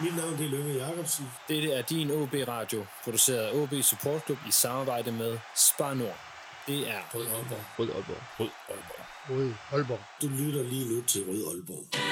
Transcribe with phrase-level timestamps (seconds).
[0.00, 1.30] Mit navn det er Lønge Jacobsen.
[1.48, 6.18] Dette er din OB Radio, produceret af OB Support Club i samarbejde med Spar Nord.
[6.66, 7.64] Det er Rød Aalborg.
[7.78, 8.22] Rød Aalborg.
[8.40, 9.06] Rød Aalborg.
[9.30, 10.00] Rød Aalborg.
[10.22, 12.11] Du lytter lige nu til Rød Aalborg.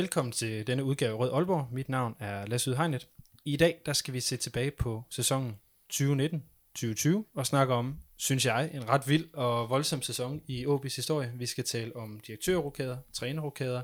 [0.00, 1.68] Velkommen til denne udgave Rød Aalborg.
[1.72, 3.08] Mit navn er Lasse Udhegnet.
[3.44, 5.58] I dag der skal vi se tilbage på sæsonen
[5.92, 11.32] 2019-2020 og snakke om, synes jeg, en ret vild og voldsom sæson i OB's historie.
[11.34, 13.82] Vi skal tale om direktørrokader, trænerrokader,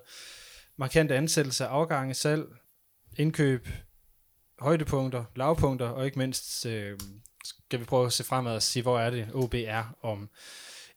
[0.77, 2.45] markante ansættelser, afgange, salg,
[3.19, 3.69] indkøb,
[4.59, 6.98] højdepunkter, lavpunkter og ikke mindst øh,
[7.45, 10.30] skal vi prøve at se fremad og sige, hvor er det OB er om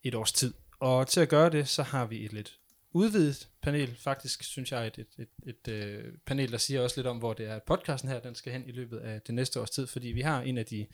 [0.04, 0.54] et års tid.
[0.80, 2.60] Og til at gøre det, så har vi et lidt
[2.92, 3.96] udvidet panel.
[4.00, 7.34] Faktisk synes jeg et, et, et, et øh, panel, der siger også lidt om, hvor
[7.34, 9.88] det er, at podcasten her den skal hen i løbet af det næste års tid,
[9.88, 10.88] fordi vi har en af de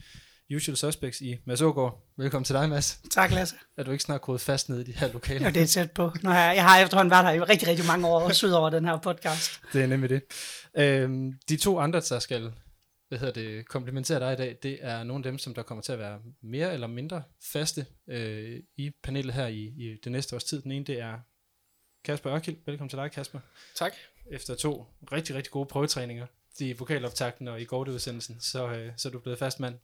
[0.56, 2.12] usual suspects i Mads Ågaard.
[2.16, 3.00] Velkommen til dig, Mads.
[3.10, 3.56] Tak, Lasse.
[3.76, 5.44] Er du ikke snart gået fast nede i de her lokaler?
[5.44, 6.12] Ja, det er tæt på.
[6.22, 8.70] Nå, jeg, jeg har efterhånden været her i rigtig, rigtig mange år, også ud over
[8.70, 9.60] den her podcast.
[9.72, 10.22] Det er nemlig det.
[10.78, 12.52] Øhm, de to andre, der skal
[13.08, 15.82] hvad hedder det, komplementere dig i dag, det er nogle af dem, som der kommer
[15.82, 17.22] til at være mere eller mindre
[17.52, 20.62] faste øh, i panelet her i, i det næste års tid.
[20.62, 21.18] Den ene, det er
[22.06, 22.56] Kasper Ørkild.
[22.66, 23.40] Velkommen til dig, Kasper.
[23.74, 23.92] Tak.
[24.30, 26.26] Efter to rigtig, rigtig gode prøvetræninger
[26.58, 29.74] i vokaloptakten og i gårdudsendelsen, så, øh, så er du blevet fast mand.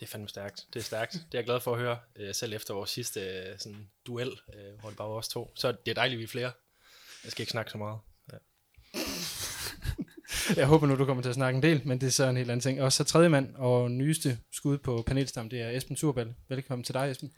[0.00, 0.66] Det er fandme stærkt.
[0.72, 1.12] Det er stærkt.
[1.12, 4.28] Det er jeg glad for at høre, øh, selv efter vores sidste øh, sådan, duel,
[4.28, 5.52] øh, hvor det bare var os to.
[5.54, 6.52] Så det er dejligt, vi er flere.
[7.24, 7.98] Jeg skal ikke snakke så meget.
[8.32, 8.36] Ja.
[10.60, 12.36] Jeg håber nu, du kommer til at snakke en del, men det er så en
[12.36, 12.82] helt anden ting.
[12.82, 16.34] Og så tredje mand og nyeste skud på panelstam, det er Esben Turbal.
[16.48, 17.32] Velkommen til dig, Esben.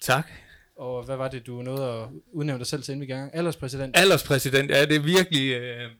[0.00, 0.30] Tak.
[0.76, 3.34] Og hvad var det, du nåede at udnævne dig selv til inden vi gang?
[3.34, 3.96] Alderspræsident.
[3.96, 5.90] Alderspræsident, ja, det er virkelig, øh,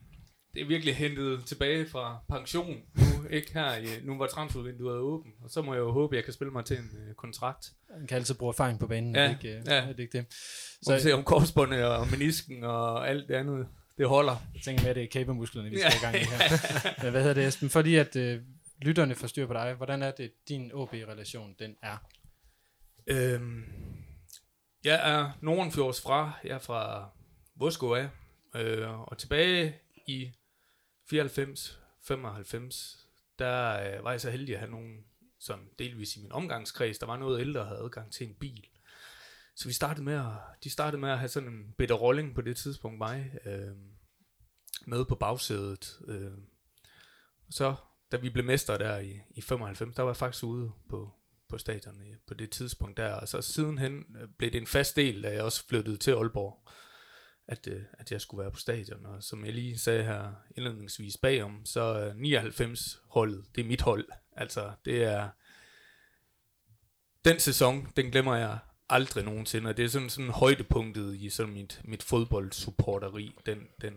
[0.53, 5.31] det er virkelig hentet tilbage fra pension nu, ikke her, i, nu var transfervinduet åben,
[5.43, 7.65] og så må jeg jo håbe, at jeg kan spille mig til en øh, kontrakt.
[7.97, 9.73] Man kan altid bruge erfaring på banen, Ja, det ikke, øh, ja.
[9.73, 10.25] er det ikke det?
[10.81, 13.67] Så vi se om korsbåndet og menisken og alt det andet,
[13.97, 14.35] det holder.
[14.53, 16.39] Jeg tænker med, at det er kæbemusklerne, vi skal i gang i her.
[17.03, 17.69] Men hvad hedder det, Esben?
[17.69, 18.41] Fordi at øh,
[18.81, 21.97] lytterne får styr på dig, hvordan er det, din OB-relation, den er?
[23.07, 23.63] Øhm,
[24.85, 27.09] jeg er Nordenfjords fra, jeg er fra
[27.55, 28.09] Vosko af,
[28.55, 30.31] øh, og tilbage i
[31.09, 33.07] 94, 95,
[33.39, 35.05] der øh, var jeg så heldig at have nogen,
[35.39, 38.67] som delvis i min omgangskreds, der var noget ældre, der havde adgang til en bil.
[39.55, 42.41] Så vi startede med at, de startede med at have sådan en bitter rolling på
[42.41, 43.75] det tidspunkt, mig, øh,
[44.85, 45.99] med på bagsædet.
[46.07, 46.31] Øh.
[47.49, 47.75] Så,
[48.11, 51.11] da vi blev mestre der i, i 95, der var jeg faktisk ude på,
[51.49, 53.13] på stadion øh, på det tidspunkt der.
[53.13, 56.69] Og så sidenhen øh, blev det en fast del, da jeg også flyttede til Aalborg,
[57.47, 59.05] at, øh, at jeg skulle være på stadion.
[59.05, 64.07] Og som jeg lige sagde her indledningsvis bagom, så 99-holdet, det er mit hold.
[64.31, 65.29] Altså, det er...
[67.25, 71.53] Den sæson, den glemmer jeg aldrig nogensinde, og det er sådan, sådan højdepunktet i sådan
[71.53, 73.93] mit, mit fodboldsupporteri, den, den,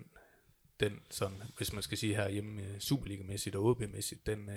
[0.81, 4.49] den sådan, hvis man skal sige herhjemme hjemme Superliga-mæssigt og OB-mæssigt, den,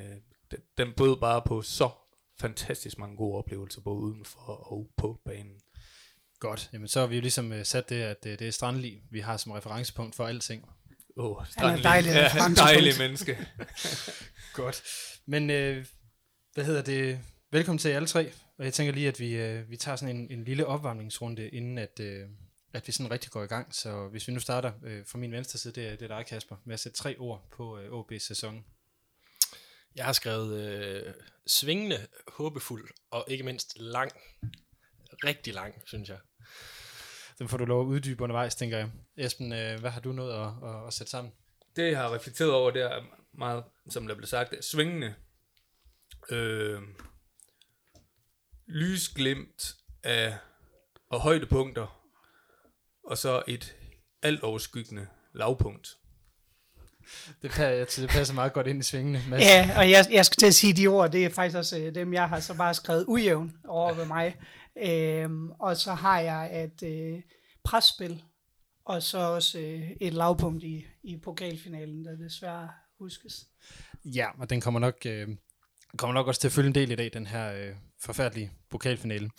[0.52, 1.90] den, den bød bare på så
[2.42, 4.40] fantastisk mange gode oplevelser, både udenfor
[4.72, 5.62] og på banen.
[6.40, 6.70] Godt.
[6.74, 9.20] Jamen, så har vi jo ligesom øh, sat det, at øh, det er Strandli, vi
[9.20, 10.70] har som referencepunkt for alting.
[11.18, 12.30] Åh, oh, Han er dejlig ja,
[12.66, 13.38] dejlig menneske.
[14.54, 14.84] Godt.
[15.26, 15.86] Men øh,
[16.54, 17.20] hvad hedder det?
[17.52, 18.32] Velkommen til alle tre.
[18.58, 21.78] Og jeg tænker lige, at vi, øh, vi tager sådan en, en lille opvarmningsrunde, inden
[21.78, 22.28] at, øh,
[22.74, 23.76] at vi sådan rigtig går i gang.
[23.76, 26.26] Så hvis vi nu starter øh, fra min venstre side, det er, det er dig,
[26.26, 28.66] Kasper, med at sætte tre ord på øh, OB's sæson.
[29.96, 31.14] Jeg har skrevet øh,
[31.48, 34.12] svingende, håbefuld og ikke mindst lang.
[35.24, 36.18] Rigtig lang, synes jeg.
[37.40, 38.92] Den får du lov at uddybe undervejs, tænker jeg.
[39.18, 41.34] Esben, øh, hvad har du nået at, at, at sætte sammen?
[41.76, 43.04] det, jeg har reflekteret over, det er
[43.34, 45.16] meget, som der blev sagt, er svingende.
[46.30, 46.82] Øh,
[48.68, 50.38] lysglimt af
[51.10, 52.08] og højdepunkter,
[53.04, 53.76] og så et
[54.22, 55.98] alt overskyggende lavpunkt.
[57.42, 59.22] Det, pa- det passer meget godt ind i svingene.
[59.30, 59.42] Mads.
[59.42, 61.96] Ja, og jeg, jeg skulle til at sige de ord, det er faktisk også øh,
[61.96, 64.36] dem, jeg har så bare skrevet ujævn over ved mig.
[64.84, 67.22] Øhm, og så har jeg et øh,
[67.64, 68.24] presspil,
[68.86, 72.70] og så også øh, et lavpunkt i, i pokalfinalen, der desværre
[73.00, 73.46] huskes.
[74.06, 75.28] Ja, og den kommer nok, øh,
[75.98, 79.30] kommer nok også til at følge en del i dag, den her øh, forfærdelige pokalfinale.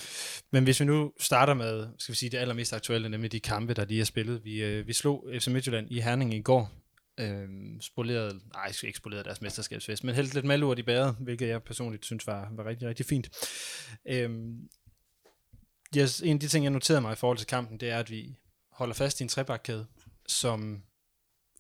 [0.53, 3.75] Men hvis vi nu starter med, skal vi sige, det allermest aktuelle, nemlig de kampe,
[3.75, 4.44] der lige er spillet.
[4.44, 6.70] Vi, øh, vi slog FC Midtjylland i Herning i går.
[7.23, 7.49] Øh,
[7.81, 12.05] spolerede, nej, ikke spolerede deres mesterskabsfest, men helt lidt malurt i bæret, hvilket jeg personligt
[12.05, 13.31] synes var, var rigtig, rigtig fint.
[14.09, 14.31] Øh,
[15.97, 18.11] yes, en af de ting, jeg noterede mig i forhold til kampen, det er, at
[18.11, 18.37] vi
[18.71, 19.87] holder fast i en trebakkæde,
[20.27, 20.83] som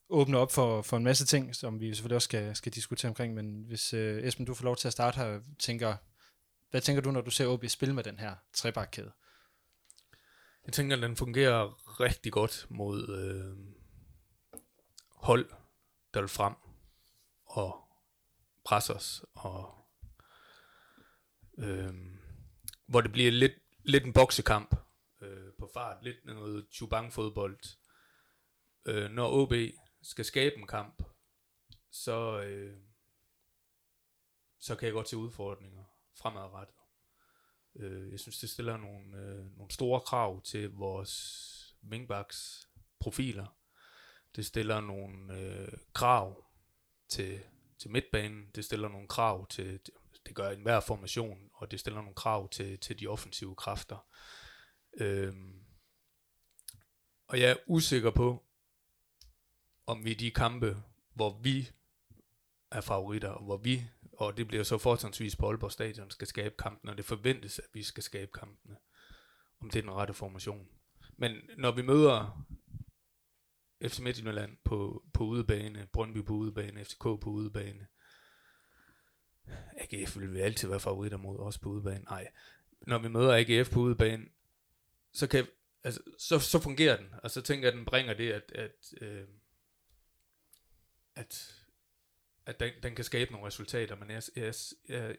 [0.08, 3.34] åbner op for, for en masse ting, som vi selvfølgelig også skal, skal diskutere omkring,
[3.34, 5.96] men hvis øh, Esben, du får lov til at starte her, tænker,
[6.70, 9.12] hvad tænker du, når du ser OB spille med den her trebakkæde?
[10.66, 13.81] Jeg tænker, at den fungerer rigtig godt mod øh,
[15.22, 15.50] hold,
[16.14, 16.54] der vil frem
[17.44, 17.84] og
[18.64, 19.74] presse os, og
[21.58, 21.94] øh,
[22.86, 23.52] hvor det bliver lidt,
[23.84, 24.76] lidt en boksekamp
[25.20, 27.58] øh, på fart, lidt noget chubang-fodbold.
[28.84, 29.52] Øh, når OB
[30.02, 31.02] skal skabe en kamp,
[31.90, 32.76] så, øh,
[34.58, 35.84] så kan jeg godt se udfordringer
[36.18, 36.76] fremadrettet.
[37.76, 42.68] Øh, jeg synes, det stiller nogle, øh, nogle store krav til vores wingbacks
[43.00, 43.61] profiler.
[44.36, 46.44] Det stiller nogle øh, krav
[47.08, 47.40] til,
[47.78, 48.50] til midtbanen.
[48.54, 49.80] Det stiller nogle krav til,
[50.26, 54.06] det gør enhver formation, og det stiller nogle krav til, til de offensive kræfter.
[54.96, 55.64] Øhm,
[57.28, 58.44] og jeg er usikker på,
[59.86, 60.76] om vi i de kampe,
[61.14, 61.70] hvor vi
[62.70, 63.86] er favoritter, og hvor vi
[64.22, 67.68] og det bliver så fortrinsvis på Aalborg Stadion, skal skabe kampen, og det forventes, at
[67.72, 68.76] vi skal skabe kampene,
[69.60, 70.68] om det er den rette formation.
[71.16, 72.46] Men når vi møder
[73.82, 77.86] FC Midtjylland på, på udebane, Brøndby på udebane, FCK på udebane,
[79.76, 82.04] AGF vil vi altid være favoritter mod, os på udebane.
[82.04, 82.32] Nej,
[82.80, 84.24] når vi møder AGF på udebane,
[85.12, 85.46] så, kan,
[85.84, 88.94] altså, så, så fungerer den, og så tænker jeg, at den bringer det, at, at,
[89.00, 89.26] øh,
[91.14, 91.62] at
[92.46, 94.54] at den, den kan skabe nogle resultater, men jeg, jeg,
[94.88, 95.16] jeg,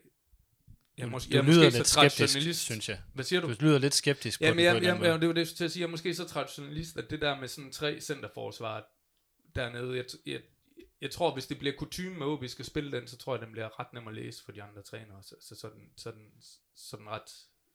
[0.97, 2.59] jeg, mås- du jeg er lyder måske lidt så skeptisk, traditionalist.
[2.59, 2.99] synes jeg.
[3.13, 3.47] Hvad siger du?
[3.53, 5.33] Du lyder lidt skeptisk på den jeg, på en jeg, eller jeg, anden det var
[5.33, 8.01] det, til at sige, jeg er måske så traditionalist, at det der med sådan tre
[8.01, 8.85] centerforsvar
[9.55, 10.39] dernede, jeg, jeg,
[11.01, 13.51] jeg tror, hvis det bliver kutume med, vi skal spille den, så tror jeg, den
[13.51, 15.23] bliver ret nem at læse for de andre trænere.
[15.23, 16.31] Så, så sådan, sådan,
[16.75, 17.29] sådan ret...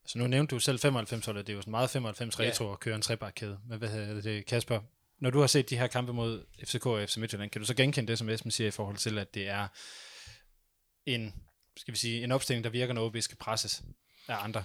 [0.06, 2.44] Så nu nævnte du selv 95 holdet, det er jo sådan meget 95 Ja.
[2.44, 3.59] retro at køre en trebakkæde.
[3.69, 4.81] Men hvad hedder det, Kasper?
[5.20, 7.75] Når du har set de her kampe mod FCK og FC Midtjylland, kan du så
[7.75, 9.69] genkende det, som Esben siger i forhold til, at det er
[11.06, 11.35] en,
[11.78, 13.82] skal vi sige, en opstilling, der virker, når OB skal presses
[14.28, 14.64] af andre?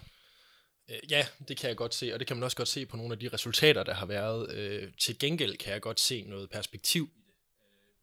[0.89, 2.97] Øh, ja, det kan jeg godt se, og det kan man også godt se på
[2.97, 4.41] nogle af de resultater, der har været.
[4.57, 7.35] Øh, til gengæld kan jeg godt se noget perspektiv i det.
[7.61, 7.93] Øh,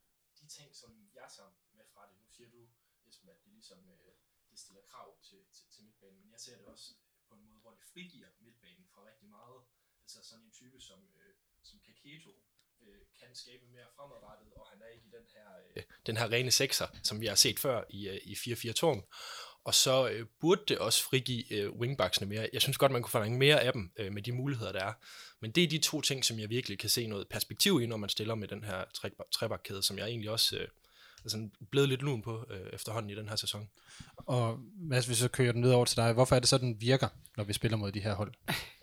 [0.40, 2.60] de ting, som jeg tager med fra det, nu siger du,
[3.08, 4.12] Esben, at det ligesom øh,
[4.50, 6.86] det stiller krav til, til, til midtbanen, men jeg ser det også
[7.28, 9.60] på en måde, hvor det frigiver midtbanen fra rigtig meget.
[10.02, 12.32] Altså sådan en type som, øh, som Kaketo
[12.82, 16.32] øh, kan skabe mere fremadrettet, og han er ikke i den her, øh, den her
[16.32, 18.86] rene sekser, som vi har set før i, øh, i 4-4-2.
[19.64, 22.48] Og så øh, burde det også frigive øh, wingbacksene mere.
[22.52, 24.92] Jeg synes godt, man kunne forlange mere af dem øh, med de muligheder, der er.
[25.40, 27.96] Men det er de to ting, som jeg virkelig kan se noget perspektiv i, når
[27.96, 30.68] man stiller med den her tre- trebakkæde, som jeg egentlig også øh,
[31.24, 33.68] er sådan blevet lidt lun på øh, efterhånden i den her sæson.
[34.16, 36.58] Og Mads, hvis vi så kører den videre over til dig, hvorfor er det så,
[36.58, 38.32] den virker, når vi spiller mod de her hold?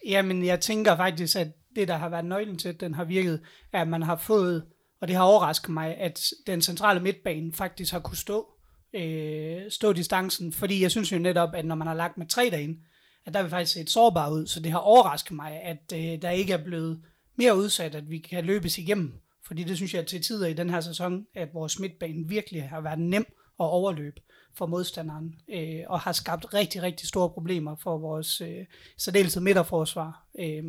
[0.05, 3.41] Jamen, jeg tænker faktisk, at det, der har været nøglen til, at den har virket,
[3.73, 4.65] er, at man har fået,
[5.01, 8.47] og det har overrasket mig, at den centrale midtbane faktisk har kunne stå,
[8.93, 12.49] øh, stå distancen, fordi jeg synes jo netop, at når man har lagt med tre
[12.51, 12.79] derinde,
[13.25, 16.29] at der vil faktisk set sårbar ud, så det har overrasket mig, at øh, der
[16.29, 17.01] ikke er blevet
[17.35, 19.13] mere udsat, at vi kan løbes igennem,
[19.47, 22.81] fordi det synes jeg til tider i den her sæson, at vores midtbane virkelig har
[22.81, 23.25] været nem
[23.59, 24.21] at overløbe
[24.57, 28.65] for modstanderen, øh, og har skabt rigtig, rigtig store problemer for vores øh,
[28.97, 30.63] særdeleshed midterforsvar, øh,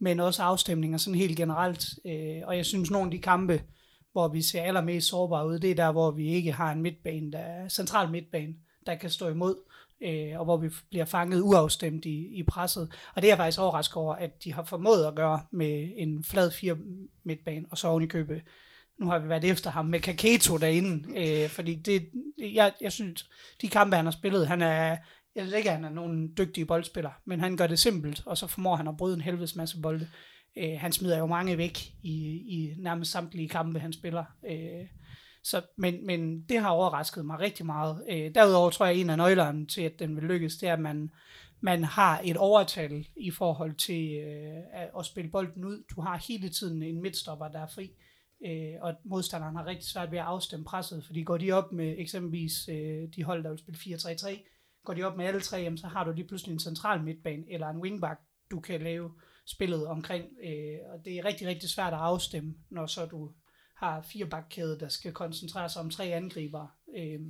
[0.00, 1.86] men også afstemninger sådan helt generelt.
[2.06, 3.62] Øh, og jeg synes, nogle af de kampe,
[4.12, 7.32] hvor vi ser allermest sårbare ud, det er der, hvor vi ikke har en midtbane,
[7.32, 8.54] der er central midtbane,
[8.86, 9.56] der kan stå imod,
[10.02, 12.92] øh, og hvor vi bliver fanget uafstemt i, i presset.
[13.14, 16.24] Og det er jeg faktisk overrasket over, at de har formået at gøre med en
[16.24, 16.76] flad fire
[17.24, 18.42] midtbane, og så oven i købet
[18.98, 23.28] nu har vi været efter ham med Kaketo derinde, øh, fordi det, jeg, jeg synes,
[23.60, 24.96] de kampe, han har spillet, han er,
[25.34, 28.38] jeg synes ikke, at han er nogen dygtig boldspiller, men han gør det simpelt, og
[28.38, 30.08] så formår han at bryde en helvedes masse bolde.
[30.56, 32.14] Øh, han smider jo mange væk i,
[32.48, 34.24] i nærmest samtlige kampe, han spiller.
[34.50, 34.86] Øh,
[35.42, 38.04] så, men, men det har overrasket mig rigtig meget.
[38.10, 40.72] Øh, derudover tror jeg, at en af nøglerne til, at den vil lykkes, det er,
[40.72, 41.10] at man,
[41.60, 45.84] man har et overtal i forhold til øh, at, at spille bolden ud.
[45.96, 47.90] Du har hele tiden en midtstopper, der er fri
[48.46, 51.94] øh, og modstanderen har rigtig svært ved at afstemme presset, fordi går de op med
[51.98, 54.53] eksempelvis øh, de hold, der vil spille 4-3-3,
[54.84, 57.44] går de op med alle tre, jamen, så har du lige pludselig en central midtbane,
[57.48, 59.10] eller en wingback, du kan lave
[59.46, 63.32] spillet omkring, øh, og det er rigtig, rigtig svært at afstemme, når så du
[63.76, 67.20] har fire bakkæde, der skal koncentrere sig om tre angriber øh,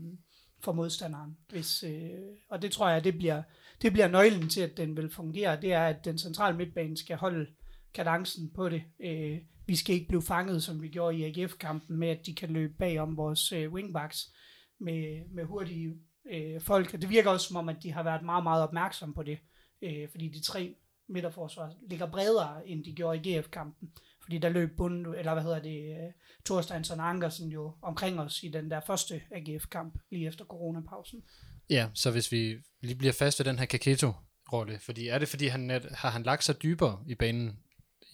[0.65, 1.37] for modstanderen.
[1.49, 2.11] Hvis, øh,
[2.51, 3.43] og det tror jeg, det bliver,
[3.83, 7.17] det bliver nøglen til, at den vil fungere, det er, at den centrale midtbane skal
[7.17, 7.47] holde
[7.95, 8.83] kadencen på det.
[9.01, 12.51] Øh, vi skal ikke blive fanget, som vi gjorde i AGF-kampen, med at de kan
[12.51, 14.33] løbe bag om vores øh, wingbacks
[14.81, 15.95] med, med hurtige
[16.33, 16.95] øh, folk.
[16.95, 19.39] Og det virker også som om, at de har været meget, meget opmærksomme på det,
[19.83, 20.75] øh, fordi de tre
[21.09, 23.91] midterforsvar ligger bredere, end de gjorde i GF-kampen.
[24.23, 26.13] Fordi der løb Bund, eller hvad hedder det, øh, uh,
[26.45, 31.23] Thorsteinsson og Ankersen jo omkring os i den der første AGF-kamp, lige efter coronapausen.
[31.71, 35.47] Ja, så hvis vi lige bliver fast ved den her Kaketo-rolle, fordi er det fordi,
[35.47, 37.59] han net, har han lagt sig dybere i banen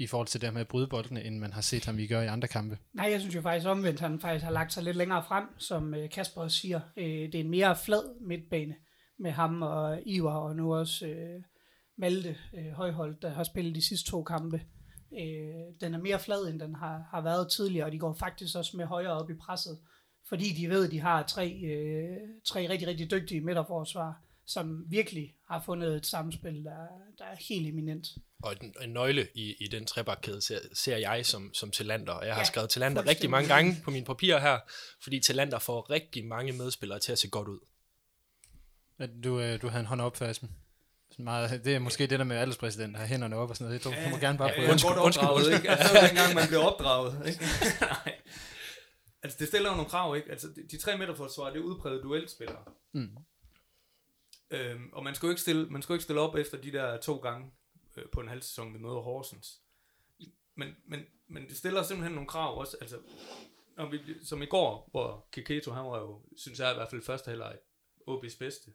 [0.00, 2.06] i forhold til det her med at bryde boldene, end man har set ham i
[2.06, 2.78] gøre i andre kampe?
[2.92, 5.94] Nej, jeg synes jo faktisk omvendt, han faktisk har lagt sig lidt længere frem, som
[5.94, 6.80] øh, Kasper også siger.
[6.96, 8.74] Øh, det er en mere flad midtbane
[9.18, 11.42] med ham og Ivar, og nu også øh,
[11.98, 12.64] Malte øh,
[13.22, 14.60] der har spillet de sidste to kampe.
[15.20, 18.56] Øh, den er mere flad, end den har, har været tidligere, og de går faktisk
[18.56, 19.78] også med højere op i presset,
[20.28, 22.16] fordi de ved, at de har tre, øh,
[22.46, 26.86] tre rigtig, rigtig dygtige midterforsvar, som virkelig har fundet et samspil, der,
[27.18, 28.06] der er helt eminent.
[28.42, 32.26] Og en, en nøgle i, i den trebakkæde ser, ser jeg som, som Talander, og
[32.26, 33.10] jeg har Ja, ja, skrevet Talander fuldstændig.
[33.16, 34.58] rigtig mange gange på mine papirer her,
[35.02, 37.58] fordi Talander får rigtig mange medspillere til at se godt ud.
[38.98, 40.16] At Du, øh, du havde en hånd op.
[40.16, 40.34] Sådan
[41.18, 43.84] Meget, det er måske det der med alderspræsident, der har hænderne op og sådan noget.
[43.84, 44.66] Du, du må gerne bare Ja, prøve.
[44.66, 45.56] er Undskyld, undskyld, opdraget, undskyld.
[45.56, 45.70] ikke?
[45.70, 47.40] Altså, det var dengang, man blev opdraget, ikke?
[47.80, 48.14] Nej.
[49.22, 50.30] Altså, det stiller jo nogle krav, ikke?
[50.30, 52.64] Altså, de, de tre meter forsvar, det er udpræget duelspillere.
[52.94, 53.08] Mm.
[54.50, 56.72] Øhm, og man skal jo ikke stille, man skal jo ikke stille op efter de
[56.72, 57.50] der to gange
[58.00, 59.60] øh, på en halv sæson, vi møder Horsens.
[60.54, 63.00] Men, men, men det stiller simpelthen nogle krav også, altså,
[63.76, 67.02] når vi, som i går, hvor Kiketo, han var jo, synes jeg i hvert fald
[67.02, 67.58] første halvleg,
[68.08, 68.72] OB's bedste.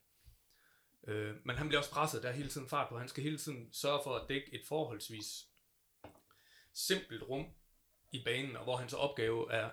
[1.07, 2.97] Øh, men han bliver også presset, der er hele tiden fart på.
[2.97, 5.47] Han skal hele tiden sørge for at dække et forholdsvis
[6.73, 7.45] simpelt rum
[8.11, 9.69] i banen, og hvor hans opgave er,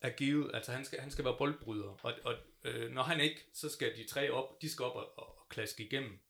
[0.00, 0.50] er givet.
[0.54, 2.34] Altså han skal, han skal være boldbryder, og, og
[2.64, 5.48] øh, når han ikke, så skal de tre op, de skal op og, og, og
[5.48, 6.20] klaske igennem.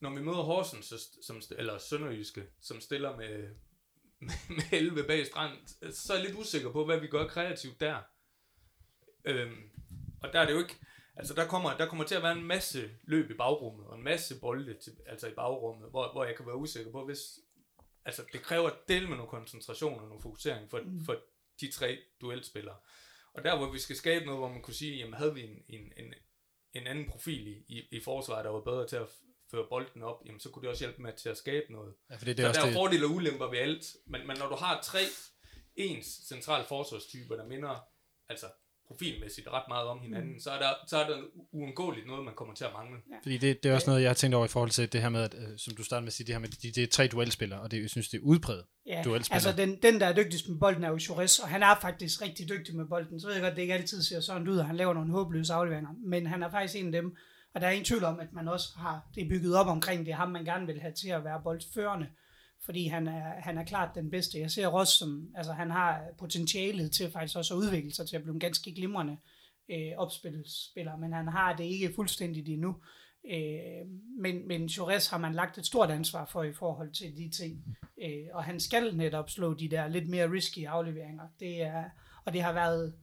[0.00, 3.48] Når vi møder Horsens, så, som, eller Sønderjyske, som stiller med,
[4.56, 5.58] med 11 bag strand,
[5.92, 7.98] så er jeg lidt usikker på, hvad vi gør kreativt der.
[9.24, 9.70] Øhm,
[10.22, 10.76] og der er det jo ikke,
[11.16, 14.04] altså der kommer, der kommer til at være en masse løb i bagrummet, og en
[14.04, 17.20] masse bolde til, altså i bagrummet, hvor, hvor jeg kan være usikker på, hvis,
[18.04, 21.04] altså det kræver del med noget koncentration og noget fokusering for, mm.
[21.04, 21.16] for
[21.60, 22.76] de tre duelspillere.
[23.34, 25.64] Og der hvor vi skal skabe noget, hvor man kunne sige, jamen havde vi en,
[25.68, 26.14] en, en,
[26.72, 29.08] en anden profil i, i, i forsvaret, der var bedre til at
[29.54, 31.92] føre bolden op, jamen så kunne det også hjælpe med til at skabe noget.
[32.10, 33.58] Ja, for det, det Det er så også der er det, fordele og ulemper ved
[33.58, 35.02] alt, men, men når du har tre
[35.76, 37.74] ens centrale forsvarstyper, der minder
[38.28, 38.46] altså
[38.88, 40.40] profilmæssigt ret meget om hinanden, mm.
[40.40, 42.96] så, er der, så er der uundgåeligt noget, man kommer til at mangle.
[43.22, 45.08] fordi det, det er også noget, jeg har tænkt over i forhold til det her
[45.08, 46.86] med, at, øh, som du startede med at sige, det her med, de, det er
[46.86, 48.64] tre duelspillere, og det, jeg synes, det er udpræget.
[48.86, 49.34] Ja, duelspiller.
[49.34, 52.22] altså den, den, der er dygtigst med bolden, er jo Jures, og han er faktisk
[52.22, 53.20] rigtig dygtig med bolden.
[53.20, 55.52] Så ved jeg godt, det ikke altid ser sådan ud, og han laver nogle håbløse
[55.52, 57.16] afleveringer, men han er faktisk en af dem,
[57.54, 60.14] og der er ingen tvivl om, at man også har det bygget op omkring det,
[60.14, 62.06] ham man gerne vil have til at være boldførende,
[62.64, 64.38] fordi han er, han er klart den bedste.
[64.38, 68.16] Jeg ser også, som, altså han har potentialet til faktisk også at udvikle sig til
[68.16, 69.16] at blive en ganske glimrende
[69.70, 72.76] øh, opspilsspiller, men han har det ikke fuldstændigt endnu.
[73.30, 73.86] Øh,
[74.18, 77.64] men, men Jores har man lagt et stort ansvar for i forhold til de ting.
[78.02, 81.24] Øh, og han skal netop slå de der lidt mere risky afleveringer.
[81.40, 81.84] Det er,
[82.24, 82.94] og det har været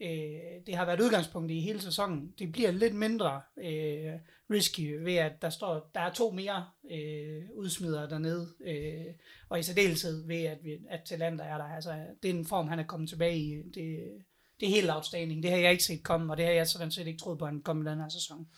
[0.00, 2.34] øh, det har været udgangspunktet i hele sæsonen.
[2.38, 4.12] Det bliver lidt mindre øh,
[4.50, 8.54] risky ved, at der står der er to mere øh, udsmidere dernede.
[8.64, 9.14] Øh,
[9.48, 11.64] og i særdeleshed ved, at, vi, at Talander er der.
[11.64, 13.56] Altså, det er en form, han er kommet tilbage i.
[13.56, 13.98] Det,
[14.60, 15.42] det er helt outstanding.
[15.42, 17.44] Det har jeg ikke set komme, og det har jeg sådan set ikke troet på,
[17.44, 18.48] at han kom i den her sæson.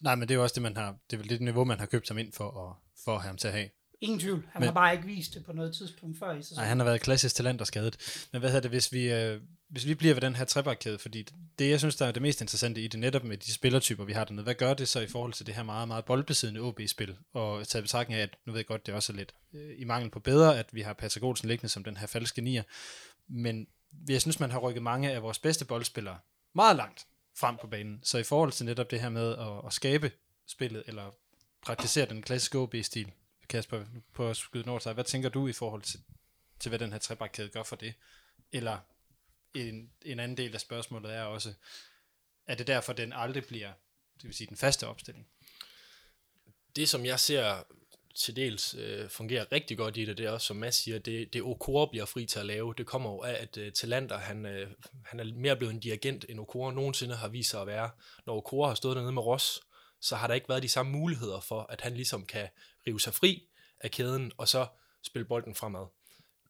[0.00, 1.78] Nej, men det er jo også det, man har, det er vel det niveau, man
[1.78, 3.68] har købt ham ind for, at, for at have ham til at have.
[4.00, 4.46] Ingen tvivl.
[4.52, 6.58] Han Men- har bare ikke vist det på noget tidspunkt før i sæsonen.
[6.60, 8.26] Nej, han har været klassisk talent og skadet.
[8.32, 11.26] Men hvad hedder det, hvis vi, øh, hvis vi bliver ved den her trebakkæde, fordi
[11.58, 14.12] det, jeg synes, der er det mest interessante i det, netop med de spillertyper, vi
[14.12, 17.16] har dernede, hvad gør det så i forhold til det her meget, meget boldbesiddende OB-spil?
[17.32, 19.84] Og taget betragtning af, at nu ved jeg godt, det er også lidt øh, i
[19.84, 22.62] mangel på bedre, at vi har Patrick Olsen liggende som den her falske nier.
[23.28, 23.66] Men
[24.08, 26.18] jeg synes, man har rykket mange af vores bedste boldspillere
[26.54, 27.06] meget langt
[27.38, 28.00] frem på banen.
[28.02, 30.10] Så i forhold til netop det her med at, at skabe
[30.48, 31.10] spillet, eller
[31.66, 33.12] praktisere den klassiske OB-stil,
[33.48, 33.84] Kasper,
[34.14, 34.92] på at skyde over.
[34.92, 36.00] Hvad tænker du i forhold til,
[36.60, 37.94] til hvad den her trebakkæde gør for det?
[38.52, 38.78] Eller
[39.54, 41.54] en, en anden del af spørgsmålet er også,
[42.46, 43.72] er det derfor, den aldrig bliver,
[44.16, 45.26] det vil sige den faste opstilling?
[46.76, 47.62] Det, som jeg ser
[48.14, 51.32] til dels øh, fungerer rigtig godt i det, det er også, som Mads siger, det,
[51.32, 52.74] det Okora bliver fri til at lave.
[52.78, 54.70] Det kommer jo af, at øh, Talander, han, øh,
[55.04, 57.90] han er mere blevet en dirigent, end Okora nogensinde har vist sig at være.
[58.26, 59.60] Når Okora har stået dernede med Ross,
[60.00, 62.48] så har der ikke været de samme muligheder for, at han ligesom kan
[62.86, 63.48] rive sig fri
[63.80, 64.66] af kæden, og så
[65.02, 65.86] spille bolden fremad.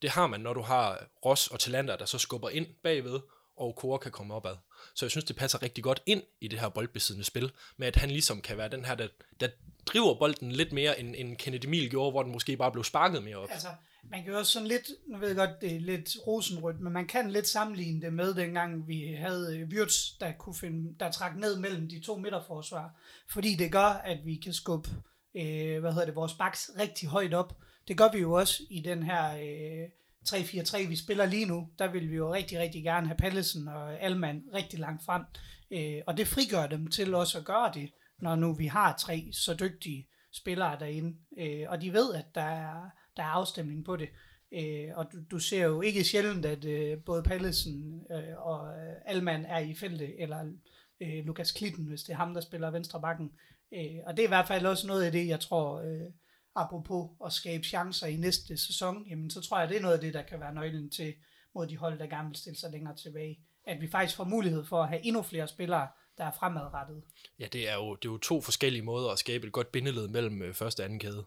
[0.03, 3.21] Det har man, når du har Ross og Talander, der så skubber ind bagved,
[3.57, 4.57] og Okora kan komme opad.
[4.95, 7.97] Så jeg synes, det passer rigtig godt ind i det her boldbesiddende spil, med at
[7.97, 9.09] han ligesom kan være den her, der,
[9.41, 9.49] der
[9.87, 13.23] driver bolden lidt mere, end, end Kennedy Emil gjorde, hvor den måske bare blev sparket
[13.23, 13.49] mere op.
[13.53, 13.69] Altså,
[14.11, 16.93] man kan jo også sådan lidt, nu ved jeg godt, det er lidt rosenrødt, men
[16.93, 21.11] man kan lidt sammenligne det med dengang vi havde øh, Wirtz, der, kunne finde, der
[21.11, 22.91] trak ned mellem de to midterforsvar.
[23.29, 24.89] Fordi det gør, at vi kan skubbe,
[25.37, 27.57] øh, hvad hedder det, vores backs rigtig højt op.
[27.89, 29.89] Det gør vi jo også i den her, øh,
[30.29, 34.01] 3-4-3, vi spiller lige nu, der vil vi jo rigtig, rigtig gerne have Pallesen og
[34.01, 35.23] Alman rigtig langt frem.
[35.71, 39.29] Øh, og det frigør dem til også at gøre det, når nu vi har tre
[39.33, 41.17] så dygtige spillere derinde.
[41.39, 44.09] Øh, og de ved, at der er, der er afstemning på det.
[44.53, 48.95] Øh, og du, du ser jo ikke sjældent, at øh, både Pallesen øh, og øh,
[49.05, 50.53] Alman er i feltet, eller
[51.01, 53.31] øh, Lukas Klitten, hvis det er ham, der spiller venstre bakken.
[53.75, 56.11] Øh, og det er i hvert fald også noget af det, jeg tror, øh,
[56.55, 60.01] apropos at skabe chancer i næste sæson, jamen så tror jeg, det er noget af
[60.01, 61.15] det, der kan være nøglen til
[61.55, 63.39] mod de hold, der gerne vil stille sig længere tilbage.
[63.67, 65.89] At vi faktisk får mulighed for at have endnu flere spillere,
[66.19, 67.03] der er fremadrettet.
[67.39, 70.09] Ja, det er, jo, det er jo to forskellige måder at skabe et godt bindeled
[70.09, 71.25] mellem øh, første og anden kæde.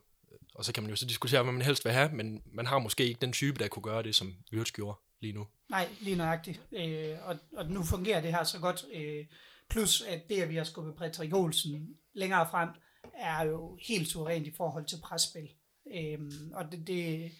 [0.56, 2.80] Og så kan man jo så diskutere, hvad man helst vil have, men man har
[2.80, 5.48] måske ikke den type, der kunne gøre det, som Wirtz gjorde lige nu.
[5.70, 6.62] Nej, lige nøjagtigt.
[6.72, 8.86] Øh, og, og nu fungerer det her så godt.
[8.94, 9.26] Øh,
[9.70, 12.70] plus at det, at vi har skubbet Patrick Olsen længere frem,
[13.14, 15.50] er jo helt suverænt i forhold til presspil.
[15.96, 17.32] Øhm, og det, det,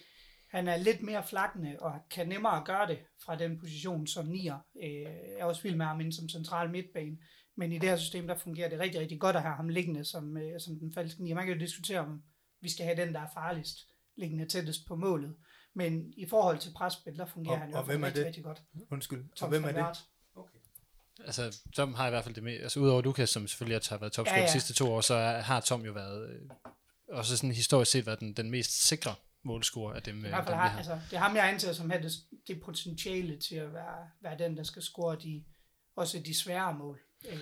[0.50, 4.58] han er lidt mere flakkende og kan nemmere gøre det fra den position som nier.
[4.84, 7.18] Øh, jeg er også vild med ham som central midtbane.
[7.56, 10.06] Men i det her system, der fungerer det rigtig, rigtig godt at have ham liggende
[10.06, 11.36] som, øh, som den falske nier.
[11.36, 12.22] Man kan jo diskutere, om
[12.62, 13.78] vi skal have den, der er farligst,
[14.16, 15.36] liggende tættest på målet.
[15.76, 18.26] Men i forhold til presspil, der fungerer Og- han i og hvem er rigtig, det?
[18.28, 18.64] rigtig godt.
[18.92, 19.24] Undskyld.
[19.32, 19.98] Og Tom hvem er det?
[21.28, 24.14] Altså, Tom har i hvert fald det med, altså udover Lukas, som selvfølgelig har været
[24.14, 26.50] topscorer Ja, ja, de sidste to år, så er, har Tom jo været, øh,
[27.12, 30.40] også sådan historisk set været den, den mest sikre målscorer af dem, I øh, hvert
[30.40, 30.78] dem fald har, har.
[30.78, 32.12] altså, det er ham, jeg anser som har det,
[32.48, 35.44] det potentiale til at være, være den, der skal score de,
[35.96, 37.40] også de svære mål, øh,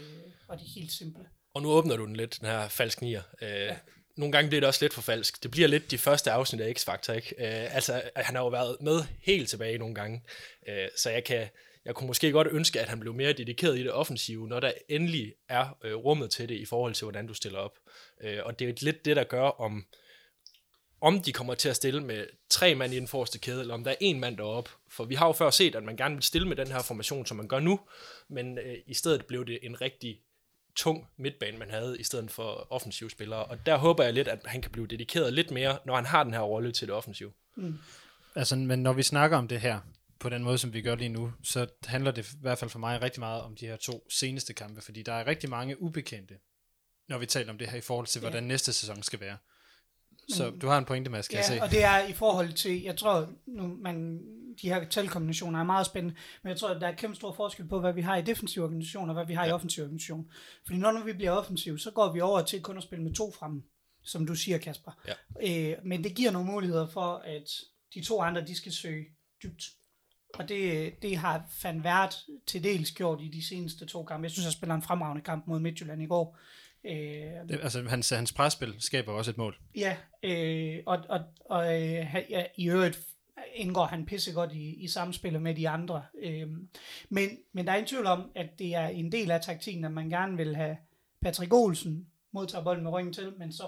[0.48, 1.26] og de helt simple.
[1.54, 3.22] Og nu åbner du den lidt, den her falsk nier.
[3.42, 3.78] Øh, ja.
[4.18, 5.44] Nogle gange bliver det også lidt for falsk.
[5.44, 7.36] Det bliver lidt de første afsnit af X-Factor, ikke?
[7.38, 10.24] Øh, altså, han har jo været med helt tilbage nogle gange.
[10.70, 11.48] Øh, så jeg kan,
[11.86, 14.72] jeg kunne måske godt ønske, at han blev mere dedikeret i det offensive, når der
[14.90, 17.78] endelig er øh, rummet til det i forhold til, hvordan du stiller op.
[18.22, 19.86] Øh, og det er lidt det, der gør, om,
[21.02, 23.84] om de kommer til at stille med tre mand i den forreste kæde, eller om
[23.84, 24.70] der er en mand deroppe.
[24.90, 27.26] For vi har jo før set, at man gerne vil stille med den her formation,
[27.26, 27.80] som man gør nu,
[28.28, 30.20] men øh, i stedet blev det en rigtig
[30.76, 33.46] tung midtbane, man havde, i stedet for offensive spillere.
[33.46, 36.24] Og der håber jeg lidt, at han kan blive dedikeret lidt mere, når han har
[36.24, 37.32] den her rolle til det offensive.
[37.56, 37.78] Mm.
[38.36, 39.80] Altså, men når vi snakker om det her,
[40.20, 42.80] på den måde, som vi gør lige nu, så handler det i hvert fald for
[42.80, 46.36] mig rigtig meget om de her to seneste kampe, fordi der er rigtig mange ubekendte,
[47.08, 49.38] når vi taler om det her i forhold til, hvordan næste sæson skal være.
[50.30, 51.64] Så du har en pointe, Mads, kan jeg Ja, se.
[51.64, 54.22] og det er i forhold til, jeg tror, nu, man,
[54.62, 57.68] de her talkombinationer er meget spændende, men jeg tror, at der er kæmpe stor forskel
[57.68, 59.50] på, hvad vi har i defensiv organisation, og hvad vi har ja.
[59.50, 60.32] i offensiv organisation.
[60.66, 63.14] Fordi når nu vi bliver offensiv, så går vi over til kun at spille med
[63.14, 63.64] to fremme,
[64.04, 64.92] som du siger, Kasper.
[65.08, 65.72] Ja.
[65.72, 67.52] Øh, men det giver nogle muligheder for, at
[67.94, 69.06] de to andre, de skal søge
[69.44, 69.64] dybt.
[70.40, 74.24] Og det, det har Van Vært til dels gjort i de seneste to kampe.
[74.24, 76.38] Jeg synes, jeg spiller en fremragende kamp mod Midtjylland i går.
[76.84, 76.92] Øh,
[77.50, 79.58] Det, altså, hans, hans presspil skaber også et mål.
[79.76, 83.00] Ja, øh, og, og, og øh, ja, i øvrigt
[83.56, 86.04] indgår han pissegodt i, i samspillet med de andre.
[86.24, 86.48] Øh,
[87.10, 89.92] men, men der er ingen tvivl om, at det er en del af taktikken, at
[89.92, 90.78] man gerne vil have
[91.22, 93.64] Patrick Olsen modtager bolden med ryggen til, men så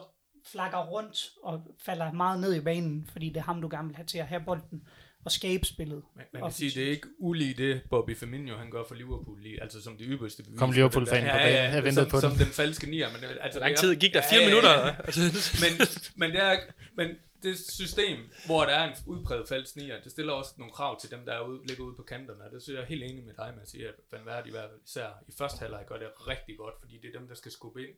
[0.45, 3.95] flakker rundt og falder meget ned i banen, fordi det er ham, du gerne vil
[3.95, 4.87] have til at have bolden
[5.27, 6.03] og skabe spillet.
[6.15, 9.41] Man, man kan sige, det er ikke ulige det, Bobby Firmino han gør for Liverpool
[9.41, 10.59] lige, altså som det yderste bevis.
[10.59, 11.27] Kom på den på banen.
[11.27, 12.39] Jeg ventede som, på som den.
[12.39, 13.07] den falske nier.
[13.11, 14.21] Men, altså, lang tid gik der?
[14.21, 14.85] Fire Ja, ja, minutter?
[14.87, 14.95] ja.
[15.05, 15.21] Altså,
[15.63, 15.71] men,
[16.15, 16.59] men, det er,
[16.95, 17.07] men
[17.43, 21.11] det system, hvor der er en udpræget falsk nier, det stiller også nogle krav til
[21.11, 22.43] dem, der er ude, ligger ude på kanterne.
[22.43, 24.47] Og det synes jeg er helt enig med dig med at sige, at Van Vert
[24.47, 27.27] i hvert fald især i første halvleg gør det rigtig godt, fordi det er dem,
[27.27, 27.95] der skal skubbe ind.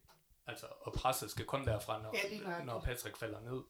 [0.47, 2.15] Altså, og presset skal komme derfra, når,
[2.59, 3.61] Ja, når Patrick falder ned.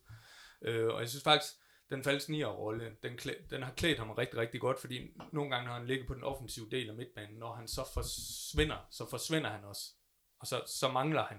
[0.61, 1.53] Øh, og jeg synes faktisk,
[1.89, 5.67] den falske nier-rolle, den, klæ- den har klædt ham rigtig, rigtig godt, fordi nogle gange,
[5.67, 9.49] når han ligger på den offensive del af midtbanen, når han så forsvinder, så forsvinder
[9.49, 9.93] han også.
[10.39, 11.37] Og så, så mangler han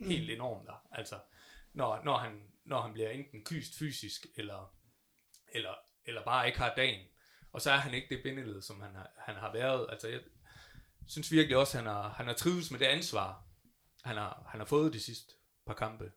[0.00, 0.86] helt enormt der.
[0.92, 1.20] Altså,
[1.72, 4.74] når, når, han, når han bliver enten kyst fysisk, eller,
[5.54, 5.74] eller,
[6.04, 7.06] eller bare ikke har dagen.
[7.52, 9.86] Og så er han ikke det bindeled, som han har, han har været.
[9.90, 10.20] Altså, jeg
[11.06, 13.44] synes virkelig også, at han har, han har trives med det ansvar,
[14.02, 15.34] han har, han har fået de sidste
[15.66, 16.12] par kampe.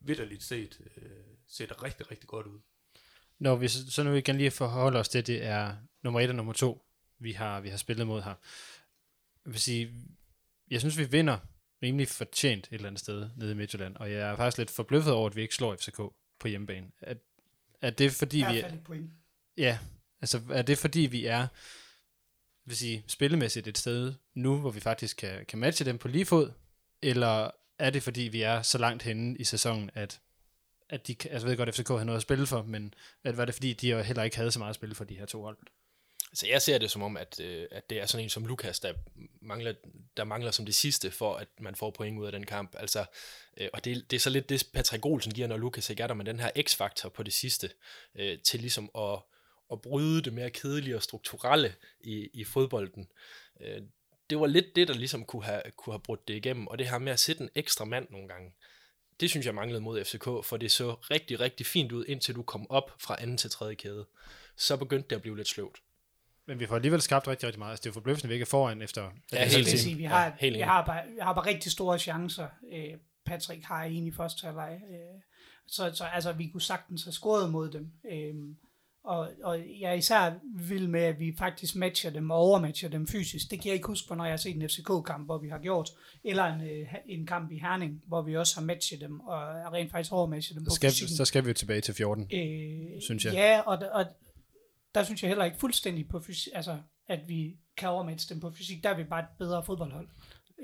[0.00, 2.60] Vitterligt set, øh, set rigtig, rigtig godt ud.
[3.38, 6.34] Når vi så så nu igen lige forholder os til, det er nummer et og
[6.36, 6.86] nummer to,
[7.18, 8.34] vi har, vi har spillet mod her.
[9.44, 9.90] Jeg vil sige,
[10.70, 11.38] jeg synes, vi vinder
[11.82, 15.12] rimelig fortjent et eller andet sted nede i Midtjylland, og jeg er faktisk lidt forbløffet
[15.12, 15.96] over, at vi ikke slår FCK
[16.40, 16.86] på hjemmebane.
[17.00, 17.14] Er,
[17.82, 19.10] er det fordi, vi er, point.
[19.56, 19.78] ja,
[20.20, 21.46] altså er det fordi, vi er
[22.68, 26.26] vil sige, spillemæssigt et sted nu, hvor vi faktisk kan, kan matche dem på lige
[26.26, 26.52] fod,
[27.02, 30.20] eller er det fordi, vi er så langt henne i sæsonen, at
[30.90, 33.36] at de, altså jeg ved godt, at FCK havde noget at spille for, men at
[33.36, 35.26] var det fordi, de jo heller ikke havde så meget at spille for de her
[35.26, 35.58] to hold?
[36.32, 38.80] Så jeg ser det som om, at, øh, at det er sådan en som Lukas,
[38.80, 38.92] der
[39.42, 39.74] mangler,
[40.16, 42.74] der mangler som det sidste, for at man får point ud af den kamp.
[42.78, 43.04] Altså,
[43.56, 46.06] øh, og det, det er så lidt det, Patrick Olsen giver, når Lukas ikke er
[46.06, 47.70] der, med den her x-faktor på det sidste,
[48.14, 49.18] øh, til ligesom at,
[49.72, 53.08] at bryde det mere kedelige og strukturelle i, i fodbolden.
[53.60, 53.82] Øh,
[54.30, 56.88] det var lidt det, der ligesom kunne have, kunne have brudt det igennem, og det
[56.88, 58.52] her med at sætte en ekstra mand nogle gange.
[59.20, 62.42] Det synes jeg manglede mod FCK, for det så rigtig, rigtig fint ud, indtil du
[62.42, 64.06] kom op fra anden til tredje kæde.
[64.56, 65.78] Så begyndte det at blive lidt sløvt.
[66.46, 67.70] Men vi får alligevel skabt rigtig, rigtig meget.
[67.70, 69.02] Altså, det er jo forbløffende, vi ikke er foran efter...
[69.02, 69.80] Ja, Jeg helt vil enig.
[69.80, 72.48] sige, vi har, Ja, helt vi, har bare, vi har bare rigtig store chancer.
[72.72, 72.94] Øh,
[73.26, 74.80] Patrick har en i første halvleg.
[74.90, 75.20] Øh,
[75.66, 77.92] så, så altså, vi kunne sagtens have scoret mod dem.
[78.12, 78.34] Øh,
[79.08, 80.32] og, og jeg er især
[80.68, 83.50] vild med, at vi faktisk matcher dem og overmatcher dem fysisk.
[83.50, 85.90] Det kan jeg ikke huske, når jeg har set en FCK-kamp, hvor vi har gjort.
[86.24, 89.38] Eller en, øh, en kamp i Herning, hvor vi også har matchet dem, og
[89.72, 91.16] rent faktisk overmatchet dem Så på skal, fysikken.
[91.16, 92.28] så skal vi jo tilbage til 14.
[92.34, 93.32] Øh, synes jeg.
[93.34, 94.06] Ja, og, og
[94.94, 98.50] der synes jeg heller ikke fuldstændig på fysik, altså at vi kan overmatche dem på
[98.50, 98.84] fysik.
[98.84, 100.08] Der er vi bare et bedre fodboldhold.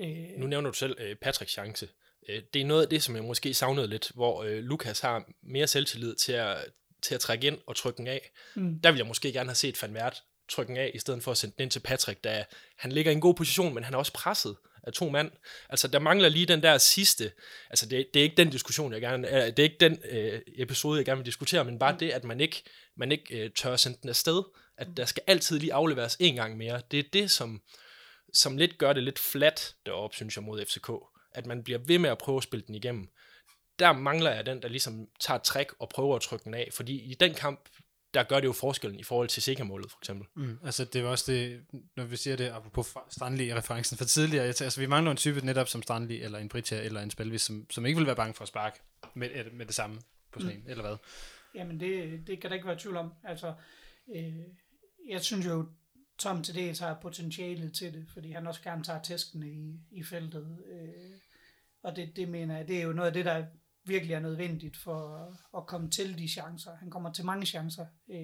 [0.01, 1.89] Øh, Nu nævner du selv øh, Patricks chance.
[2.29, 5.25] Øh, det er noget af det, som jeg måske savnede lidt, hvor øh, Lukas har
[5.43, 6.57] mere selvtillid til at,
[7.05, 8.31] til at trække ind og trykke den af.
[8.55, 8.81] Mm.
[8.81, 11.31] Der vil jeg måske gerne have set Van Vært trykke den af, i stedet for
[11.31, 12.45] at sende den ind til Patrick, da
[12.79, 15.31] han ligger i en god position, men han er også presset af to mand.
[15.69, 17.33] Altså, der mangler lige den der sidste,
[17.71, 20.41] altså det, det er ikke den diskussion, jeg gerne, øh, det er ikke den øh,
[20.57, 22.63] episode, jeg gerne vil diskutere, men bare det, at man ikke,
[22.97, 24.43] man ikke øh, tør sende den afsted,
[24.79, 26.83] at der skal altid lige afleveres en gang mere.
[26.91, 27.63] Det er det, som,
[28.33, 30.91] som lidt gør det lidt flat deroppe, synes jeg, mod FCK.
[31.35, 33.09] At man bliver ved med at prøve at spille den igennem.
[33.79, 36.69] Der mangler jeg den, der ligesom tager et træk og prøver at trykke den af.
[36.73, 37.69] Fordi i den kamp,
[38.15, 40.27] der gør det jo forskellen i forhold til sikkermålet, for eksempel.
[40.37, 41.65] Mm, altså det er også det,
[41.97, 45.47] når vi siger det, apropos Strandli-referencen fra tidligere, jeg tænker, altså vi mangler en type
[45.47, 48.35] netop som Strandli, eller en Britia, eller en Spelvis, som, som ikke vil være bange
[48.35, 48.81] for at sparke
[49.15, 50.01] med, med det samme
[50.33, 50.63] på sådan mm.
[50.63, 50.97] en, eller hvad?
[51.55, 53.13] Jamen, det, det kan der ikke være tvivl om.
[53.25, 53.55] Altså,
[54.17, 54.35] øh,
[55.09, 55.67] jeg synes jo,
[56.19, 60.03] Tom til dels har potentialet til det, fordi han også gerne tager tæskene i, i
[60.03, 60.59] feltet.
[60.73, 61.19] Øh,
[61.83, 63.45] og det, det mener jeg, det er jo noget af det, der
[63.85, 66.77] virkelig er nødvendigt for at komme til de chancer.
[66.77, 67.87] Han kommer til mange chancer.
[68.09, 68.17] Øh,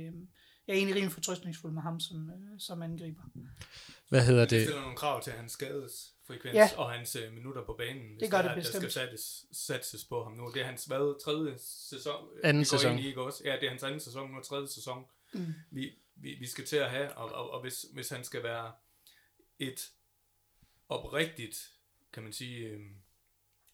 [0.66, 3.22] jeg er egentlig rimelig fortrøstningsfuld med ham som, øh, som angriber.
[4.08, 4.62] Hvad hedder Det det?
[4.62, 6.68] stiller nogle krav til hans skadesfrekvens Ja.
[6.76, 8.08] og hans øh, minutter på banen.
[8.10, 8.76] hvis Det gør er, det Der bestemt.
[8.82, 10.50] skal sættes, satses på ham nu.
[10.54, 12.24] Det er hans hvad, tredje sæson?
[12.36, 12.92] øh, Anden sæson.
[12.92, 13.42] Ind i, ikke også?
[13.44, 15.04] Ja, det er hans anden sæson, nu er tredje sæson.
[15.32, 15.46] Mm.
[15.70, 18.72] Vi, vi, vi skal til at have, og, og, og hvis, hvis han skal være
[19.58, 19.90] et
[20.88, 21.70] oprigtigt,
[22.12, 22.80] kan man sige, øh,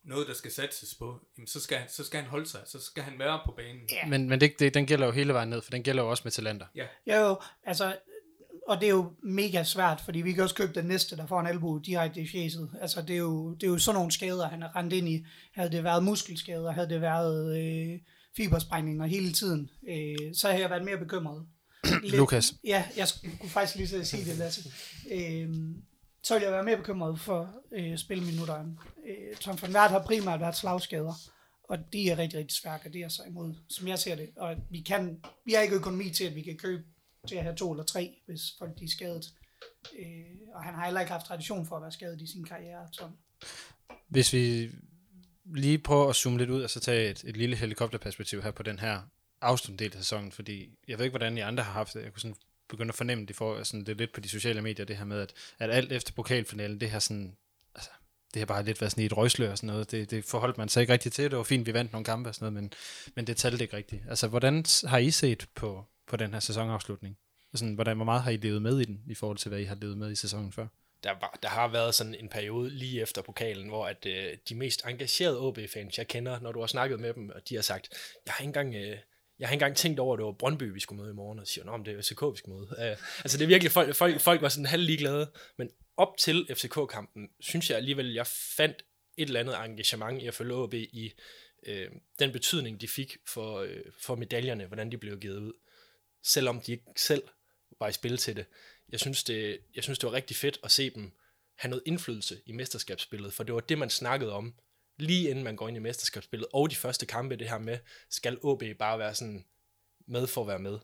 [0.07, 2.81] noget, der skal satses på, jamen, så, skal han, så skal han holde sig, så
[2.81, 3.81] skal han være på banen.
[3.93, 4.07] Ja.
[4.09, 6.23] Men, men det, det, den gælder jo hele vejen ned, for den gælder jo også
[6.25, 6.67] med talenter.
[6.75, 6.87] Ja,
[7.27, 7.97] jo, altså,
[8.69, 11.41] og det er jo mega svært, fordi vi kan også købe den næste, der får
[11.41, 12.71] en albu direkte i fjeset.
[12.81, 15.25] Altså, det er jo, det er jo sådan nogle skader, han er rendt ind i.
[15.55, 17.99] Havde det været muskelskader, havde det været øh,
[18.37, 21.47] fibersprængninger hele tiden, øh, så havde jeg været mere bekymret.
[22.03, 22.55] Lidt- Lukas.
[22.65, 24.71] Ja, jeg skulle faktisk lige så sige det, Lasse.
[25.13, 25.49] Øh,
[26.27, 28.77] så vil jeg være mere bekymret for øh, spilminutterne.
[29.07, 31.15] Øh, Tom van Vært har primært været slagskader,
[31.65, 34.31] og de er rigtig, rigtig svære at gardere sig imod, som jeg ser det.
[34.37, 36.85] Og vi, kan, vi har ikke økonomi til, at vi kan købe
[37.29, 39.25] til at have to eller tre, hvis folk de er skadet.
[39.99, 40.07] Øh,
[40.55, 43.17] og han har heller ikke haft tradition for at være skadet i sin karriere, Tom.
[44.09, 44.71] Hvis vi
[45.55, 48.63] lige prøver at zoome lidt ud, og så tage et, et lille helikopterperspektiv her på
[48.63, 49.01] den her
[49.41, 52.03] afsluttende del af sæsonen, fordi jeg ved ikke, hvordan I andre har haft det.
[52.03, 52.37] Jeg kunne sådan
[52.69, 55.05] begynde at fornemme det, for, sådan, det er lidt på de sociale medier, det her
[55.05, 57.37] med, at, at alt efter pokalfinalen, det her sådan,
[57.75, 57.91] altså,
[58.35, 59.91] det har bare lidt været sådan i et røgslør og sådan noget.
[59.91, 61.31] Det, det forholdt man sig ikke rigtig til.
[61.31, 62.73] Det var fint, vi vandt nogle kampe og sådan noget, men,
[63.15, 64.03] men det talte ikke rigtigt.
[64.09, 67.17] Altså, hvordan har I set på, på den her sæsonafslutning?
[67.55, 69.65] Sådan, hvordan, hvor meget har I levet med i den, i forhold til, hvad I
[69.65, 70.67] har levet med i sæsonen før?
[71.07, 74.55] der, var, der har været sådan en periode lige efter pokalen, hvor at øh, de
[74.55, 77.89] mest engagerede OB-fans, jeg kender, når du har snakket med dem, og de har sagt,
[78.27, 78.99] jeg har ikke engang, øh,
[79.39, 81.39] jeg har ikke engang tænkt over, at det var Brøndby, vi skulle møde i morgen,
[81.39, 82.69] og siger, nå, men det er FCK, vi skal møde.
[82.79, 86.47] Øh, altså det er virkelig, folk, folk, folk var sådan halv ligeglade, men op til
[86.55, 88.85] FCK-kampen, synes jeg alligevel, jeg fandt
[89.17, 91.13] et eller andet engagement i at følge OB i
[91.67, 95.53] øh, den betydning, de fik for, øh, for medaljerne, hvordan de blev givet ud,
[96.25, 97.23] selvom de ikke selv
[97.81, 98.47] var i spil til det.
[98.89, 101.13] Jeg synes, det, jeg synes, det var rigtig fedt at se dem
[101.57, 104.55] have noget indflydelse i mesterskabsspillet, for det var det, man snakkede om,
[104.97, 107.79] lige inden man går ind i mesterskabsspillet, og de første kampe, det her med,
[108.11, 109.45] skal OB bare være sådan
[110.07, 110.79] med for at være med.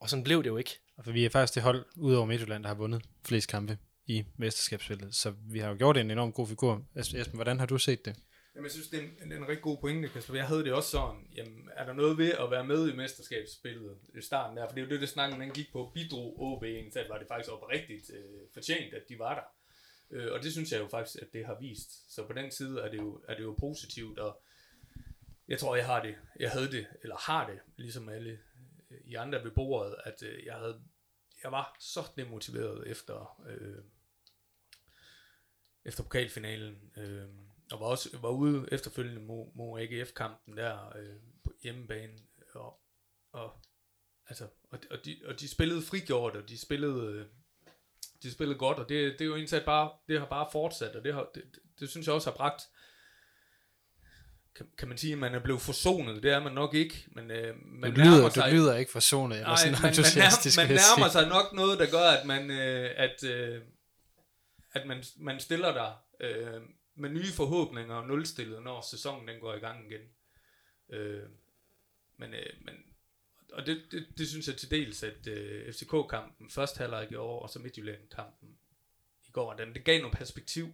[0.00, 0.78] Og sådan blev det jo ikke.
[1.04, 5.14] For vi er faktisk det hold, udover Midtjylland, der har vundet flest kampe i mesterskabsspillet.
[5.14, 6.86] Så vi har jo gjort en enorm god figur.
[6.96, 8.16] Esben, hvordan har du set det?
[8.54, 10.34] Jamen, jeg synes, det er, en, en rigtig god pointe, Kasper.
[10.34, 13.96] Jeg havde det også sådan, jamen, er der noget ved at være med i mesterskabsspillet
[14.18, 14.66] i starten der?
[14.68, 15.90] For det er jo det, det snakken, den gik på.
[15.94, 19.42] Bidrog OB egentlig til, var det faktisk oprigtigt øh, fortjent, at de var der.
[20.10, 22.14] Øh, og det synes jeg jo faktisk, at det har vist.
[22.14, 24.42] Så på den side er det jo, er det jo positivt, og
[25.48, 28.38] jeg tror, jeg har det, jeg havde det, eller har det, ligesom alle
[28.90, 30.82] øh, i andre ved bordet, at øh, jeg havde,
[31.42, 33.84] jeg var så demotiveret efter, øh,
[35.84, 37.28] efter pokalfinalen, øh,
[37.72, 42.18] og var også var ude efterfølgende mod, mod AGF-kampen der øh, på hjemmebane,
[42.54, 42.80] og,
[43.32, 43.60] og
[44.26, 47.26] altså, og, og, de, og de spillede frigjort, og de spillede, øh,
[48.22, 51.04] de spillede godt, og det, det er jo indsat bare, det har bare fortsat, og
[51.04, 52.62] det, har, det, det, det synes jeg også har bragt,
[54.56, 57.30] kan, kan man sige, at man er blevet forsonet, det er man nok ikke, men
[57.30, 59.90] øh, man Du lyder, nærmer du sig, lyder ikke forsonet, eller Nej, sådan man, man,
[59.90, 63.24] entusiastisk, nærmer, man vil jeg nærmer sig nok noget, der gør, at man, øh, at,
[63.24, 63.62] øh,
[64.72, 66.60] at man, man stiller dig øh,
[66.96, 70.00] med nye forhåbninger og nulstillet, når sæsonen den går i gang igen.
[70.92, 71.22] Øh,
[72.18, 72.74] men, øh, men,
[73.54, 77.42] og det, det, det synes jeg til dels, at øh, FCK-kampen, først halvleg i år,
[77.42, 78.48] og så Midtjylland-kampen
[79.28, 80.68] i går, den, det gav noget perspektiv.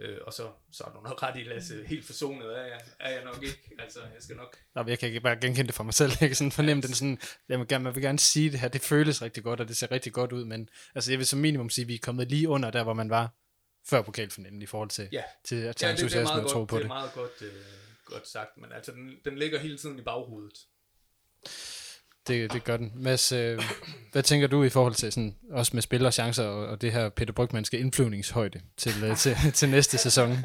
[0.00, 3.10] Øh, og så, så er du nok ret i, Lasse, helt forsonet er jeg, er
[3.10, 3.70] jeg nok ikke.
[3.78, 6.12] Altså, jeg skal nok Nå, men jeg kan ikke bare genkende det for mig selv.
[6.20, 8.68] Jeg kan sådan fornemme den sådan, jeg vil gerne, man vil gerne sige det her,
[8.68, 11.38] det føles rigtig godt, og det ser rigtig godt ud, men altså, jeg vil som
[11.38, 13.34] minimum sige, at vi er kommet lige under der, hvor man var
[13.88, 15.22] før pokalfinalen i forhold til, Ja.
[15.44, 16.82] til at Ja, tage det, det er meget godt, på det.
[16.82, 16.90] det.
[16.90, 17.52] er meget godt, øh,
[18.04, 20.58] godt sagt, men altså, den, den ligger hele tiden i baghovedet.
[22.28, 22.92] Det, det gør den.
[22.94, 23.62] Mads, øh,
[24.12, 27.32] hvad tænker du i forhold til sådan, også med spillerchancer og, og det her Peter
[27.32, 30.30] Brygmanske indflyvningshøjde til, øh, til, til næste sæson?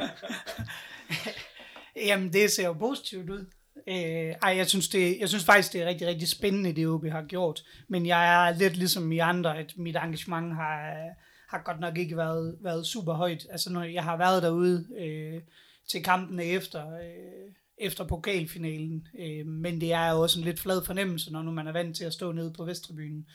[2.08, 3.46] Jamen, det ser jo positivt ud.
[3.88, 7.06] Øh, ej, jeg synes, det, jeg synes faktisk, det er rigtig, rigtig spændende, det OB
[7.06, 7.64] har gjort.
[7.88, 10.94] Men jeg er lidt ligesom i andre, at mit engagement har,
[11.50, 13.48] har godt nok ikke været, været super højt.
[13.52, 15.42] Altså, når jeg har været derude øh,
[15.92, 19.08] til kampene efter, øh, efter pokalfinalen.
[19.20, 21.96] Øh, men det er jo også en lidt flad fornemmelse, når nu man er vant
[21.96, 23.26] til at stå nede på Vesttribunen.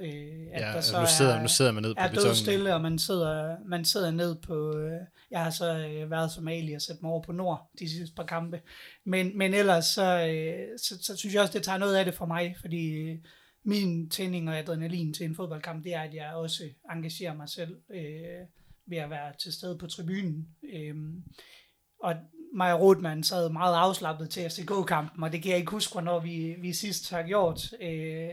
[0.00, 0.06] Øh,
[0.52, 2.36] at Ja, der altså, nu, sidder, nu sidder man ned på er betonen.
[2.36, 4.78] stille, og man sidder, man sidder ned på...
[4.78, 7.90] Øh, jeg har så øh, været som Ali og sat mig over på Nord de
[7.90, 8.60] sidste par kampe.
[9.04, 12.14] Men, men ellers så, øh, så, så synes jeg også, det tager noget af det
[12.14, 13.18] for mig, fordi øh,
[13.64, 17.76] min tænding og adrenalin til en fodboldkamp, det er, at jeg også engagerer mig selv
[17.94, 18.46] øh,
[18.86, 20.48] ved at være til stede på tribunen.
[20.74, 20.94] Øh,
[22.02, 22.14] og
[22.54, 26.56] Maja Rothmann sad meget afslappet til FCK-kampen, og det kan jeg ikke huske, hvornår vi,
[26.58, 28.28] vi sidst har gjort øh,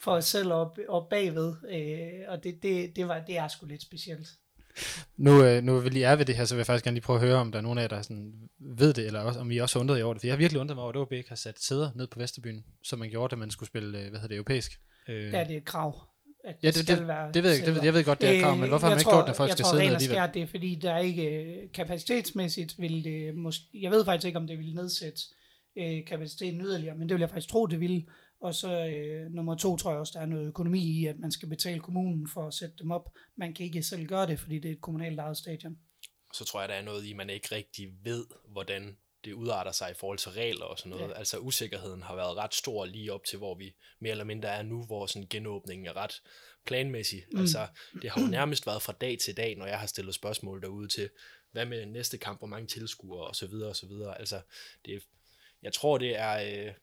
[0.00, 1.54] for os selv op, op bagved.
[1.70, 4.28] Øh, og det, det, det, var, det er sgu lidt specielt.
[5.16, 7.04] Nu, øh, nu vil lige er ved det her, så vil jeg faktisk gerne lige
[7.04, 9.40] prøve at høre, om der er nogen af jer, der sådan ved det, eller også,
[9.40, 10.20] om I også undret jer over det.
[10.20, 12.18] For jeg har virkelig undret mig over, at OB ikke har sat sæder ned på
[12.18, 14.80] Vesterbyen, som man gjorde, da man skulle spille, øh, hvad hedder det, europæisk.
[15.08, 16.09] Øh, er det et krav.
[16.44, 17.66] At ja, det, skal det, være det ved jeg ikke.
[17.66, 19.16] Det, ved- jeg ved godt, det er krav, men hvorfor har jeg man ikke tror-
[19.16, 20.14] gjort det, at folk jeg skal tror, sidde ned alligevel?
[20.16, 24.26] skært, det er fordi, der er ikke øh, kapacitetsmæssigt vil det måske, jeg ved faktisk
[24.26, 25.20] ikke, om det vil nedsætte
[25.76, 28.06] øh, kapaciteten yderligere, men det vil jeg faktisk tro, det vil.
[28.40, 31.30] Og så øh, nummer to tror jeg også, der er noget økonomi i, at man
[31.32, 33.12] skal betale kommunen for at sætte dem op.
[33.36, 35.76] Man kan ikke selv gøre det, fordi det er et kommunalt ejet stadion.
[36.34, 39.90] så tror jeg, der er noget i, man ikke rigtig ved, hvordan det udarter sig
[39.90, 41.08] i forhold til regler og sådan noget.
[41.08, 41.18] Ja.
[41.18, 44.62] Altså usikkerheden har været ret stor lige op til, hvor vi mere eller mindre er
[44.62, 46.22] nu, hvor sådan genåbningen er ret
[46.66, 47.24] planmæssig.
[47.32, 47.40] Mm.
[47.40, 47.66] Altså,
[48.02, 50.88] det har jo nærmest været fra dag til dag, når jeg har stillet spørgsmål derude
[50.88, 51.10] til,
[51.52, 54.18] hvad med næste kamp, hvor mange tilskuere og så videre og så videre.
[54.18, 54.40] Altså,
[54.84, 55.02] det,
[55.62, 56.66] jeg tror, det er...
[56.66, 56.74] Øh,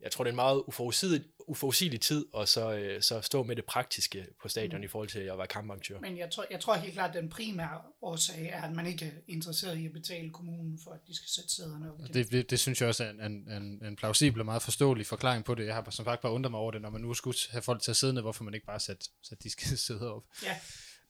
[0.00, 3.56] jeg tror, det er en meget uforudsigelig, uforudsigelig tid, og så, øh, så stå med
[3.56, 4.84] det praktiske på stadion mm.
[4.84, 6.00] i forhold til at være kamparrangør.
[6.00, 9.04] Men jeg tror, jeg tror helt klart, at den primære årsag er, at man ikke
[9.04, 12.00] er interesseret i at betale kommunen for, at de skal sætte sæderne op.
[12.00, 12.14] igen.
[12.14, 15.44] Det, det, det synes jeg også er en, en, en, plausibel og meget forståelig forklaring
[15.44, 15.66] på det.
[15.66, 17.82] Jeg har som sagt bare undret mig over det, når man nu skulle have folk
[17.82, 20.22] til at sidde ned, hvorfor man ikke bare sætte, sætte de skal sidde op.
[20.42, 20.56] Ja.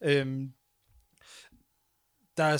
[0.02, 0.52] Øhm,
[2.38, 2.58] der, er,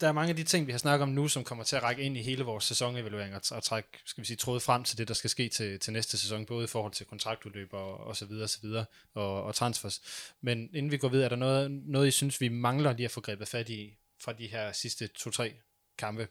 [0.00, 1.82] der er mange af de ting, vi har snakket om nu, som kommer til at
[1.82, 4.98] række ind i hele vores sæsonevaluering og, og trække, skal vi sige, tråde frem til
[4.98, 8.16] det, der skal ske til, til næste sæson, både i forhold til kontraktudløb og, og
[8.16, 10.00] så videre, og så videre, og, og transfers.
[10.40, 13.10] Men inden vi går videre, er der noget, noget, I synes, vi mangler lige at
[13.10, 15.54] få grebet fat i fra de her sidste to-tre
[15.98, 16.28] kampe?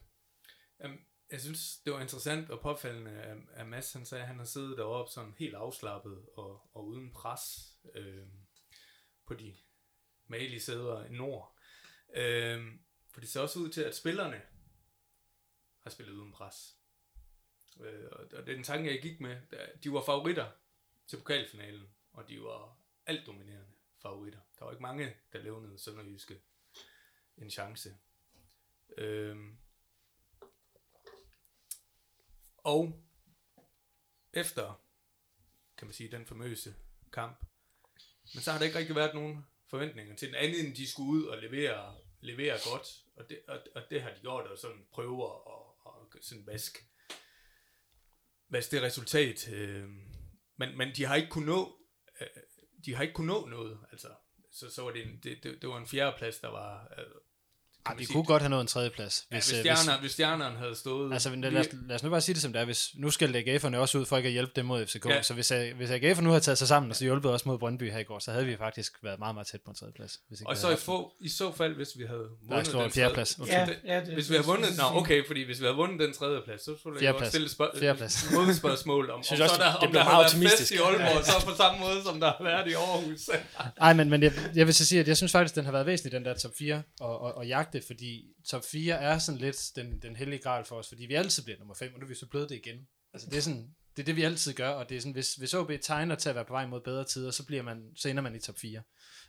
[0.83, 0.97] Jamen,
[1.31, 3.11] jeg synes, det var interessant og påfaldende,
[3.53, 7.11] at Mads han sagde, at han har siddet deroppe sådan helt afslappet og, og uden
[7.13, 7.41] pres
[7.95, 8.27] øh,
[9.27, 9.55] på de
[10.27, 11.57] malige sæder i nord.
[12.13, 14.41] Øhm, for det ser også ud til, at spillerne
[15.79, 16.77] har spillet uden pres.
[17.79, 19.37] Øh, og, det er den tanke, jeg gik med.
[19.83, 20.51] De var favoritter
[21.07, 24.39] til pokalfinalen, og de var alt dominerende favoritter.
[24.59, 26.41] Der var ikke mange, der levnede Sønderjyske
[27.37, 27.97] en chance.
[28.97, 29.57] Øhm,
[32.57, 33.03] og
[34.33, 34.81] efter,
[35.77, 36.75] kan man sige, den famøse
[37.13, 37.45] kamp,
[38.33, 41.09] men så har der ikke rigtig været nogen forventninger til den anden, end de skulle
[41.09, 44.85] ud og levere, leverer godt, og det, og, og det har de gjort, og sådan
[44.91, 46.85] prøver og, og sådan vask,
[48.49, 49.53] vask det resultat.
[49.53, 49.89] Øh,
[50.57, 51.77] men, men de har ikke kunnet nå,
[52.21, 52.27] øh,
[52.85, 54.07] de har ikke kunnet nå noget, altså.
[54.53, 57.05] Så, så var det, en, det, det, det var en fjerdeplads, der var, øh,
[57.85, 59.25] ej, vi sige- kunne godt have nået en tredjeplads.
[59.31, 61.13] Ja, hvis, øh, stjernerne, hvis stjernerne havde stået...
[61.13, 62.65] Altså, lad, lad, os, lad os nu bare sige det som det er.
[62.65, 65.05] Hvis, nu skal AGF'erne også ud for ikke at hjælpe dem mod FCK.
[65.05, 65.21] Ja.
[65.21, 67.57] Så hvis, A- hvis AGF'erne nu havde taget sig sammen og så hjulpet os mod
[67.57, 70.19] Brøndby her i går, så havde vi faktisk været meget, meget tæt på en tredjeplads.
[70.27, 72.91] Hvis ikke og så i, få, i så fald, hvis vi havde vundet den en
[72.91, 73.35] fjerdeplads.
[73.35, 73.53] tredje-
[73.85, 74.69] Ja, ja, det- hvis vi havde vundet...
[74.69, 77.29] det- Nå, okay, fordi hvis vi havde vundet den tredje plads, så skulle jeg også
[77.29, 80.51] stille spørg- modspørgsmål om, om, så også, der, det om blev der meget har været
[80.59, 83.29] fest i Aalborg, så på samme måde, som der har været i Aarhus.
[83.81, 85.85] Ej, men, men jeg, jeg vil så sige, at jeg synes faktisk, den har været
[85.85, 89.71] væsentlig, den der top 4, og, og, og jagte, fordi top 4 er sådan lidt
[89.75, 92.07] den, den hellige gral for os, fordi vi altid bliver nummer 5, og nu er
[92.07, 92.87] vi så blevet det igen.
[93.13, 95.35] Altså, det er sådan, det er det, vi altid gør, og det er sådan, hvis,
[95.35, 98.09] hvis OB tegner til at være på vej mod bedre tider, så, bliver man, så
[98.09, 98.81] ender man i top 4.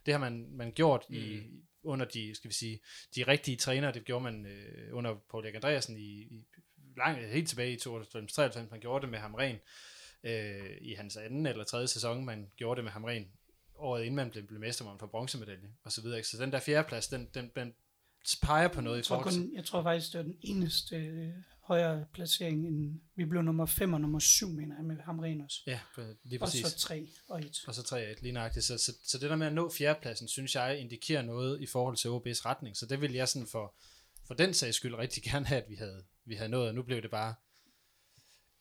[0.07, 1.43] Det har man, man gjort i,
[1.83, 2.81] under de, skal vi sige,
[3.17, 6.45] de rigtige trænere, det gjorde man øh, under Paul Erik Andreasen i, i
[6.97, 9.57] lang, helt tilbage i 92-93, man gjorde det med Hamren
[10.25, 13.27] øh, i hans anden eller tredje sæson, man gjorde det med Hamren
[13.83, 16.17] året inden man blev, blev mester, hvor man får bronzemedalje og så videre.
[16.19, 16.29] ikke?
[16.29, 17.75] Så den der fjerdeplads, den, den, den
[18.43, 19.43] peger på noget Jeg i tror, forhold til...
[19.43, 21.29] kun, jeg tror faktisk, det var den eneste øh,
[21.63, 22.67] højere placering.
[22.67, 25.61] End, vi blev nummer 5 og nummer 7, mener jeg, med Hamren også.
[25.67, 25.81] Ja,
[26.25, 26.67] lige Og præcis.
[26.67, 27.65] så 3 og 1.
[27.67, 27.81] Og så
[28.17, 28.65] 3-1, lige nøjagtigt.
[28.65, 31.97] Så, så, så det der med at nå fjerdepladsen, synes jeg indikerer noget i forhold
[31.97, 32.77] til OB's retning.
[32.77, 33.75] Så det vil jeg sådan for,
[34.27, 36.69] for den sags skyld rigtig gerne have, at vi havde, vi havde nået.
[36.69, 37.35] Og nu blev det bare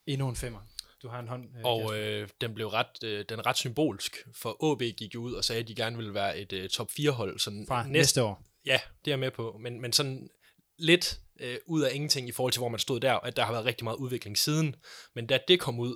[0.05, 0.59] endnu en femmer.
[1.01, 4.17] Du har en hånd, øh, Og øh, den blev ret, øh, den er ret symbolsk,
[4.33, 6.91] for AB gik jo ud og sagde, at de gerne ville være et øh, top
[6.91, 7.39] 4 hold.
[7.39, 8.50] Sådan fra næste, næste år.
[8.65, 10.29] Ja, det er jeg med på, men, men sådan
[10.77, 13.51] lidt øh, ud af ingenting i forhold til, hvor man stod der, at der har
[13.51, 14.75] været rigtig meget udvikling siden.
[15.15, 15.95] Men da det kom ud,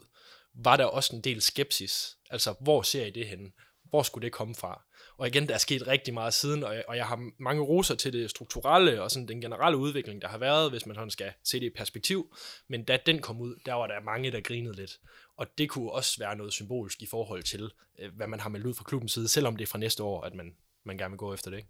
[0.53, 2.17] var der også en del skepsis.
[2.29, 3.51] Altså, hvor ser I det henne?
[3.89, 4.83] Hvor skulle det komme fra?
[5.17, 7.95] Og igen, der er sket rigtig meget siden, og jeg, og jeg har mange roser
[7.95, 11.33] til det strukturelle og sådan den generelle udvikling, der har været, hvis man sådan skal
[11.43, 12.35] se det i perspektiv.
[12.67, 14.99] Men da den kom ud, der var der mange, der grinede lidt.
[15.37, 18.65] Og det kunne også være noget symbolsk i forhold til, øh, hvad man har meldt
[18.65, 21.17] ud fra klubbens side, selvom det er fra næste år, at man, man gerne vil
[21.17, 21.57] gå efter det.
[21.57, 21.69] Ikke?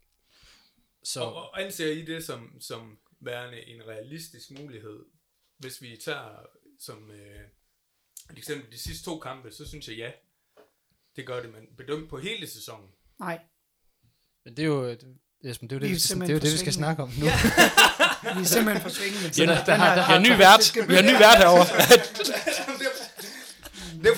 [1.05, 4.99] Så, Og, og anser I det som, som værende en realistisk mulighed?
[5.57, 6.45] Hvis vi tager
[6.79, 7.41] som øh,
[8.31, 10.11] et eksempel de sidste to kampe, så synes jeg ja.
[11.15, 12.89] Det gør det, men bedømt på hele sæsonen.
[13.19, 13.39] Nej,
[14.45, 14.89] men det er jo...
[14.89, 17.03] det- Esben, det er jo det, Vi skal, det, er jo det, vi skal snakke
[17.03, 17.25] om nu.
[18.35, 19.27] vi er simpelthen for svingende.
[19.37, 20.63] Ja, der- der har- der Vi har ny vært.
[20.89, 21.65] Vi har ny vært herovre.
[21.89, 22.94] Det er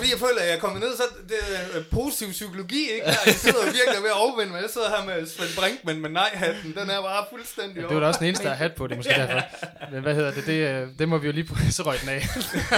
[0.07, 3.05] fordi, jeg føler, at jeg er kommet ned, så det er øh, positiv psykologi, ikke?
[3.05, 4.61] Jeg sidder virkelig ved at overvinde mig.
[4.61, 6.75] Jeg sidder her med Svend Brinkmann med nej-hatten.
[6.75, 8.97] Den er bare fuldstændig Det var da også den eneste, der har hat på det,
[8.97, 9.41] måske derfor.
[9.91, 10.45] Men hvad hedder det?
[10.45, 12.21] Det, øh, det må vi jo lige på, så røg den af.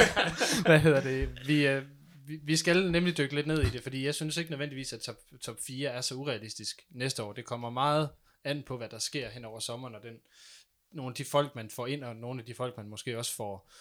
[0.69, 1.29] hvad hedder det?
[1.45, 1.81] Vi, øh,
[2.27, 4.99] vi, vi skal nemlig dykke lidt ned i det, fordi jeg synes ikke nødvendigvis, at
[4.99, 7.33] top, top 4 er så urealistisk næste år.
[7.33, 8.09] Det kommer meget
[8.43, 10.15] an på, hvad der sker hen over sommeren, og den,
[10.93, 13.35] nogle af de folk, man får ind, og nogle af de folk, man måske også
[13.35, 13.71] får,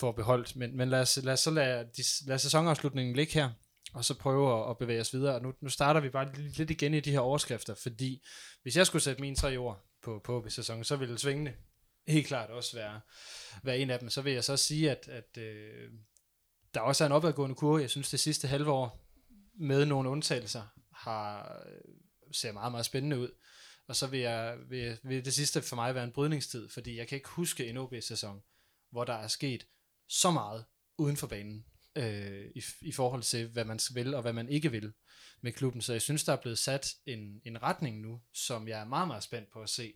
[0.00, 0.56] får beholdt.
[0.56, 3.50] Men, men lad, os, lad os så lade, de, lad sæsonafslutningen ligge her,
[3.94, 5.34] og så prøve at, at bevæge os videre.
[5.34, 8.24] Og nu, nu starter vi bare lidt igen i de her overskrifter, fordi
[8.62, 11.52] hvis jeg skulle sætte mine tre ord på, på sæsonen, så ville svingende
[12.08, 13.00] helt klart også være,
[13.62, 14.10] være en af dem.
[14.10, 15.90] Så vil jeg så sige, at, at øh,
[16.74, 17.80] der også er en opadgående kurve.
[17.80, 19.02] Jeg synes, det sidste halve år,
[19.58, 21.94] med nogle undtagelser, har, øh,
[22.32, 23.30] ser meget, meget spændende ud.
[23.88, 27.08] Og så vil, jeg, vil, vil det sidste for mig være en brydningstid, fordi jeg
[27.08, 28.42] kan ikke huske en OB-sæson,
[28.90, 29.66] hvor der er sket
[30.08, 30.64] så meget
[30.98, 31.64] uden for banen
[31.96, 34.92] øh, i, i forhold til, hvad man vil og hvad man ikke vil
[35.40, 35.82] med klubben.
[35.82, 39.08] Så jeg synes, der er blevet sat en, en retning nu, som jeg er meget,
[39.08, 39.94] meget spændt på at se,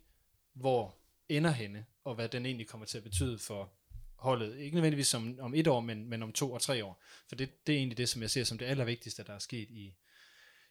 [0.53, 0.97] hvor
[1.29, 3.73] ender henne, og hvad den egentlig kommer til at betyde for
[4.15, 4.57] holdet.
[4.57, 7.03] Ikke nødvendigvis om, om et år, men, men om to og tre år.
[7.27, 9.69] For det, det er egentlig det, som jeg ser som det allervigtigste, der er sket
[9.69, 9.95] i,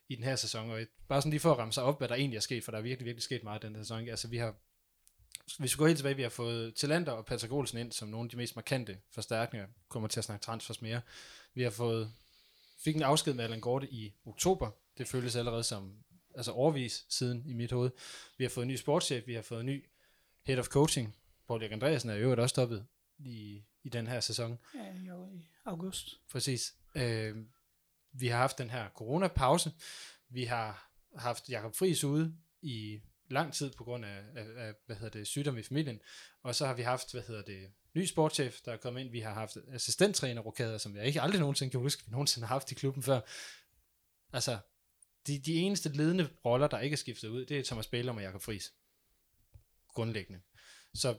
[0.09, 0.71] i den her sæson.
[0.71, 2.73] Og bare sådan lige for at ramme sig op, hvad der egentlig er sket, for
[2.73, 4.09] der er virkelig, virkelig sket meget den her sæson.
[4.09, 4.55] Altså vi har,
[5.59, 8.27] hvis vi går helt tilbage, vi har fået Talander og Patrick Olsen ind, som nogle
[8.27, 11.01] af de mest markante forstærkninger, kommer til at snakke transfers mere.
[11.55, 12.13] Vi har fået,
[12.85, 14.71] fik en afsked med Allan Gorte i oktober.
[14.99, 15.95] Det føles allerede som
[16.35, 17.91] altså overvis siden i mit hoved.
[18.39, 19.85] Vi har fået en ny sportschef, vi har fået en ny
[20.43, 21.17] head of coaching.
[21.47, 22.87] Paul Erik Andreasen er jo også stoppet
[23.19, 24.59] i, i den her sæson.
[24.75, 26.21] Ja, jo, i august.
[26.31, 26.75] Præcis.
[26.95, 27.37] Øh,
[28.13, 29.73] vi har haft den her coronapause.
[30.29, 33.01] Vi har haft Jakob Friis ude i
[33.33, 36.01] lang tid på grund af, af, af hvad hedder det, sygdom i familien.
[36.43, 39.11] Og så har vi haft, hvad hedder det, ny sportschef, der er kommet ind.
[39.11, 42.55] Vi har haft assistenttræner rokader, som jeg ikke aldrig nogensinde kan huske, vi nogensinde har
[42.55, 43.21] haft i klubben før.
[44.33, 44.59] Altså,
[45.27, 48.23] de, de eneste ledende roller, der ikke er skiftet ud, det er Thomas Bælum og
[48.23, 48.73] Jakob Friis.
[49.89, 50.41] Grundlæggende.
[50.95, 51.19] Så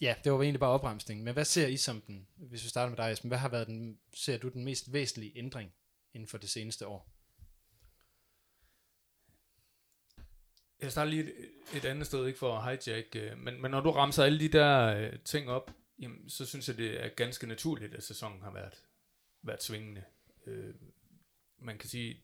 [0.00, 1.24] ja, det var egentlig bare opremsningen.
[1.24, 3.66] Men hvad ser I som den, hvis vi starter med dig, Esben, hvad har været
[3.66, 5.72] den, ser du den mest væsentlige ændring
[6.14, 7.19] inden for det seneste år?
[10.82, 11.34] Jeg starter lige et,
[11.76, 14.48] et andet sted, ikke for at hijack, øh, men, men når du ramser alle de
[14.48, 18.52] der øh, ting op, jamen, så synes jeg, det er ganske naturligt, at sæsonen har
[18.52, 18.74] været,
[19.42, 20.04] været svingende.
[20.46, 20.74] Øh,
[21.58, 22.22] man kan sige,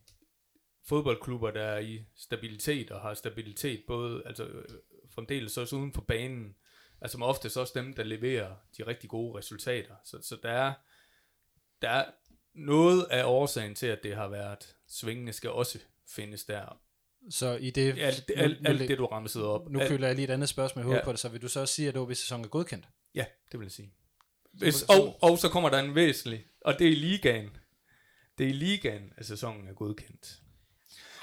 [0.84, 4.64] fodboldklubber, der er i stabilitet og har stabilitet, både altså, øh,
[5.10, 6.56] fremdeles også uden for banen,
[7.00, 9.94] er som oftest også dem, der leverer de rigtig gode resultater.
[10.04, 10.72] Så, så der, er,
[11.82, 12.10] der er
[12.54, 16.80] noget af årsagen til, at det har været svingende, skal også findes der.
[17.30, 17.98] Så i det...
[17.98, 19.70] Alt, nu- alt, nu- alt det, du ramsede op.
[19.70, 21.04] Nu Alt- køler jeg lige et andet spørgsmål i hovedet Ja.
[21.04, 22.88] på det, så vil du så også sige, at OB-sæsonen er godkendt?
[23.14, 23.92] Ja, det vil jeg sige.
[24.52, 27.50] Hvis, og, og så kommer der en væsentlig, og det er i ligaen.
[28.38, 30.40] Det er i ligaen, at sæsonen er godkendt.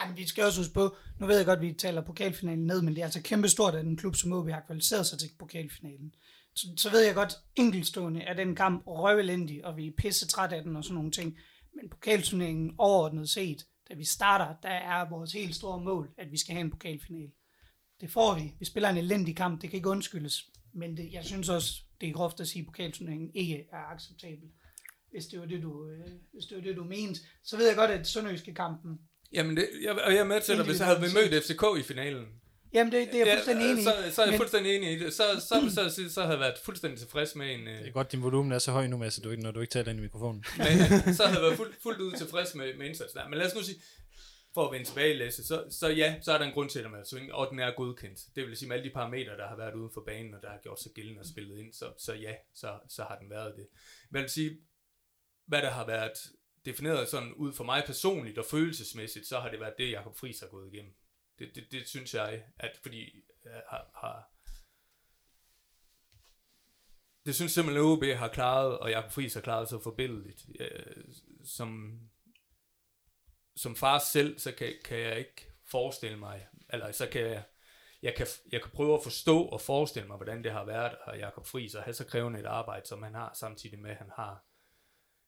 [0.02, 2.82] Jamen, vi skal også huske på, nu ved jeg godt, at vi taler pokalfinalen ned,
[2.82, 5.30] men det er altså kæmpe stort, at en klub som OB har kvalificeret sig til
[5.40, 6.14] pokalfinalen.
[6.56, 10.54] Så, så ved jeg godt, enkeltstående er den kamp røvelendig, og vi er pisse træt
[10.54, 11.38] af den og sådan nogle ting.
[11.76, 16.38] Men pokalturneringen overordnet set, da vi starter, der er vores helt store mål, at vi
[16.38, 17.32] skal have en pokalfinale.
[18.02, 18.54] Det får vi.
[18.60, 20.50] Vi spiller en elendig kamp, det kan ikke undskyldes.
[20.74, 24.50] Men det, jeg synes også, det er groft at sige, at pokalturneringen ikke er acceptabel.
[25.12, 27.20] Hvis det var det, du, øh, hvis det var det, du mente.
[27.44, 29.00] Så ved jeg godt, at Sønderjyske kampen
[29.34, 31.84] Jamen, det, jeg, og jeg er med til dig, hvis jeg havde mødt FCK i
[31.84, 32.26] finalen.
[32.74, 33.84] Jamen, det, det er jeg fuldstændig enig i.
[33.84, 35.14] så, så er jeg men- fuldstændig enig i det.
[35.14, 37.66] Så, så, så, så, så, havde jeg været fuldstændig tilfreds med en...
[37.68, 39.60] Det er Øh, godt, din volumen er så høj nu, Mads, du ikke, når du
[39.60, 40.46] ikke taler ind i mikrofonen.
[40.58, 43.20] med, så havde jeg været fuldt, fuldt ud tilfreds med, med indsatsen.
[43.20, 43.30] der.
[43.30, 43.82] Men lad os nu sige,
[44.54, 46.92] for at vende tilbage, Lasse, så, så ja, så er der en grund til, at
[46.92, 48.20] man er swing, og den er godkendt.
[48.36, 50.50] Det vil sige, med alle de parametre, der har været ude for banen, og der
[50.50, 53.54] har gjort sig gældende og spillet ind, så, så ja, så, så har den været
[53.58, 53.68] det.
[54.12, 54.58] Men jeg vil sige,
[55.48, 56.12] hvad der har været
[56.66, 60.40] defineret sådan ud for mig personligt og følelsesmæssigt, så har det været det, Jakob Friis
[60.40, 60.94] har gået igennem.
[61.40, 64.34] Det, det, det synes jeg, at fordi jeg har, har
[67.26, 70.46] det synes simpelthen, at OB har klaret, og Jakob Friis har klaret så forbilledeligt.
[70.60, 71.06] Øh,
[71.46, 72.00] som,
[73.56, 77.44] som far selv, så kan, kan jeg ikke forestille mig, eller så kan jeg,
[78.02, 81.20] jeg kan, jeg kan prøve at forstå og forestille mig, hvordan det har været at
[81.20, 84.12] Jakob Friis at have så krævende et arbejde, som han har, samtidig med, at han
[84.16, 84.46] har,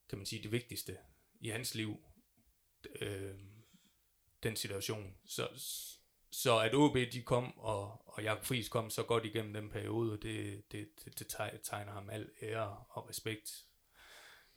[0.10, 0.97] kan man sige, det vigtigste
[1.39, 2.06] i hans liv,
[3.01, 3.36] øh,
[4.43, 5.18] den situation.
[5.26, 5.47] Så,
[6.41, 10.11] så at OB de kom, og, og Jakob Friis kom så godt igennem den periode,
[10.11, 13.51] det, det, det, det teg- tegner ham al ære og respekt.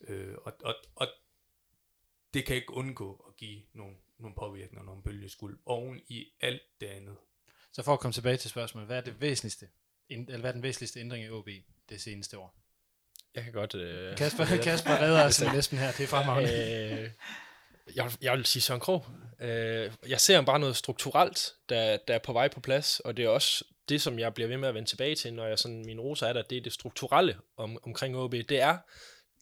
[0.01, 1.09] Øh, og, og, og
[2.35, 6.87] det kan ikke undgå at give nogle, nogle påvirkninger, nogle bølgeskuld, oven i alt det
[6.87, 7.16] andet.
[7.72, 9.68] Så for at komme tilbage til spørgsmålet, hvad er det væsentligste,
[10.09, 11.49] eller hvad er den væsentligste ændring i OB
[11.89, 12.55] det seneste år?
[13.35, 13.74] Jeg kan godt...
[13.74, 17.03] Øh, Kasper, Kasper redder os med næsten her, det er fremragende.
[17.05, 17.11] øh,
[17.97, 19.07] jeg, jeg vil sige Søren Krog.
[19.41, 23.24] Øh, jeg ser bare noget strukturelt, der, der er på vej på plads, og det
[23.24, 25.82] er også det, som jeg bliver ved med at vende tilbage til, når jeg sådan,
[25.86, 28.32] min roser er der, det er det strukturelle om, omkring OB.
[28.32, 28.78] Det er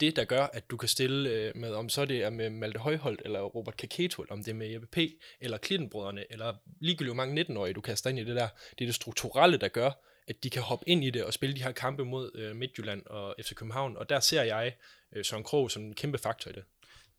[0.00, 2.78] det, der gør, at du kan stille øh, med, om så det er med Malte
[2.78, 4.98] Højholdt, eller Robert Kaketo, eller om det er med Jeppe P.,
[5.40, 8.48] eller Klittenbrødrene, eller ligegyldigt hvor mange 19-årige, du kaster ind i det der.
[8.78, 9.90] Det er det strukturelle, der gør,
[10.28, 13.06] at de kan hoppe ind i det og spille de her kampe mod øh, Midtjylland
[13.06, 14.76] og FC København, og der ser jeg
[15.16, 16.64] øh, Søren Krog som en kæmpe faktor i det.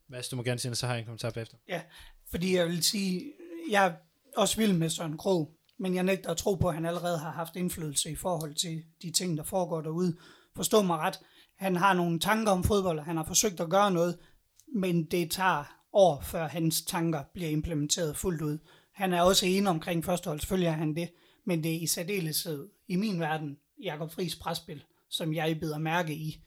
[0.09, 1.57] Mads, du må gerne sige så har jeg en kommentar bagefter.
[1.69, 1.81] Ja,
[2.29, 3.33] fordi jeg vil sige,
[3.69, 3.93] jeg er
[4.37, 7.31] også vild med Søren Krog, men jeg nægter at tro på, at han allerede har
[7.31, 10.17] haft indflydelse i forhold til de ting, der foregår derude.
[10.55, 11.19] Forstå mig ret.
[11.55, 14.17] Han har nogle tanker om fodbold, og han har forsøgt at gøre noget,
[14.75, 18.57] men det tager år, før hans tanker bliver implementeret fuldt ud.
[18.93, 21.09] Han er også enig omkring førstehold, selvfølgelig er han det,
[21.45, 26.13] men det er i særdeleshed i min verden Jakob Friis presspil, som jeg bider mærke
[26.13, 26.43] i,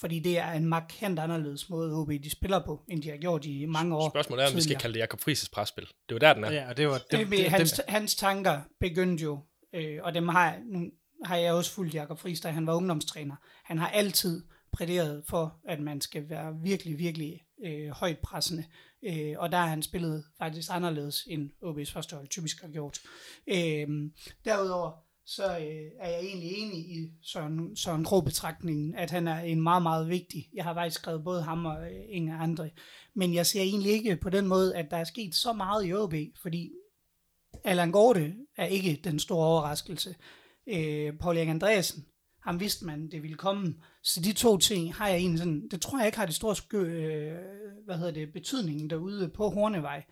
[0.00, 3.44] fordi det er en markant anderledes måde, OB de spiller på, end de har gjort
[3.44, 4.10] i mange år.
[4.10, 5.84] Spørgsmålet er, om vi skal kalde det Jakob Friis' presspil.
[5.84, 6.52] Det er jo der, den er.
[6.52, 6.98] Ja, og det var...
[6.98, 9.38] Det, Det, det, det, hans, dem, hans tanker begyndte jo,
[9.74, 10.90] øh, og dem har, nu
[11.24, 13.36] har jeg også fulgt Jakob Friis, da han var ungdomstræner.
[13.64, 14.42] Han har altid
[14.72, 18.64] præderet for, at man skal være virkelig, virkelig øh, højt pressende.
[19.04, 22.98] Øh, og der har han spillet faktisk anderledes, end OB's første hold typisk har gjort.
[23.46, 23.88] Øh,
[24.44, 29.40] derudover så øh, er jeg egentlig enig i Søren, Søren grov betragtningen, at han er
[29.40, 30.48] en meget, meget vigtig.
[30.54, 32.70] Jeg har faktisk skrevet både ham og øh, Inge andre.
[33.14, 35.94] Men jeg ser egentlig ikke på den måde, at der er sket så meget i
[35.94, 36.70] OB, fordi
[37.64, 40.14] Allan Gorte er ikke den store overraskelse.
[40.66, 42.06] Øh, Paul Erik Andreasen,
[42.42, 43.74] ham vidste man, det ville komme.
[44.02, 46.56] Så de to ting har jeg egentlig sådan, det tror jeg ikke har det store
[46.56, 47.38] skø, øh,
[47.84, 50.04] hvad hedder det, betydning derude på Hornevej.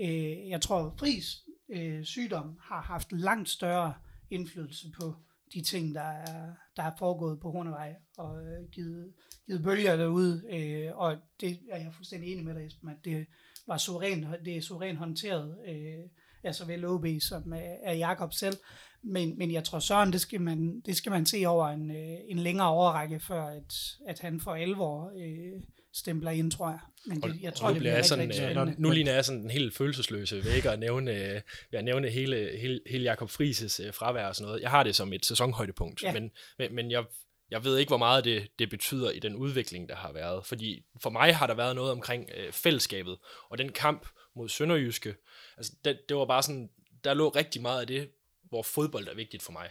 [0.00, 1.36] Øh, jeg tror, pris
[1.72, 3.94] øh, sygdom har haft langt større
[4.30, 5.14] indflydelse på
[5.54, 9.12] de ting, der er, der er foregået på Hornevej og øh, givet,
[9.46, 10.42] givet bølger derude.
[10.50, 13.26] Øh, og det er jeg fuldstændig enig med dig, Esben, at det
[13.66, 16.08] var suverænt, det er suverænt håndteret øh,
[16.42, 18.56] af såvel OB som af, af Jakob selv.
[19.02, 22.18] Men, men jeg tror, Søren, det skal man, det skal man se over en, øh,
[22.28, 23.74] en længere overrække, før at,
[24.06, 25.62] at han for alvor øh,
[25.96, 26.78] stempler ind, tror jeg.
[27.06, 28.82] Men det, jeg tror, nu det bliver rigtig, sådan, rigtig øh, spændende.
[28.82, 31.40] nu ligner jeg sådan den helt følelsesløse ved ikke at nævne, øh,
[31.70, 34.62] ved at nævne hele, hele, hele Jakob Frises øh, fravær og sådan noget.
[34.62, 36.12] Jeg har det som et sæsonhøjdepunkt, Ja.
[36.12, 37.04] men, men, men jeg,
[37.50, 40.46] jeg ved ikke, hvor meget det, det betyder i den udvikling, der har været.
[40.46, 43.18] Fordi for mig har der været noget omkring øh, fællesskabet,
[43.50, 45.14] og den kamp mod Sønderjyske,
[45.56, 46.70] altså det, det var bare sådan,
[47.04, 48.08] der lå rigtig meget af det,
[48.48, 49.68] hvor fodbold er vigtigt for mig.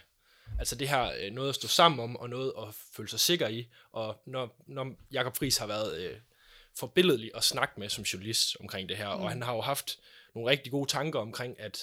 [0.58, 3.48] Altså det her øh, noget at stå sammen om, og noget at føle sig sikker
[3.48, 3.68] i.
[3.92, 6.18] Og når, når Jakob Friis har været øh,
[6.78, 9.22] forbilledlig at snakke med som journalist omkring det her, mm.
[9.22, 9.98] og han har jo haft
[10.34, 11.78] nogle rigtig gode tanker omkring, at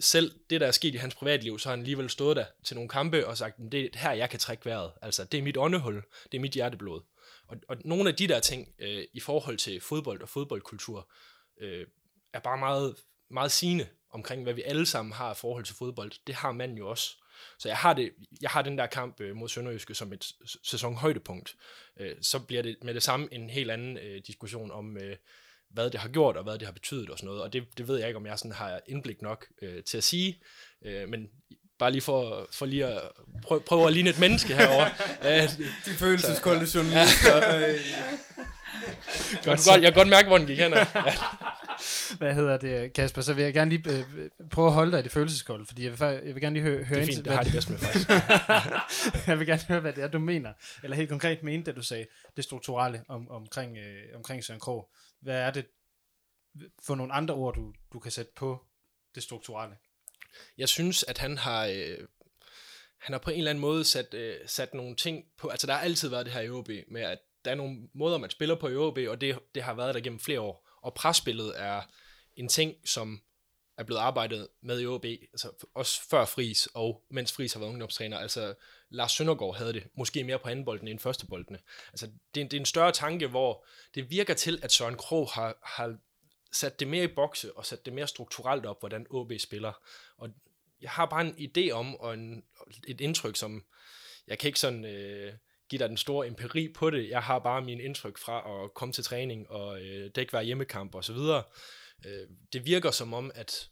[0.00, 2.74] selv det, der er sket i hans privatliv, så har han alligevel stået der til
[2.74, 4.92] nogle kampe og sagt, det er her, jeg kan trække vejret.
[5.02, 7.00] Altså, det er mit åndehul, det er mit hjerteblod.
[7.46, 11.10] Og, og nogle af de der ting øh, i forhold til fodbold og fodboldkultur,
[11.60, 11.86] øh,
[12.32, 12.96] er bare meget,
[13.30, 16.12] meget sigende omkring, hvad vi alle sammen har i forhold til fodbold.
[16.26, 17.16] Det har manden jo også.
[17.58, 18.12] Så jeg har, det,
[18.42, 20.32] jeg har den der kamp øh, mod Sønderjyske som et
[20.64, 21.56] sæsonhøjdepunkt.
[22.00, 24.98] Øh, så bliver det med det samme en helt anden øh, diskussion om,
[25.70, 27.42] hvad det har gjort, og hvad det har betydet og sådan noget.
[27.42, 30.04] Og det, det ved jeg ikke, om jeg sådan har indblik nok øh, til at
[30.04, 30.42] sige.
[30.84, 31.30] Øh, men
[31.78, 33.02] bare lige for, for lige at
[33.42, 34.90] prøve, prøve at ligne et menneske herovre.
[35.86, 37.36] De følelseskolde journalister.
[37.36, 37.74] Ja.
[39.44, 40.72] godt, godt, jeg kan godt mærke, hvor den gik hen.
[41.00, 41.14] Ja.
[42.18, 43.22] Hvad hedder det, Kasper?
[43.22, 44.04] Så vil jeg gerne lige øh,
[44.50, 46.84] prøve at holde dig i det følelseskolde, fordi jeg vil, jeg vil gerne lige høre,
[46.84, 48.08] høre det er fint, det har det bedst med faktisk.
[49.28, 50.52] jeg vil gerne høre, hvad det er, du mener,
[50.82, 52.06] eller helt konkret mente, det du sagde,
[52.36, 54.90] det strukturelle om, omkring, øh, omkring Søren Krog.
[55.20, 55.66] Hvad er det
[56.86, 58.64] for nogle andre ord, du, du kan sætte på
[59.14, 59.76] det strukturelle?
[60.58, 61.66] Jeg synes, at han har...
[61.66, 61.98] Øh,
[63.00, 65.72] han har på en eller anden måde sat, øh, sat nogle ting på, altså der
[65.72, 68.54] har altid været det her i OB, med at der er nogle måder, man spiller
[68.54, 70.68] på i OB, og det, det har været der gennem flere år.
[70.82, 71.82] Og presspillet er
[72.36, 73.20] en ting, som
[73.80, 77.70] er blevet arbejdet med i OB, altså også før Fris, og mens Fris har været
[77.70, 78.18] ungdomstræner.
[78.18, 78.54] Altså
[78.90, 81.58] Lars Søndergaard havde det, måske mere på anden bolden end første boldene.
[81.88, 85.28] Altså det, er, det er en større tanke, hvor det virker til, at Søren Krog
[85.28, 85.96] har, har
[86.52, 89.72] sat det mere i bokse, og sat det mere strukturelt op, hvordan OB spiller.
[90.16, 90.30] Og
[90.80, 92.44] jeg har bare en idé om, og en,
[92.88, 93.64] et indtryk, som
[94.26, 94.84] jeg kan ikke sådan...
[94.84, 95.32] Øh,
[95.70, 97.08] give dig den store empiri på det.
[97.08, 100.94] Jeg har bare min indtryk fra at komme til træning og øh, dække hver hjemmekamp
[100.94, 101.42] og så videre.
[102.06, 103.68] Øh, det virker som om, at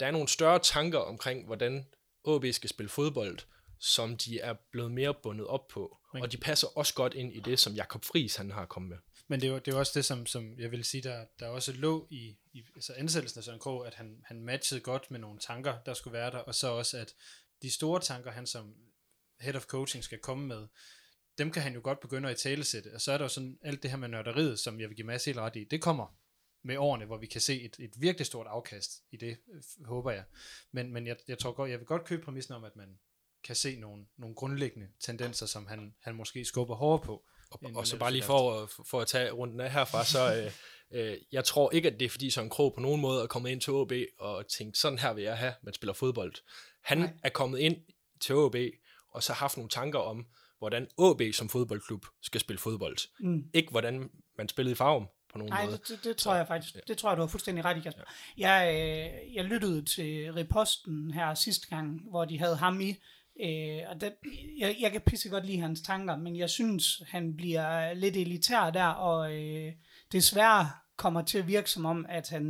[0.00, 1.86] der er nogle større tanker omkring, hvordan
[2.24, 3.38] OB skal spille fodbold,
[3.80, 5.98] som de er blevet mere bundet op på.
[6.12, 8.88] Men, og de passer også godt ind i det, som Jakob Friis han har kommet
[8.88, 8.98] med.
[9.28, 11.24] Men det er jo, det er jo også det, som, som jeg vil sige, der,
[11.38, 15.10] der også lå i, i altså ansættelsen af Søren Krog, at han, han matchede godt
[15.10, 17.14] med nogle tanker, der skulle være der, og så også, at
[17.62, 18.74] de store tanker, han som
[19.40, 20.66] head of coaching skal komme med,
[21.38, 22.94] dem kan han jo godt begynde at i talesætte.
[22.94, 25.06] Og så er der jo sådan alt det her med nørderiet, som jeg vil give
[25.06, 26.16] Mads helt ret i, det kommer
[26.64, 29.36] med årene, hvor vi kan se et, et virkelig stort afkast i det,
[29.84, 30.24] håber jeg.
[30.72, 32.98] Men, men jeg, jeg tror godt, jeg vil godt købe præmissen om, at man
[33.44, 37.24] kan se nogle, nogle grundlæggende tendenser, som han, han måske skubber hårdere på.
[37.50, 40.52] Og, og så bare lige for, for at tage runden af herfra, så øh,
[40.90, 43.50] øh, jeg tror ikke, at det er fordi Søren Krog på nogen måde er kommet
[43.50, 46.34] ind til OB og tænkt, sådan her vil jeg have, man spiller fodbold.
[46.82, 47.12] Han Nej.
[47.22, 47.76] er kommet ind
[48.20, 48.56] til OB
[49.08, 50.26] og så haft nogle tanker om,
[50.68, 52.96] hvordan AB som fodboldklub skal spille fodbold.
[53.20, 53.44] Mm.
[53.54, 55.76] Ikke hvordan man spillede i farven på nogen Nej, måde.
[55.76, 56.80] det, det, det tror jeg faktisk, ja.
[56.88, 58.02] det tror jeg, du har fuldstændig ret i, Kasper.
[58.38, 58.50] Ja.
[58.50, 62.90] Jeg, øh, jeg lyttede til reposten her sidste gang, hvor de havde ham i,
[63.40, 64.12] øh, og det,
[64.58, 68.70] jeg, jeg kan pisse godt lide hans tanker, men jeg synes, han bliver lidt elitær
[68.70, 69.72] der, og øh,
[70.12, 72.44] desværre kommer til at virke som om, at han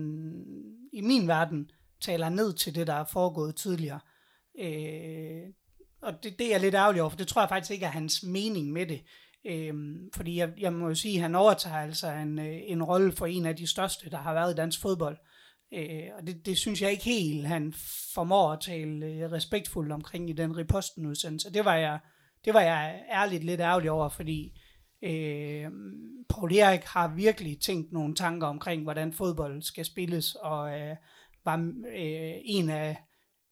[0.92, 4.00] i min verden taler ned til det, der er foregået tidligere.
[4.58, 5.42] Øh,
[6.04, 7.90] og det, det er jeg lidt ærgerlig over, for det tror jeg faktisk ikke er
[7.90, 9.02] hans mening med det.
[9.46, 13.12] Øhm, fordi jeg, jeg må jo sige, at han overtager altså en, øh, en rolle
[13.12, 15.16] for en af de største, der har været i dansk fodbold.
[15.74, 17.74] Øh, og det, det synes jeg ikke helt, han
[18.14, 21.52] formår at tale øh, respektfuldt omkring i den reposten udsendelse.
[21.52, 21.98] Det var jeg,
[22.44, 24.60] det var jeg ærligt lidt ærgerlig over, fordi
[25.02, 25.70] øh,
[26.28, 30.96] Paul Erik har virkelig tænkt nogle tanker omkring, hvordan fodbold skal spilles, og øh,
[31.44, 31.56] var
[31.96, 32.96] øh, en af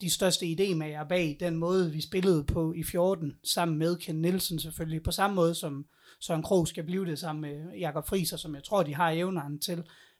[0.03, 4.59] de største idémager bag den måde, vi spillede på i 14, sammen med Ken Nielsen
[4.59, 5.86] selvfølgelig, på samme måde som
[6.20, 9.59] Søren Krog skal blive det sammen med Jakob Friser, som jeg tror, de har evneren
[9.59, 9.76] til.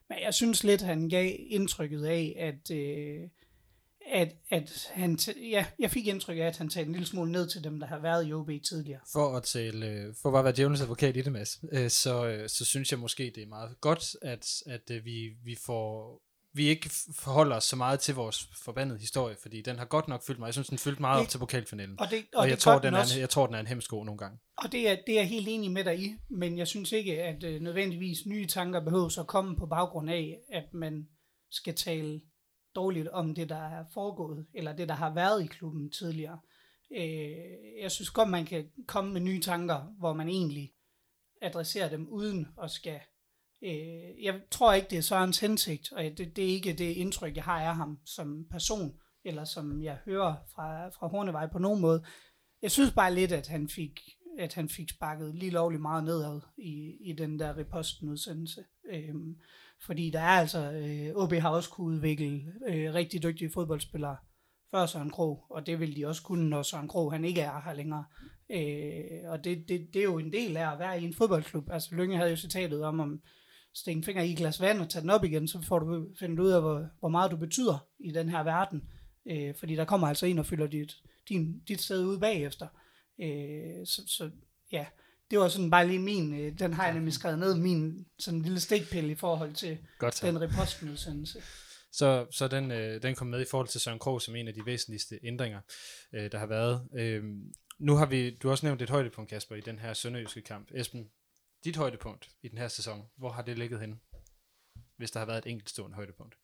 [0.09, 3.29] Men jeg synes lidt, han gav indtrykket af, at, øh,
[4.11, 5.19] at, at han,
[5.51, 7.87] ja, jeg fik indtryk af, at han talte en lille smule ned til dem, der
[7.87, 8.99] har været i OB tidligere.
[9.13, 12.49] For at tale, øh, for at være djævelens advokat i det, Mads, øh, så, øh,
[12.49, 16.21] så synes jeg måske, det er meget godt, at, at vi, vi får
[16.53, 20.23] vi ikke forholder os så meget til vores forbandede historie, fordi den har godt nok
[20.27, 20.45] fyldt mig.
[20.45, 21.99] Jeg synes, den fyldte meget op til pokalfinalen.
[21.99, 23.19] Og, det, og, og jeg, det tror, den er, også.
[23.19, 24.39] jeg tror, den er en hemsko nogle gange.
[24.57, 27.23] Og det er, det er jeg helt enig med dig i, men jeg synes ikke,
[27.23, 31.07] at øh, nødvendigvis nye tanker behøver at komme på baggrund af, at man
[31.51, 32.21] skal tale
[32.75, 36.39] dårligt om det, der er foregået, eller det, der har været i klubben tidligere.
[36.97, 37.31] Øh,
[37.81, 40.73] jeg synes godt, man kan komme med nye tanker, hvor man egentlig
[41.41, 42.99] adresserer dem uden at skal
[43.63, 47.35] Øh, jeg tror ikke, det er Sørens hensigt, og det, det er ikke det indtryk,
[47.35, 48.93] jeg har af ham som person,
[49.25, 52.03] eller som jeg hører fra, fra Hornevej på nogen måde.
[52.61, 53.99] Jeg synes bare lidt, at han fik,
[54.39, 58.63] at han fik sparket lige lovligt meget nedad i, i den der reposten-udsendelse.
[58.89, 59.35] Øhm,
[59.85, 64.17] fordi der er altså, øh, OB har også kunne udvikle øh, rigtig dygtige fodboldspillere
[64.71, 67.61] før Søren Krog, og det vil de også kunne, når Søren Krog han ikke er
[67.61, 68.05] her længere.
[68.51, 71.69] Øh, og det, det, det er jo en del af at være i en fodboldklub.
[71.71, 73.21] Altså Lønge havde jo citatet om, om
[73.75, 76.07] stikke en finger i et glas vand og tage den op igen, så får du
[76.19, 78.83] finder du ud af, hvor, hvor meget du betyder i den her verden.
[79.27, 80.95] Øh, fordi der kommer altså en og fylder dit,
[81.29, 82.67] din, dit sted ud bagefter.
[83.21, 84.29] Øh, så, så
[84.71, 84.85] ja,
[85.31, 88.41] det var sådan bare lige min, øh, den har jeg nemlig skrevet ned, min sådan
[88.41, 90.27] lille stikpille i forhold til Godt så.
[90.27, 91.41] den repostenudsendelse.
[91.91, 94.53] Så, så den, øh, den kom med i forhold til Søren Krog som en af
[94.53, 95.59] de væsentligste ændringer,
[96.13, 96.87] øh, der har været.
[96.95, 97.23] Øh,
[97.79, 100.69] nu har vi, du har også nævnt et højdepunkt, Kasper, i den her sønderjyske kamp.
[100.73, 101.09] Esben,
[101.63, 103.99] dit højdepunkt i den her sæson, hvor har det ligget henne?
[104.97, 106.35] Hvis der har været et enkeltstående højdepunkt.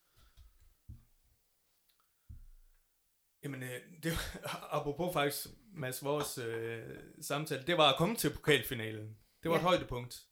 [3.44, 4.40] Jamen, øh, det var,
[4.80, 9.18] apropos faktisk, Mads, vores øh, samtale, det var at komme til pokalfinalen.
[9.44, 9.62] Det var ja.
[9.62, 10.26] et højdepunkt.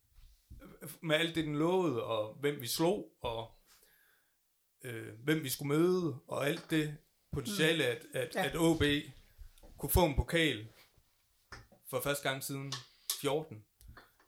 [1.01, 3.51] Med alt det, den lovede, og hvem vi slog, og
[4.83, 6.97] øh, hvem vi skulle møde, og alt det
[7.31, 8.45] potentiale, at, at, Ja.
[8.45, 8.83] at OB
[9.77, 10.67] kunne få en pokal
[11.89, 12.73] for første gang siden
[13.21, 13.65] 14.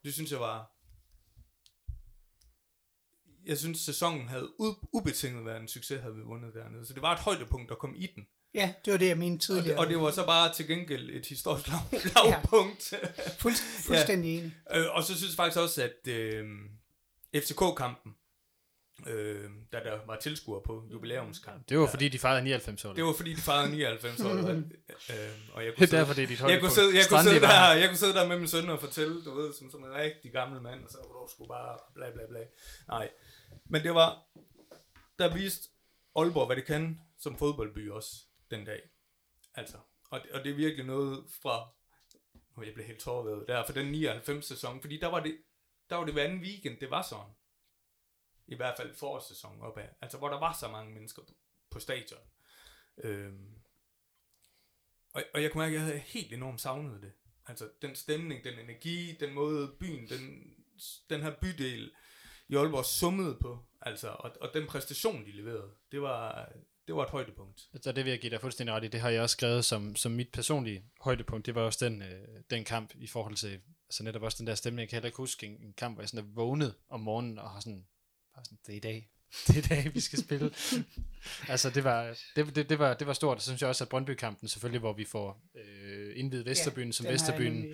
[0.03, 0.71] Det synes jeg var...
[3.45, 4.49] Jeg synes, sæsonen havde
[4.93, 6.85] ubetinget været en succes, havde vi vundet dernede.
[6.85, 8.27] Så det var et højdepunkt at komme i den.
[8.53, 9.67] Ja, det var det, jeg mente Og tidligere.
[9.69, 11.79] det, og det var så bare til gengæld et historisk lav,
[12.25, 12.93] lavpunkt.
[13.39, 13.53] Fuld,
[13.85, 14.55] fuldstændig enig.
[14.73, 16.47] Øh, og så synes jeg faktisk også, at øh,
[17.35, 18.15] FCK-kampen,
[19.07, 22.93] øh, da der var tilskuere på jubilæumskamp, Det var fordi, de fejrede 99 år.
[22.93, 24.29] det var fordi, de fejrede 99 år.
[24.29, 24.63] øh,
[25.53, 27.73] og jeg kunne er derfor, det er dit jeg kunne, sidde, jeg, kunne sidde der,
[27.73, 30.31] jeg kunne sidde der med min søn og fortælle, du ved, som, som en rigtig
[30.31, 32.39] gammel mand, og så var du skulle bare bla bla bla.
[32.87, 33.09] Nej,
[33.65, 34.23] men det var,
[35.19, 35.69] der viste
[36.15, 38.15] Aalborg, hvad det kan som fodboldby også
[38.51, 38.81] den dag.
[39.55, 39.77] Altså,
[40.11, 41.69] og, det- og det er virkelig noget fra,
[42.57, 45.37] nu jeg blev helt tårvævet, der for den 99 sæson, fordi der var det,
[45.89, 47.25] der var det hver anden weekend, det var sådan.
[48.51, 49.87] I hvert fald forårssæsonen opad.
[50.01, 51.33] Altså, hvor der var så mange mennesker på,
[51.71, 52.19] på stadion.
[53.03, 53.55] Øhm,
[55.13, 57.11] og, og jeg kunne mærke, at jeg havde helt enormt savnet det.
[57.47, 60.53] Altså, den stemning, den energi, den måde byen, den,
[61.09, 61.91] den her bydel
[62.49, 63.65] i Aalborg summede på.
[63.81, 66.51] Altså, og, og den præstation, de leverede, det var,
[66.87, 67.69] det var et højdepunkt.
[67.81, 68.87] Så det vil jeg give dig fuldstændig ret i.
[68.87, 71.45] Det har jeg også skrevet som, som mit personlige højdepunkt.
[71.45, 74.55] Det var også den, øh, den kamp i forhold til, altså netop også den der
[74.55, 74.79] stemning.
[74.79, 77.39] Jeg kan heller ikke huske en, en kamp, hvor jeg sådan er vågnet om morgenen
[77.39, 77.87] og har sådan,
[78.39, 79.09] bare sådan det er i dag.
[79.47, 80.51] Det er i dag, vi skal spille.
[81.53, 83.37] altså det var, det, det, det, var, det var stort.
[83.37, 86.91] Og så synes jeg også, at Brøndby-kampen selvfølgelig, hvor vi får øh, indvidet Vesterbyen, ja,
[86.91, 87.65] som Vesterbyen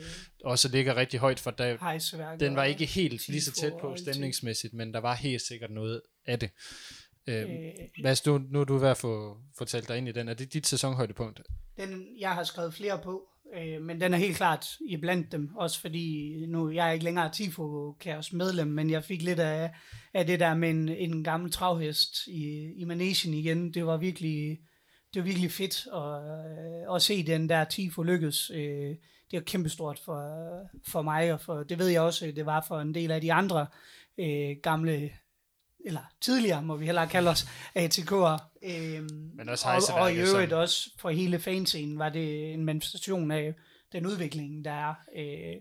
[0.43, 3.79] også ligger rigtig højt, for der, den var og ikke helt lige så tæt og
[3.81, 6.49] på stemningsmæssigt, men der var helt sikkert noget af det.
[6.49, 6.95] Øh,
[7.27, 7.47] Øh,
[8.03, 10.27] Mads, nu, nu er du ved at få, få talt dig ind i den.
[10.27, 11.41] Er det dit sæsonhøjdepunkt?
[11.77, 15.55] Den, jeg har skrevet flere på, øh, men den er helt klart i blandt dem,
[15.55, 19.71] også fordi nu jeg er ikke længere Tifo Kaos medlem, men jeg fik lidt af,
[20.13, 23.73] af det der med en, en gammel travhest i, i Manation igen.
[23.73, 24.59] Det var virkelig,
[25.13, 28.51] det var virkelig fedt at, øh, at se den der Tifo lykkes.
[28.53, 28.95] Øh,
[29.31, 30.21] det var kæmpestort for,
[30.87, 33.33] for mig, og for, det ved jeg også, det var for en del af de
[33.33, 33.67] andre
[34.17, 35.11] øh, gamle
[35.85, 37.47] eller tidligere, må vi hellere kalde os,
[37.77, 38.54] ATK'er.
[38.65, 42.65] Øhm, Men også og, og i øvrigt som- også for hele fanscenen var det en
[42.65, 43.53] manifestation af
[43.91, 44.93] den udvikling, der er.
[45.15, 45.55] Øh,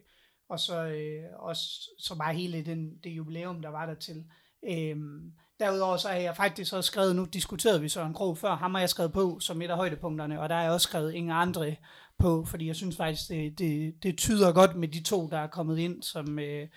[0.48, 1.62] og så øh, også
[1.98, 4.24] så bare hele den, det jubilæum, der var der til.
[4.70, 8.74] Øhm, derudover så har jeg faktisk også skrevet, nu diskuterede vi Søren Krog før, ham
[8.74, 11.32] har jeg skrevet på som et af højdepunkterne, og der har jeg også skrevet ingen
[11.32, 11.76] andre
[12.18, 15.46] på, fordi jeg synes faktisk, det, det, det tyder godt med de to, der er
[15.46, 16.68] kommet ind som, øh,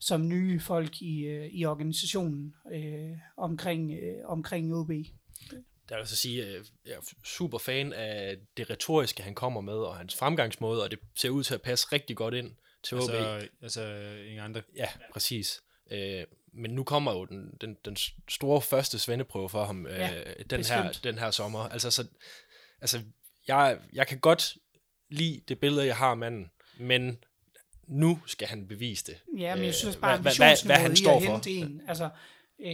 [0.00, 4.90] som nye folk i, øh, i organisationen øh, omkring, øh, omkring OB.
[5.88, 9.60] Der vil jeg så sige, at jeg er super fan af det retoriske, han kommer
[9.60, 12.96] med, og hans fremgangsmåde, og det ser ud til at passe rigtig godt ind til
[12.96, 13.00] OB.
[13.10, 13.82] Altså, altså
[14.26, 14.62] ingen andre.
[14.76, 15.62] Ja, præcis.
[15.90, 17.96] Øh, men nu kommer jo den, den, den
[18.28, 21.58] store første svendeprøve for ham øh, Ja, den, her, den her sommer.
[21.60, 22.06] Altså, så,
[22.80, 23.02] altså
[23.48, 24.56] jeg, jeg kan godt
[25.08, 27.24] lide det billede, jeg har af manden, men
[27.86, 29.16] nu skal han bevise det.
[29.38, 31.42] Ja, men jeg Øh, synes bare, hvad- at hvad- hvad- hvad han står for.
[31.48, 32.10] en, altså,
[32.60, 32.70] øh,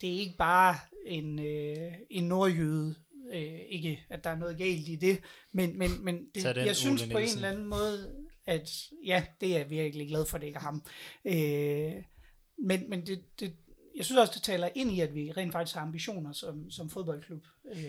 [0.00, 2.94] det er ikke bare en, øh, en nordjyde,
[3.32, 5.20] øh, ikke at der er noget galt i det,
[5.52, 8.14] men, men, men det, den, jeg synes Ole på en eller anden måde,
[8.46, 8.70] at
[9.06, 10.82] ja, det er jeg virkelig glad for, at det ikke er ham.
[11.24, 12.02] Øh,
[12.58, 13.56] men men det, det,
[13.96, 16.90] jeg synes også, det taler ind i, at vi rent faktisk har ambitioner som, som
[16.90, 17.42] fodboldklub.
[17.74, 17.82] Øh,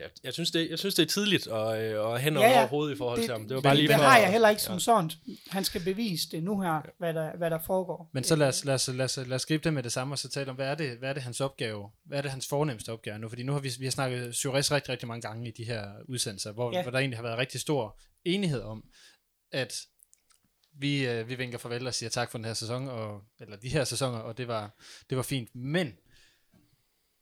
[0.00, 2.58] Jeg, jeg, synes, det, jeg synes, det er tidligt og, øh, og hen Ja, ja.
[2.58, 3.40] over hovedet i forhold til ham.
[3.42, 5.10] Det var det, bare lige det for, har jeg heller ikke som sådan.
[5.50, 8.10] Han skal bevise det nu her, hvad der, hvad der foregår.
[8.12, 10.14] Men så lad os, lad, os, lad, os, lad os gribe det med det samme,
[10.14, 11.90] og så tale om, hvad er det, hvad er det hans opgave?
[12.04, 13.28] Hvad er det hans fornemmeste opgave nu?
[13.28, 15.84] Fordi nu har vi, vi har snakket Suarez rigtig, rigtig mange gange i de her
[16.08, 16.82] udsendelser, hvor, Ja.
[16.82, 18.84] hvor der egentlig har været rigtig stor enighed om,
[19.52, 19.74] at
[20.72, 23.68] vi, øh, vi vinker farvel og siger tak for den her sæson, og, eller de
[23.68, 24.76] her sæsoner, og det var,
[25.10, 25.54] det var fint.
[25.54, 25.92] Men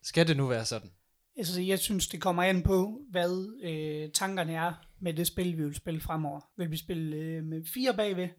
[0.03, 0.91] skal det nu være sådan,
[1.37, 5.63] Altså, jeg synes, det kommer an på, hvad øh, tankerne er med det spil, vi
[5.63, 6.41] vil spille fremover.
[6.57, 8.29] Vil vi spille øh, med fire bagved,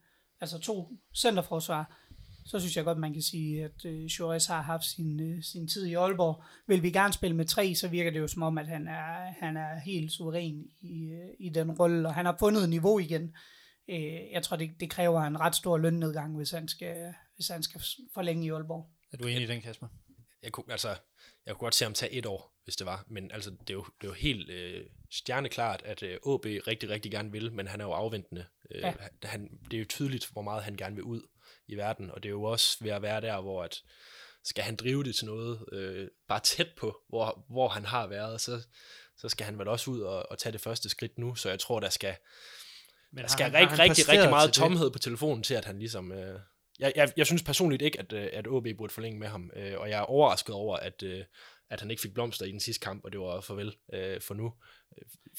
[0.40, 2.02] altså to centerforsvar,
[2.44, 5.68] så synes jeg godt, man kan sige, at øh, Chores har haft sin, øh, sin
[5.68, 6.42] tid i Aalborg.
[6.66, 9.32] Vil vi gerne spille med tre, så virker det jo som om, at han er,
[9.40, 13.34] han er helt suveræn i, øh, i den rolle, og han har fundet niveau igen.
[13.88, 17.62] Øh, jeg tror, det, det kræver en ret stor lønnedgang, hvis han skal, hvis han
[17.62, 17.80] skal
[18.14, 18.90] forlænge i Aalborg.
[19.12, 19.88] Er du enig i den, Kasper?
[20.42, 20.88] Jeg kunne, altså,
[21.46, 23.04] jeg kunne godt se ham tage et år, hvis det var.
[23.08, 26.88] Men altså, det er jo, det er jo helt øh, stjerneklart, at øh, OB rigtig,
[26.88, 28.46] rigtig gerne vil, men han er jo afventende.
[28.70, 28.94] Øh, Ja.
[29.22, 31.22] han, det er jo tydeligt, hvor meget han gerne vil ud
[31.66, 33.76] i verden, og det er jo også ved at være der, hvor at,
[34.44, 38.40] skal han drive det til noget øh, bare tæt på, hvor, hvor han har været,
[38.40, 38.62] så,
[39.16, 41.58] så skal han vel også ud og, og tage det første skridt nu, så jeg
[41.60, 42.16] tror, der skal,
[43.12, 46.12] Men der skal rigtig, rigtig, rigtig, rigtig meget tomhed på telefonen til, at han ligesom...
[46.12, 46.38] Øh,
[46.78, 49.72] jeg, jeg, jeg synes personligt ikke, at, øh, at OB burde forlænge med ham, øh,
[49.78, 51.24] og jeg er overrasket over, at, øh,
[51.72, 54.34] at han ikke fik blomster i den sidste kamp, og det var farvel øh, for
[54.34, 54.52] nu.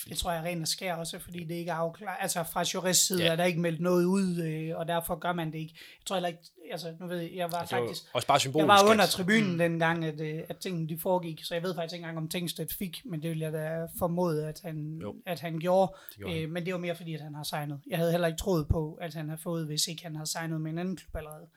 [0.09, 2.17] Det tror jeg rent og skær også, fordi det ikke er afklaret.
[2.21, 3.31] Altså fra Chores side Ja.
[3.31, 5.73] er der ikke meldt noget ud, øh, og derfor gør man det ikke.
[5.99, 6.39] Jeg tror heller ikke,
[6.71, 8.03] altså nu ved jeg, jeg var var faktisk...
[8.13, 8.61] også bare symbolisk.
[8.67, 9.57] Jeg var under tribunen mm.
[9.57, 12.73] dengang, at, øh, at tingene de foregik, så jeg ved faktisk ikke engang, om Tingstedt
[12.73, 15.15] fik, men det vil jeg da formode, at han, Jo.
[15.25, 15.93] at han gjorde.
[16.09, 16.43] Det gjorde han.
[16.43, 17.81] øh, men det var mere fordi, at han har signet.
[17.87, 20.61] Jeg havde heller ikke troet på, at han har fået, hvis ikke han har signet
[20.61, 21.47] med en anden klub allerede.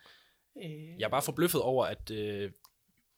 [0.65, 2.51] Øh, Jeg er bare forbløffet over, at, øh,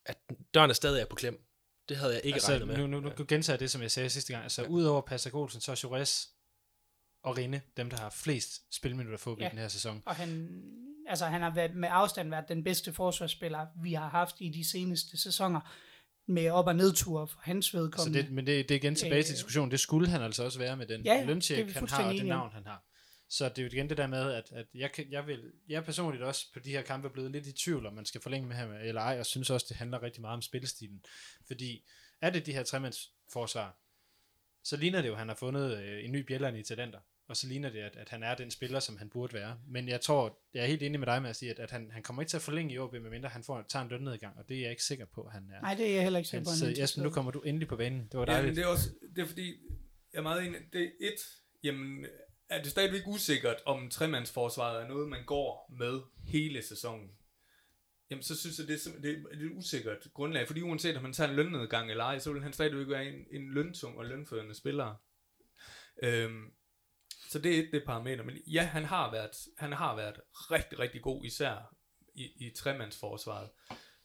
[0.06, 0.16] at
[0.54, 1.44] døren er stadig er på klem.
[1.88, 2.76] Det havde jeg ikke altså, regnet med.
[2.76, 4.42] Nu, nu, nu gentager jeg det, som jeg sagde sidste gang.
[4.42, 6.28] Altså, udover Patrick Olsen, så er Jures
[7.24, 9.36] og Rinde dem, der har flest spilminutter for ja.
[9.36, 9.48] i Ja.
[9.50, 10.02] den her sæson.
[10.06, 10.60] Og han,
[11.08, 14.70] altså han har været, med afstand været den bedste forsvarsspiller, vi har haft i de
[14.70, 15.60] seneste sæsoner,
[16.30, 18.22] med op- og nedture for hans Så vedkommende.
[18.22, 19.70] det, men det, det er igen tilbage til Øh, diskussionen.
[19.70, 22.26] Det skulle han altså også være med den Ja, ja, løntjek, han har, og det
[22.26, 22.84] navn, han har.
[23.30, 25.76] Så det er jo igen det der med, at, at jeg, kan, jeg, vil, jeg
[25.76, 28.48] er personligt også på de her kampe blevet lidt i tvivl, om man skal forlænge
[28.48, 31.04] med ham eller ej, og synes også, det handler rigtig meget om spillestilen.
[31.46, 31.84] Fordi
[32.20, 33.78] er det de her tremandsforsvar,
[34.64, 36.98] så ligner det jo, at han har fundet øh, en ny bjælland i talenter,
[37.28, 39.58] og så ligner det, at, at han er den spiller, som han burde være.
[39.66, 41.90] Men jeg tror, jeg er helt enig med dig med at sige, at, at han,
[41.90, 44.48] han kommer ikke til at forlænge i OB, medmindre han får, tager en lønnedgang, og
[44.48, 45.60] det er jeg ikke sikker på, at han er.
[45.60, 46.50] Nej, det er jeg heller ikke sikker på.
[46.50, 48.08] er så Jesper, nu kommer du endelig på banen.
[48.12, 48.56] Det var Ja, men dejligt.
[48.56, 49.48] det er også, det er fordi,
[50.12, 51.20] jeg er meget enig, det er et,
[51.64, 52.06] jamen,
[52.48, 57.10] er det stadigvæk usikkert, om tremandsforsvaret er noget, man går med hele sæsonen.
[58.10, 61.02] Jamen, så synes jeg, det er, er, det er et usikkert grundlag, fordi uanset om
[61.02, 64.04] man tager en lønnedgang eller ej, så vil han stadigvæk være en, en løntung og
[64.04, 64.94] lønførende spiller.
[66.02, 66.52] Øhm,
[67.28, 70.20] så det er et det parameter, men ja, han har været, han har været
[70.50, 71.74] rigtig, rigtig god, især
[72.14, 73.50] i, i tremandsforsvaret.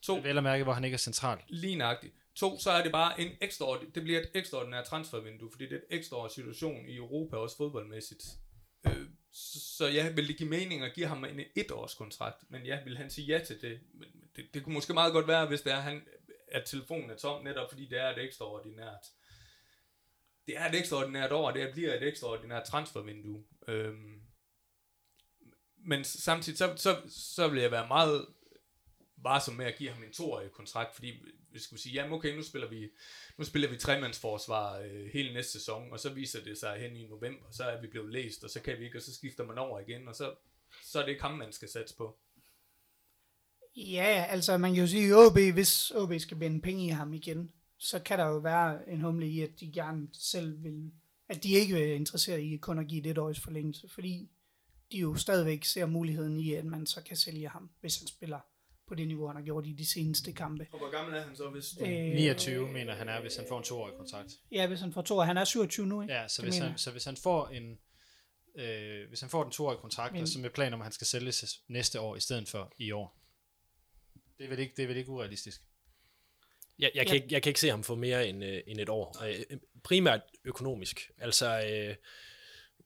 [0.01, 1.39] To, Vel at mærke, hvor han ikke er central.
[1.47, 2.13] Lige nøjagtigt.
[2.35, 5.77] To, så er det bare en ekstra, det bliver et ekstraordinært transfervindue, fordi det er
[5.77, 8.23] et ekstraordinær situation i Europa, også fodboldmæssigt.
[8.87, 9.07] Øh,
[9.77, 13.09] så, ja, vil det give mening at give ham en etårskontrakt, men ja, vil han
[13.09, 13.79] sige ja til det?
[13.93, 16.01] Men det, det kunne måske meget godt være, hvis det er, han,
[16.47, 19.11] at telefonen er tom, netop fordi det er et ekstraordinært.
[20.47, 23.43] Det er et ekstraordinært år, og det bliver et ekstraordinært transfervindue.
[23.67, 24.21] Øhm,
[25.77, 28.25] men samtidig, så, så, så vil jeg være meget
[29.23, 32.43] varsom med at give ham en toårig kontrakt, fordi vi skulle sige, jamen okay, nu
[32.43, 32.89] spiller vi,
[33.37, 37.07] nu spiller vi tremandsforsvar øh, hele næste sæson, og så viser det sig hen i
[37.07, 39.57] november, så er vi blevet læst, og så kan vi ikke, og så skifter man
[39.57, 40.35] over igen, og så,
[40.83, 42.17] så er det ikke ham, man skal satse på.
[43.75, 47.13] Ja, altså man kan jo sige, at OB, hvis OB skal binde penge i ham
[47.13, 50.91] igen, så kan der jo være en humle i, at de gerne selv vil,
[51.29, 54.29] at de ikke er interesseret i kun at give det års forlængelse, fordi
[54.91, 58.39] de jo stadigvæk ser muligheden i, at man så kan sælge ham, hvis han spiller
[58.87, 60.67] på det niveau, han har gjort i de seneste kampe.
[60.71, 63.57] Og hvor gammel er han så, hvis Øh, 29 mener han er, hvis han får
[63.57, 64.31] en toårig kontrakt.
[64.51, 65.23] Ja, hvis han får to år.
[65.23, 66.13] Han er 27 nu, ikke?
[66.13, 66.79] Ja, så Det hvis, han, jeg.
[66.79, 67.79] så hvis han får en
[68.55, 70.91] øh, hvis han får den toårige kontrakt, Men- og så med plan om, at han
[70.91, 73.19] skal sælges næste år i stedet for i år.
[74.37, 75.61] Det er vel ikke, det er vel ikke urealistisk.
[76.79, 77.21] Jeg, jeg, kan Ja.
[77.23, 79.23] ikke, jeg kan ikke se ham få mere end, øh, end et år.
[79.27, 81.11] Øh, primært økonomisk.
[81.17, 81.95] Altså, øh,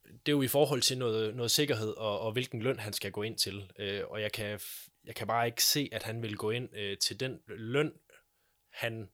[0.05, 3.11] det er jo i forhold til noget, noget sikkerhed og, og hvilken løn han skal
[3.11, 3.71] gå ind til.
[3.79, 4.59] Øh, og jeg kan,
[5.07, 7.91] jeg kan bare ikke se, at han vil gå ind øh, til den løn,
[8.69, 9.09] han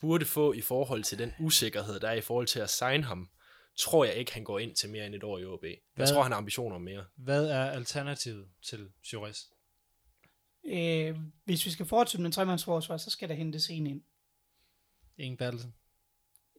[0.00, 3.30] burde få i forhold til den usikkerhed, der er i forhold til at signe ham.
[3.76, 5.64] Tror jeg ikke, han går ind til mere end et år i OB.
[5.64, 6.06] Jeg Hvad?
[6.06, 7.04] tror, han har ambitioner om mere.
[7.16, 9.50] Hvad er alternativet til Jures?
[10.64, 14.02] Øh, hvis vi skal fortsætte med tremandsforsvar, så skal der hentes en ind.
[15.18, 15.74] Ingen Bertelsen.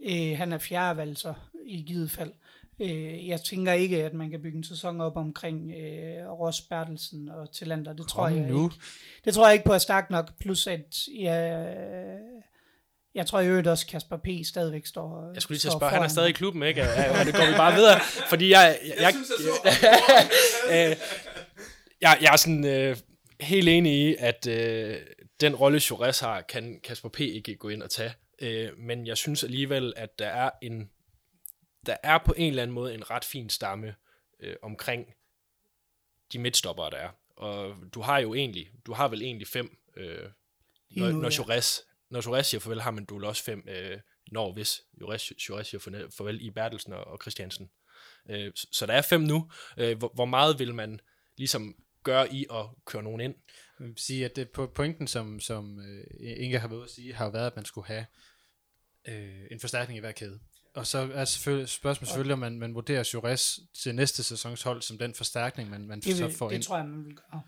[0.06, 1.34] Øh, han er fjerdevalg så
[1.66, 2.34] i givet fald.
[2.82, 7.30] Øh, jeg tænker ikke, at man kan bygge en sæson op omkring øh, Ross Bertelsen
[7.30, 7.94] og Tillander.
[7.94, 8.66] Det tror Kom jeg nu.
[8.66, 8.76] ikke.
[9.26, 10.30] Det tror jeg ikke på er stærkt nok.
[10.40, 11.76] Plus at jeg,
[13.16, 14.28] jeg tror i øvrigt også, Kasper P.
[14.48, 16.82] stadigvæk står Jeg skulle lige til at spørge, han er stadig i klubben, ikke?
[16.82, 18.00] Og det går vi bare videre,
[18.30, 18.78] fordi jeg...
[18.88, 19.30] jeg, jeg, synes,
[19.66, 19.90] jeg så-
[20.92, 20.96] øh,
[22.02, 22.98] jeg, jeg er sådan øh,
[23.40, 24.98] helt enig i, at øh,
[25.42, 27.20] den rolle, Jores har, kan Kasper P.
[27.20, 28.14] ikke gå ind og tage.
[28.42, 30.90] øh, men jeg synes alligevel, at der er en
[31.86, 33.96] der er på en eller anden måde en ret fin stamme
[34.40, 35.14] øh, omkring
[36.34, 37.10] de midtstoppere, der er.
[37.30, 40.30] Og du har jo egentlig, du har vel egentlig fem, øh,
[40.90, 41.36] når, nu, når, ja.
[41.38, 44.00] Jores, når Jores siger farvel, har man du også fem, øh,
[44.32, 47.70] når hvis Jores, Jores siger farvel- i Bertelsen og, og Christiansen.
[48.30, 49.52] Øh, så, så der er fem nu.
[49.78, 51.00] Øh, hvor, hvor meget vil man
[51.38, 53.36] ligesom gøre i at køre nogen ind?
[53.80, 57.14] Jeg vil sige, at det på pointen, som, som øh, Inge har været at sige,
[57.14, 58.06] har været, at man skulle have
[59.08, 60.40] øh, en forstærkning i hver kæde.
[60.74, 64.82] Og så er selvfølgelig, spørgsmålet selvfølgelig, om man, man vurderer Jures til næste sæsons hold
[64.82, 66.64] som den forstærkning, man, man Det, så vil, får det ind.
[66.64, 67.42] tror jeg, man vil gøre.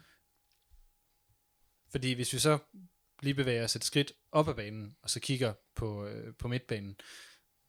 [1.91, 2.57] Fordi hvis vi så
[3.21, 6.95] lige bevæger os et skridt op ad banen, og så kigger på, øh, på midtbanen,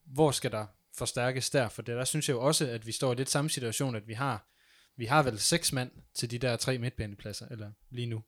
[0.05, 1.69] hvor skal der forstærkes der?
[1.69, 4.09] For det, der synes jeg jo også, at vi står i lidt samme situation, at
[4.09, 4.49] vi har,
[4.97, 8.25] vi har vel seks mand til de der tre midtbanepladser, eller lige nu,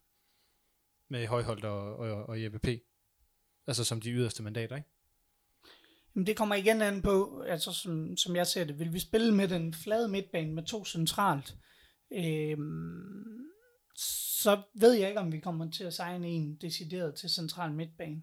[1.11, 2.69] med Højholdt og, og, og Jeppe P.
[3.67, 4.89] Altså som de yderste mandater, ikke?
[6.15, 9.35] Jamen, det kommer igen an på, altså som, som jeg ser det, vil vi spille
[9.35, 11.57] med den flade midtbane med to centralt,
[12.13, 13.45] øhm,
[14.43, 18.23] så ved jeg ikke, om vi kommer til at signe en decideret til central midtbane.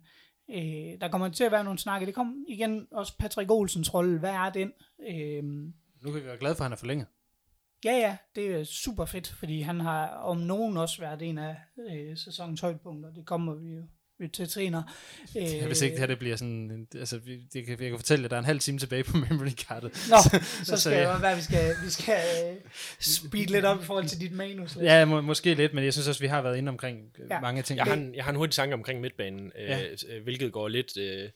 [0.50, 2.06] Øh, der kommer til at være nogle snakke.
[2.06, 4.20] Det kommer igen også Patrick Olsens rolle.
[4.20, 4.72] Hvad er den?
[5.10, 7.08] Øhm, Nu kan vi være glade for, at han er forlænget.
[7.86, 11.56] ja, ja, det er super fedt, fordi han har om nogen også været en af
[11.92, 13.14] øh, sæsonens højdepunkter.
[13.14, 13.84] Det kommer vi jo
[14.45, 14.84] senere.
[15.38, 17.99] Øh, Hvis ikke det her det bliver sådan, en- altså vi, det kan, jeg kan
[17.99, 19.91] fortælle, at der er en halv time tilbage på memory cardet.
[20.09, 20.99] Nå, så Så skal ja.
[21.07, 22.20] det jo være, vi skal, vi skal
[22.51, 22.57] øh,
[22.99, 24.76] speed lidt op i forhold til dit manus.
[24.82, 27.39] Ja, må, måske lidt, men jeg synes også, vi har været inde omkring øh, Ja.
[27.41, 27.78] mange ting.
[27.78, 29.84] Jeg har, en, jeg har en hurtig tanke omkring midtbanen, øh, Ja.
[30.09, 31.30] øh, hvilket går lidt øh,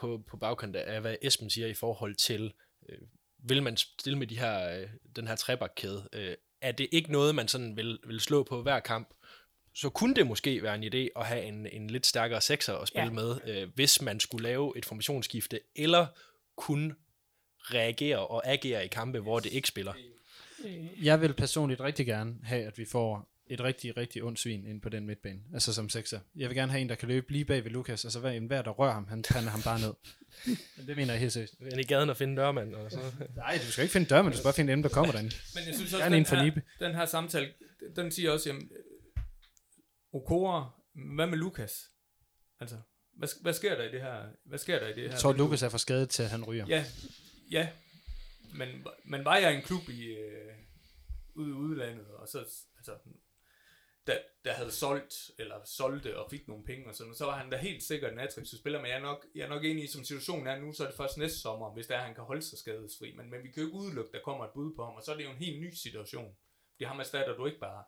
[0.00, 2.52] på, på bagkant af, hvad Esben siger i forhold til,
[2.88, 2.98] øh,
[3.48, 6.08] vil man stille med de her, øh, den her trebakkæde?
[6.12, 9.08] Øh, er det ikke noget, man sådan vil, vil slå på hver kamp?
[9.80, 12.88] Så kunne det måske være en idé at have en, en lidt stærkere sekser at
[12.88, 13.12] spille Ja.
[13.12, 16.06] med, øh, hvis man skulle lave et formationsskifte, eller
[16.56, 16.94] kunne
[17.62, 19.92] reagere og agere i kampe, hvor det ikke spiller.
[21.02, 24.80] Jeg vil personligt rigtig gerne have, at vi får et rigtig, rigtig ondt svin ind
[24.80, 25.40] på den midtbane.
[25.54, 26.20] Altså som sekser.
[26.36, 28.40] Jeg vil gerne have en, der kan løbe lige bag ved Lukas, og så hver,
[28.40, 29.94] hver der rører ham, han pander ham bare ned.
[30.86, 31.60] det mener jeg helt seriøst.
[31.60, 32.98] Men i gaden og finde dørmand, og så...
[33.36, 35.34] Nej, du skal ikke finde dør, men du skal bare finde dem, der kommer derinde.
[35.54, 36.50] Men jeg synes også, Gerne den en for her,
[36.80, 37.48] den her samtale,
[37.96, 38.70] den siger også, jamen,
[40.12, 40.70] Okora,
[41.16, 41.90] hvad med Lukas?
[42.60, 42.76] Altså,
[43.12, 44.28] hvad, hvad sker der i det her?
[44.44, 45.10] Hvad sker der i det her?
[45.10, 46.66] Jeg tror, Lukas er for skadet til, at han ryger.
[46.68, 46.84] Ja,
[47.50, 47.68] ja.
[48.54, 50.54] Men, men var jeg en klub i øh,
[51.34, 52.38] ude i udlandet, og så,
[52.76, 52.98] altså,
[54.06, 57.50] der, der havde solgt, eller solgte og fik nogle penge og sådan så var han
[57.50, 59.86] da helt sikkert en attraktiv spiller, men jeg er nok, jeg er nok enig i,
[59.86, 62.24] som situationen er nu, så er det først næste sommer, hvis der er, han kan
[62.24, 64.84] holde sig skadesfri, men, men vi kan jo ikke udelukke, der kommer et bud på
[64.84, 66.36] ham, og så er det jo en helt ny situation.
[66.74, 67.84] Fordi ham erstatter du ikke bare.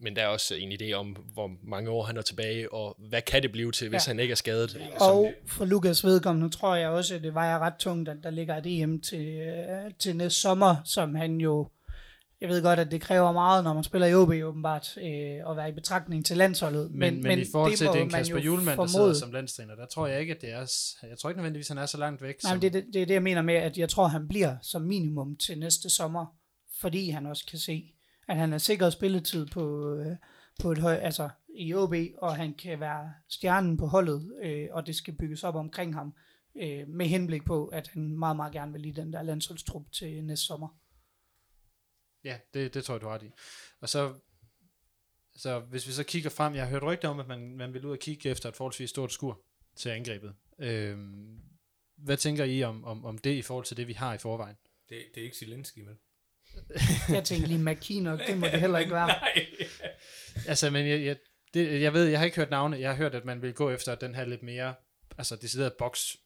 [0.00, 3.22] Men der er også en idé om, hvor mange år han er tilbage, og hvad
[3.22, 4.10] kan det blive til, hvis Ja.
[4.10, 4.80] han ikke er skadet?
[5.00, 8.56] Og for Lukas vedkommende tror jeg også, at det vejer ret tungt, at der ligger
[8.56, 11.68] et EM til, øh, til næste sommer, som han jo,
[12.40, 15.56] jeg ved godt, at det kræver meget, når man spiller i OB åbenbart, øh, at
[15.56, 16.90] være i betragtning til landsholdet.
[16.90, 19.14] Men, men, men i forhold til, må det er en man Kasper Julemand, der sidder
[19.14, 20.72] som landstræner, der tror jeg ikke, at det er...
[21.08, 22.42] Jeg tror ikke nødvendigvis, han er så langt væk.
[22.42, 24.28] Nej, som, det, er det, det er det, jeg mener med, at jeg tror, han
[24.28, 26.26] bliver som minimum til næste sommer,
[26.80, 27.94] fordi han også kan se,
[28.28, 30.16] at han er sikret spilletid på, øh,
[30.60, 34.86] på et høj, altså i OB, og han kan være stjernen på holdet, øh, og
[34.86, 36.14] det skal bygges op omkring ham,
[36.56, 40.24] øh, med henblik på, at han meget, meget gerne vil i den der landsholdstrup til
[40.24, 40.68] næste sommer.
[42.24, 43.30] Ja, det, det tror jeg, du har ret i.
[43.80, 44.14] Og så,
[45.36, 47.86] så hvis vi så kigger frem, jeg har hørt rygter om, at man, man vil
[47.86, 49.40] ud og kigge efter et forholdsvis stort skur
[49.76, 50.34] til angrebet.
[50.58, 51.40] Øhm,
[51.96, 54.56] hvad tænker I om, om, om det i forhold til det, vi har i forvejen?
[54.88, 55.96] Det, det er ikke Zelensky, vel?
[57.08, 59.06] Jeg tænker lige McKinnon, det må det heller ikke være.
[59.20, 59.46] Nej.
[60.48, 61.16] Altså, men jeg, jeg,
[61.54, 62.80] det, jeg ved, jeg har ikke hørt navne.
[62.80, 64.74] Jeg har hørt, at man vil gå efter den her lidt mere,
[65.18, 66.16] altså decideret boks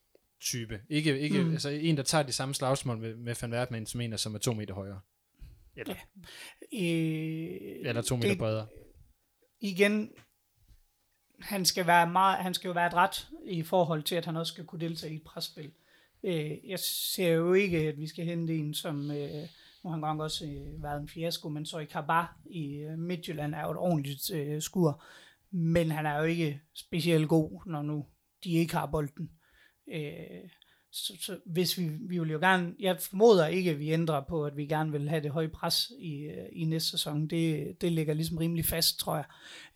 [0.41, 0.81] type.
[0.91, 1.53] Ikke, ikke mm.
[1.53, 4.39] altså en, der tager de samme slagsmål med, med Van Wertmann, som en, som er
[4.39, 5.01] to meter højere.
[5.77, 5.95] Eller,
[6.73, 8.67] Øh, eller to meter det- bredere.
[9.61, 10.11] igen,
[11.41, 14.37] han skal, være meget, han skal jo være et ret i forhold til, at han
[14.37, 15.71] også skal kunne deltage i et presspil.
[16.25, 19.49] Øh, jeg ser jo ikke, at vi skal hente en, som øh,
[19.87, 22.99] nu har han godt også øh, været en fiasko, men så i Kabar i øh,
[22.99, 25.05] Midtjylland er jo et ordentligt øh, skur.
[25.51, 28.07] Men han er jo ikke specielt god, når nu
[28.45, 29.31] de ikke har bolden.
[29.95, 30.51] Øh,
[30.93, 34.45] så, så hvis vi, vi vil jo gerne, jeg formoder ikke, at vi ændrer på,
[34.45, 37.29] at vi gerne vil have det høje pres i, øh, i næste sæson.
[37.29, 39.25] Det, det ligger ligesom rimelig fast, tror jeg.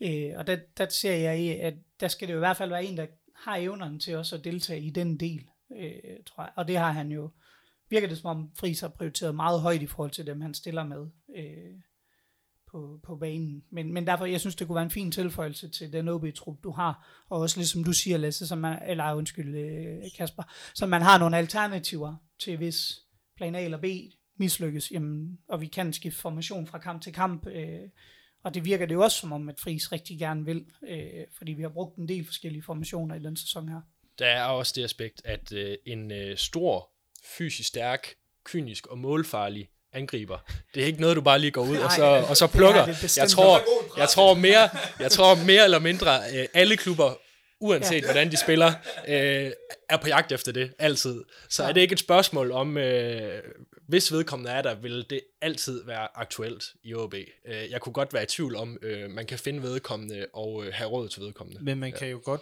[0.00, 2.70] Øh, og der, der ser jeg, i, at der skal det jo i hvert fald
[2.70, 3.06] være en, der
[3.36, 5.44] har evnerne til også at deltage i den del,
[5.76, 5.92] øh,
[6.26, 6.52] tror jeg.
[6.56, 7.30] Og det har han jo,
[7.90, 10.84] virker det som om Friis har prioriteret meget højt i forhold til dem, han stiller
[10.84, 11.80] med øh,
[12.70, 13.64] på, på banen.
[13.70, 16.70] Men, men derfor, jeg synes, det kunne være en fin tilføjelse til den OB-trup, du
[16.70, 17.24] har.
[17.30, 20.42] Og også ligesom du siger, Lasse, som man, eller undskyld, øh, Kasper,
[20.74, 23.00] så man har nogle alternativer til, hvis
[23.36, 23.84] plan A eller B
[24.36, 27.46] mislykkes, jamen, og vi kan skifte formation fra kamp til kamp.
[27.46, 27.88] Øh,
[28.42, 31.52] og det virker det jo også som om, at Friis rigtig gerne vil, øh, fordi
[31.52, 33.80] vi har brugt en del forskellige formationer i den sæson her.
[34.18, 36.90] Der er også det aspekt, at øh, en øh, stor,
[37.38, 38.14] fysisk stærk,
[38.44, 40.38] kynisk og målfarlig angriber.
[40.74, 42.86] Det er ikke noget, du bare lige går ud og så, og så er plukker.
[43.16, 43.60] Jeg tror,
[43.98, 44.68] jeg tror mere,
[45.00, 47.14] jeg tror mere eller mindre øh, alle klubber,
[47.60, 48.04] uanset Ja.
[48.04, 48.72] hvordan de spiller,
[49.08, 49.50] øh,
[49.88, 51.24] er på jagt efter det, altid.
[51.48, 53.42] Så er det ikke et spørgsmål om, øh,
[53.88, 57.14] hvis vedkommende er der, vil det altid være aktuelt i OB.
[57.14, 60.72] Øh, jeg kunne godt være i tvivl om, øh, man kan finde vedkommende og øh,
[60.74, 61.64] have råd til vedkommende.
[61.64, 62.40] Men man kan jo godt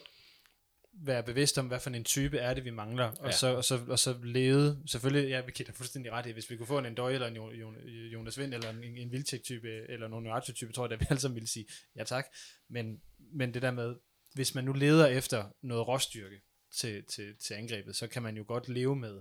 [1.05, 3.33] være bevidst om, hvad for en type er det, vi mangler, og, Ja.
[3.33, 6.51] så, og, så, og så lede, selvfølgelig, ja, vi kan da fuldstændig ret i, hvis
[6.51, 7.75] vi kunne få en Endøj, eller en Jo- Jo-
[8.13, 11.35] Jonas Vind, eller en, en Vildtjek-type, eller en Onuachu-type, tror jeg, at vi alle sammen
[11.35, 12.27] ville sige ja tak,
[12.71, 13.01] men,
[13.33, 13.95] men det der med,
[14.35, 16.41] hvis man nu leder efter noget råstyrke
[16.77, 19.21] til, til, til angrebet, så kan man jo godt leve med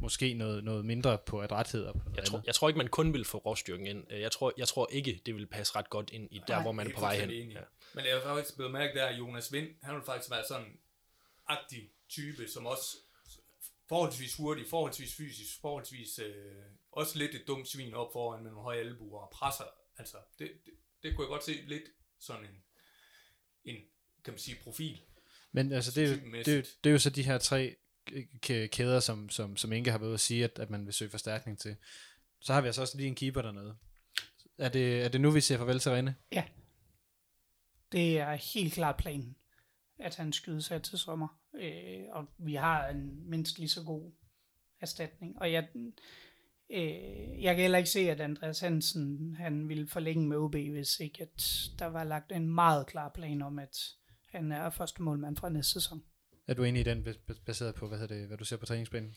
[0.00, 2.46] måske noget, noget mindre på adræthed og på noget Jeg tror, andet.
[2.46, 4.04] jeg tror ikke, man kun vil få råstyrken ind.
[4.10, 6.72] Jeg tror, jeg tror ikke, det vil passe ret godt ind i der, Nej, hvor
[6.72, 7.30] man er på vej hen.
[7.50, 7.60] Ja.
[7.94, 10.66] Men jeg har faktisk blevet mærke der, at Jonas Vind, han vil faktisk være sådan
[10.66, 10.80] en
[11.46, 12.96] aktiv type, som også
[13.88, 16.62] forholdsvis hurtig, forholdsvis fysisk, forholdsvis øh,
[16.92, 19.64] også lidt et dumt svin op foran med nogle høje albuer og presser.
[19.98, 20.72] Altså, det, det,
[21.02, 21.82] det kunne jeg godt se lidt
[22.18, 22.62] sådan en,
[23.64, 23.76] en
[24.24, 25.00] kan man sige, profil.
[25.52, 26.14] Men altså, det er, jo,
[26.44, 27.76] det, er, jo- det er jo så de her tre
[28.72, 31.10] kæder, som, som, som Inge har været ude at sige, at, at man vil søge
[31.10, 31.76] forstærkning til.
[32.40, 33.76] Så har vi altså også lige en keeper dernede.
[34.58, 36.14] Er det, er det nu, vi siger farvel til Rene?
[37.92, 39.36] Det er helt klart planen,
[39.98, 41.28] at han skydes her til sommer.
[41.54, 44.12] Øh, og vi har en mindst lige så god
[44.80, 45.38] erstatning.
[45.38, 45.68] Og jeg,
[46.70, 51.00] øh, jeg kan heller ikke se, at Andreas Hansen han ville forlænge med OB, hvis
[51.00, 53.76] ikke at der var lagt en meget klar plan om, at
[54.28, 56.02] han er første målmand fra næste sæson.
[56.46, 57.06] Er du enig i den,
[57.46, 59.14] baseret på, hvad, hedder det, hvad du ser på træningsbanen?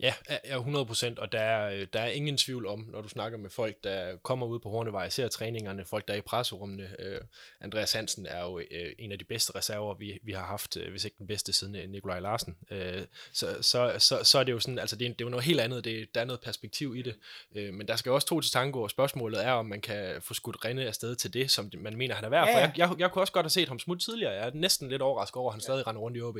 [0.00, 3.08] Ja, ja, ja, 100%, og der er, øh, der er ingen tvivl om, når du
[3.08, 6.88] snakker med folk, der kommer ud på Hornevej, ser træningerne, folk, der er i presserummene.
[6.98, 7.20] Øh,
[7.60, 10.90] Andreas Hansen er jo øh, en af de bedste reserver, vi, vi har haft, øh,
[10.90, 12.56] hvis ikke den bedste siden øh, Nikolaj Larsen.
[12.70, 15.30] Øh, så, så, så, så er det jo sådan, altså det er, det er jo
[15.30, 17.16] noget helt andet, det, der er noget perspektiv i det.
[17.54, 20.22] Øh, men der skal jo også to til tango, og spørgsmålet er, om man kan
[20.22, 22.48] få skudt Rene afsted til det, som man mener, han er værd.
[22.48, 22.64] Ja, For ja.
[22.66, 24.32] jeg, jeg, jeg kunne også godt have set ham smutte tidligere.
[24.32, 26.38] Jeg er næsten lidt overrasket over, at han stadig render rundt i OB.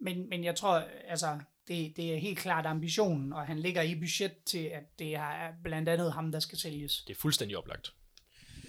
[0.00, 1.38] Men, men jeg tror, altså,
[1.70, 5.52] det, det er helt klart ambitionen, og han ligger i budget til, at det er
[5.64, 7.02] blandt andet ham, der skal sælges.
[7.06, 7.94] Det er fuldstændig oplagt.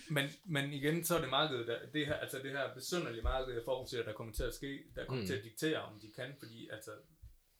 [0.10, 3.54] Men, men igen, så er det markedet, der, det her, altså det her besynderlige marked,
[3.54, 5.28] jeg forudser, der kommer til at ske, der kommer Mm.
[5.28, 6.92] til at diktere, om de kan, fordi, altså,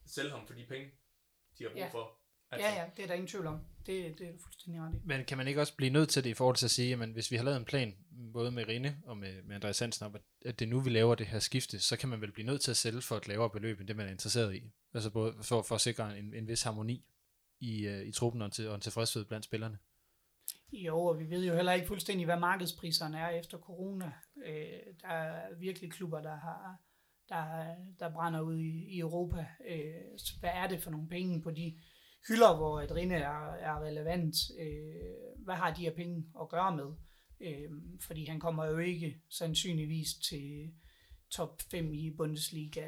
[0.08, 0.88] sælge ham for de penge,
[1.60, 1.90] de har brug Ja.
[1.92, 2.21] for.
[2.52, 3.60] Altså, Ja, ja, det er der ingen tvivl om.
[3.86, 4.98] Det, det er du fuldstændig ret i.
[5.06, 7.10] Men kan man ikke også blive nødt til det i forhold til at sige, at
[7.10, 7.96] hvis vi har lavet en plan,
[8.34, 11.16] både med Rine og med, med Andreas Hansen om, at, det er nu, vi laver
[11.16, 13.50] det her skifte, så kan man vel blive nødt til at sælge for et lavere
[13.50, 14.72] beløb, end det man er interesseret i.
[14.94, 17.06] Altså både for, for at sikre en, en vis harmoni
[17.60, 19.78] i, uh, i truppen og en, til, og en tilfredshed blandt spillerne.
[20.72, 24.12] Jo, og vi ved jo heller ikke fuldstændig, hvad markedspriserne er efter corona.
[24.46, 26.78] Øh, der er virkelig klubber, der har
[27.32, 29.46] der, der brænder ud i, i Europa.
[29.68, 29.94] Øh,
[30.40, 31.78] hvad er det for nogle penge på de
[32.28, 34.36] hylder, hvor et rinde er, er relevant?
[34.60, 36.94] Øh, hvad har de her penge at gøre med?
[37.42, 40.74] Øh, fordi han kommer jo ikke sandsynligvis til
[41.30, 42.86] top 5 i Bundesliga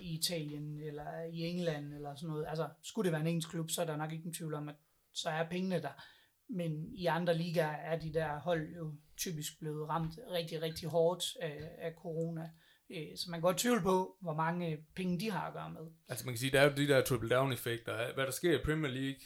[0.00, 2.46] i Italien eller i England eller sådan noget.
[2.48, 4.68] Altså, skulle det være en engelsk klub, så er der nok ikke en tvivl om,
[4.68, 4.74] at
[5.12, 6.02] så er pengene der.
[6.48, 11.24] Men i andre ligaer er de der hold jo typisk blevet ramt rigtig, rigtig hårdt
[11.40, 12.50] af, af corona.
[12.92, 15.90] Øh, Så man kan godt tvivle på, hvor mange penge de har at gøre med.
[16.08, 18.12] Altså man kan sige, der er jo de der triple down effekter.
[18.14, 19.20] Hvad der sker i Premier League,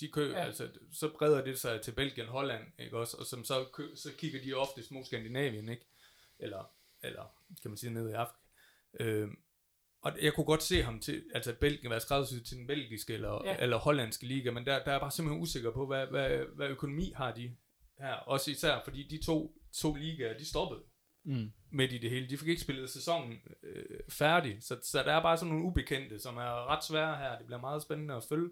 [0.00, 0.44] de kø, Ja.
[0.44, 3.16] altså, så breder det sig til Belgien, Holland, ikke også?
[3.16, 5.86] Og som så, kø, så kigger de oftest mod Skandinavien, ikke?
[6.38, 6.70] Eller,
[7.02, 8.38] eller kan man sige nede i Afrika.
[9.00, 9.36] Øhm,
[10.02, 13.42] og jeg kunne godt se ham til, altså Belgien være skræddersyet til den belgiske eller,
[13.44, 13.56] ja.
[13.60, 16.68] eller hollandske liga, men der, der er jeg bare simpelthen usikker på, hvad, hvad, hvad
[16.68, 17.56] økonomi har de
[17.98, 18.14] her.
[18.14, 20.82] Også især, fordi de to, to ligaer, de stoppede
[21.24, 22.28] Mm midt i det hele.
[22.28, 26.18] De fik ikke spillet sæsonen øh, færdig, så, så der er bare sådan nogle ubekendte,
[26.18, 27.38] som er ret svære her.
[27.38, 28.50] Det bliver meget spændende at følge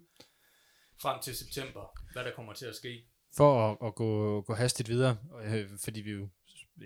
[1.03, 3.05] frem til september, hvad der kommer til at ske.
[3.37, 6.29] For at, at gå, gå hastigt videre, øh, fordi vi jo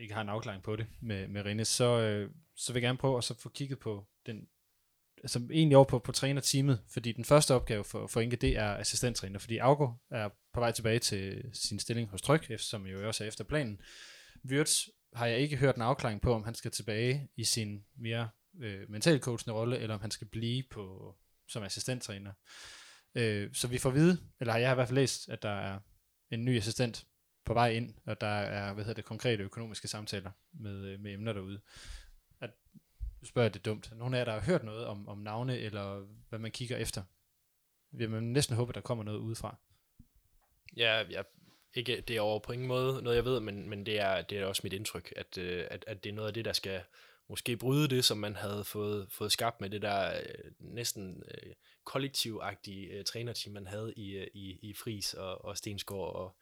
[0.00, 2.98] ikke har en afklaring på det med, med Rene, så, øh, så vil jeg gerne
[2.98, 4.48] prøve at så få kigget på den,
[5.16, 8.76] altså egentlig over på, på trænerteamet, fordi den første opgave for, for Inge, det er
[8.76, 13.24] assistenttræner, fordi Augo er på vej tilbage til sin stilling hos Tryk, som jo også
[13.24, 13.80] er efter planen.
[14.44, 18.28] Wirtz har jeg ikke hørt en afklaring på, om han skal tilbage i sin mere
[18.60, 21.16] øh, mentalcoachende rolle, eller om han skal blive på
[21.48, 22.32] som assistenttræner.
[23.14, 25.50] Øh, så vi får at vide, eller jeg har i hvert fald læst, at der
[25.50, 25.78] er
[26.30, 27.06] en ny assistent
[27.44, 31.12] på vej ind, og der er, hvad hedder det, konkrete økonomiske samtaler med, øh, med
[31.12, 31.60] emner derude.
[32.40, 32.50] At,
[33.20, 33.92] nu spørger jeg det dumt.
[33.96, 37.02] Nogle af jer, der har hørt noget om, om navne, eller hvad man kigger efter?
[37.90, 39.56] Vil man næsten håbe, at der kommer noget udefra.
[40.76, 41.24] Ja, jeg,
[41.74, 44.38] ikke, det er over på ingen måde noget, jeg ved, men, men det, er, det
[44.38, 46.80] er også mit indtryk, at, øh, at, at det er noget af det, der skal
[47.28, 51.52] måske bryde det, som man havde fået, fået skabt med det der øh, næsten øh,
[51.84, 56.36] kollektivagtige øh, trænerteam, man havde i, øh, i, i Fris og, og Stensgaard og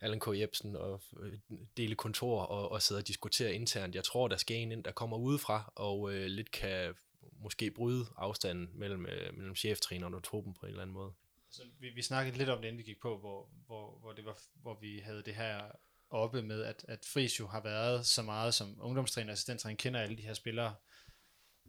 [0.00, 0.28] Allan K.
[0.28, 1.32] Jebsen og øh,
[1.76, 3.94] dele kontor og, og sidde og diskutere internt.
[3.94, 6.94] Jeg tror, der skal en ind, der kommer udefra og øh, lidt kan
[7.42, 11.12] måske bryde afstanden mellem, øh, mellem cheftræneren og truppen på en eller anden måde.
[11.54, 14.24] Så vi, vi snakkede lidt om det, inden vi gik på, hvor, hvor, hvor, det
[14.24, 15.70] var, hvor vi havde det her
[16.10, 20.00] oppe med, at, at Friis jo har været så meget som ungdomstræner og assistenttræner, kender
[20.00, 20.74] alle de her spillere,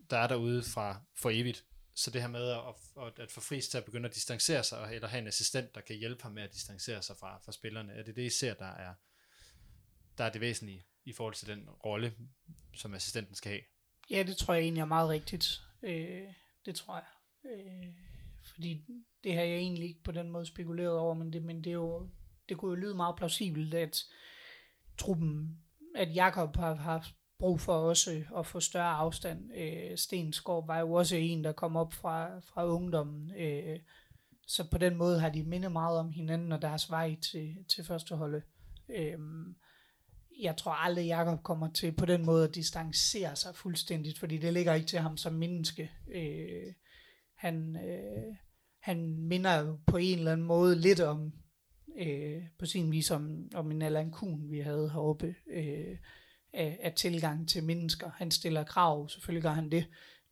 [0.10, 1.66] der er derude fra for evigt.
[1.94, 4.96] Så det her med at, at, at få Friis til at begynde at distancere sig,
[4.96, 7.94] eller have en assistent, der kan hjælpe ham med at distancere sig fra, fra spillerne,
[7.94, 8.94] er det det, I ser, der er,
[10.18, 12.16] der er det væsentlige i forhold til den rolle,
[12.74, 13.62] som assistenten skal have?
[14.10, 15.62] Ja, det tror jeg egentlig er meget rigtigt.
[15.84, 16.34] Øh,
[16.66, 17.06] det tror jeg.
[17.52, 18.15] Øh,
[18.56, 18.86] fordi
[19.24, 21.74] det har jeg egentlig ikke på den måde spekuleret over, men det, men det, er
[21.74, 22.10] jo,
[22.50, 24.04] det kunne jo lyde meget plausibelt, at
[24.98, 25.58] truppen,
[25.96, 29.52] at Jakob har haft brug for også at få større afstand.
[29.58, 33.32] Øh, Stensgaard var jo også en, der kom op fra, fra ungdommen.
[33.38, 33.80] Øh,
[34.48, 37.86] så på den måde har de mindet meget om hinanden og deres vej til, til
[37.86, 38.44] førsteholdet.
[38.90, 39.20] Øh,
[40.42, 44.54] jeg tror aldrig, Jakob kommer til på den måde at distancere sig fuldstændigt, fordi det
[44.54, 45.92] ligger ikke til ham som menneske.
[46.16, 46.74] Øh,
[47.36, 48.36] han, øh,
[48.86, 51.34] han minder jo på en eller anden måde lidt om,
[52.00, 55.98] øh, på sin vis om, om en Allan Kuhn, vi havde heroppe, øh,
[56.54, 58.10] af, af tilgang til mennesker.
[58.10, 59.86] Han stiller krav, selvfølgelig gør han det,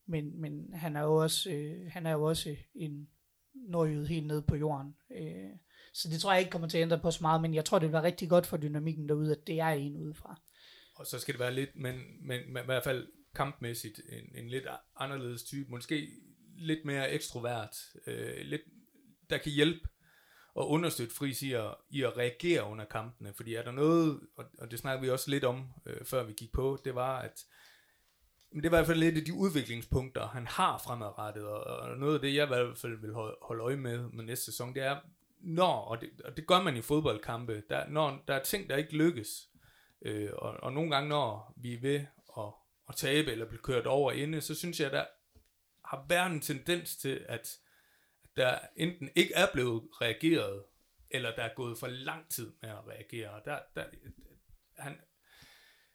[0.05, 3.07] men, men han er jo også, øh, han er jo også en
[3.53, 4.95] nordjyd helt nede på jorden.
[5.11, 5.49] Øh,
[5.93, 7.79] så det tror jeg ikke kommer til at ændre på så meget, men jeg tror,
[7.79, 10.41] det vil være rigtig godt for dynamikken derude, at det er en udefra.
[10.95, 14.49] Og så skal det være lidt, men, men, men i hvert fald kampmæssigt, en, en
[14.49, 15.71] lidt anderledes type.
[15.71, 16.07] Måske
[16.57, 17.75] lidt mere ekstrovert.
[18.07, 18.61] Øh, lidt,
[19.29, 19.87] der kan hjælpe
[20.55, 23.33] og understøtte Friis i at, i at reagere under kampene.
[23.33, 26.33] Fordi er der noget, og, og det snakker vi også lidt om, øh, før vi
[26.33, 27.45] gik på, det var, at
[28.53, 31.97] men det var i hvert fald lidt af de udviklingspunkter, han har fremadrettet, og, og
[31.97, 34.73] noget af det, jeg i hvert fald vil holde, holde øje med med næste sæson,
[34.73, 34.97] det er,
[35.39, 38.75] når, og det, og det gør man i fodboldkampe, der, når der er ting, der
[38.75, 39.49] ikke lykkes,
[40.01, 42.05] øh, og, og nogle gange, når vi er ved
[42.37, 42.53] at,
[42.89, 45.05] at tabe eller blive kørt over inde, så synes jeg, der
[45.93, 47.59] har været en tendens til, at
[48.37, 50.63] der enten ikke er blevet reageret,
[51.11, 53.41] eller der er gået for lang tid med at reagere.
[53.45, 53.85] Der, der,
[54.77, 54.97] han,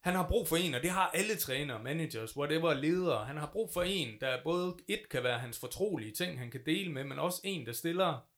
[0.01, 3.26] han har brug for en, og det har alle trænere, managers, whatever, ledere.
[3.26, 6.66] Han har brug for en, der både et kan være hans fortrolige ting, han kan
[6.66, 8.28] dele med, men også en, der stiller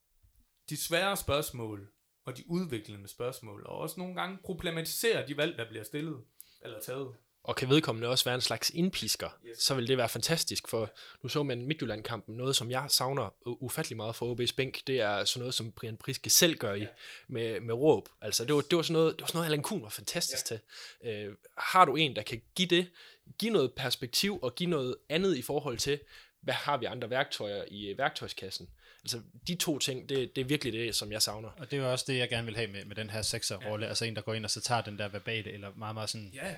[0.70, 1.92] de svære spørgsmål
[2.24, 6.24] og de udviklende spørgsmål, og også nogle gange problematiserer de valg, der bliver stillet
[6.62, 9.58] eller taget og kan vedkommende også være en slags indpisker, yes.
[9.58, 13.96] så vil det være fantastisk, for nu så man Midtjylland-kampen, noget som jeg savner ufattelig
[13.96, 16.86] meget for OB's bænk, det er sådan noget, som Brian Priske selv gør i, ja.
[17.28, 18.08] med, med råb.
[18.20, 20.50] Altså, det var, det var sådan noget, det var sådan noget, Allan Kuhn var fantastisk
[20.50, 20.56] ja.
[20.56, 21.28] til.
[21.28, 22.90] Øh, har du en, der kan give det,
[23.38, 26.00] give noget perspektiv og give noget andet i forhold til,
[26.40, 28.68] hvad har vi andre værktøjer i værktøjskassen?
[29.02, 31.48] Altså, de to ting, det, det er virkelig det, som jeg savner.
[31.48, 33.84] Og det er jo også det, jeg gerne vil have med, med den her sekser-rolle,
[33.84, 33.88] ja.
[33.88, 36.30] altså en, der går ind og så tager den der verbale, eller meget, meget sådan...
[36.34, 36.54] Ja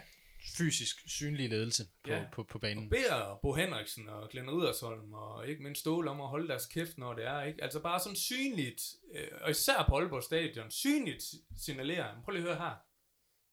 [0.56, 2.24] fysisk synlig ledelse på, ja.
[2.32, 2.84] på, på banen.
[2.84, 6.66] Og beder Bo Henriksen og Glenn Riddersholm og ikke mindst Ståle om at holde deres
[6.66, 7.42] kæft, når det er.
[7.42, 7.62] Ikke?
[7.62, 8.82] Altså bare sådan synligt,
[9.14, 11.24] øh, og især på Aalborg Stadion, synligt
[11.56, 12.22] signalerer.
[12.24, 12.76] Prøv lige at høre her.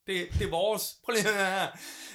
[0.07, 0.83] Det, det er vores.
[1.03, 1.71] Prøv lige at høre her.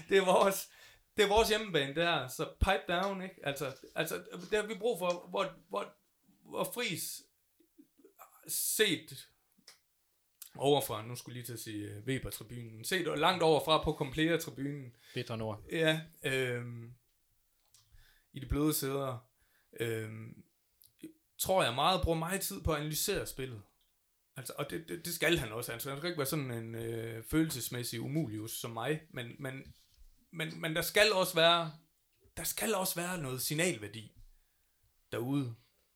[0.08, 0.68] Det er vores.
[1.16, 3.34] Det er vores hjemmebane der, så pipe down, ikke?
[3.42, 5.94] Altså, altså det har vi brug for, hvor, hvor,
[6.42, 7.22] hvor Fris
[8.48, 9.28] set
[10.56, 14.96] overfra, nu skulle lige til at sige uh, Weber-tribunen, set langt overfra på Complea-tribunen.
[15.14, 15.62] Bedre nord.
[15.72, 16.94] Ja, øhm,
[18.32, 19.28] i de bløde sæder.
[19.80, 20.44] Øhm,
[21.38, 23.62] tror jeg meget bruger meget tid på at analysere spillet.
[24.36, 25.72] Altså, og det, det, det skal han også.
[25.72, 29.74] Altså, han skal ikke være sådan en øh, følelsesmæssig umulius som mig, men, men,
[30.30, 31.72] men, men der skal også være
[32.36, 34.12] der skal også være noget signalværdi
[35.12, 35.54] derude.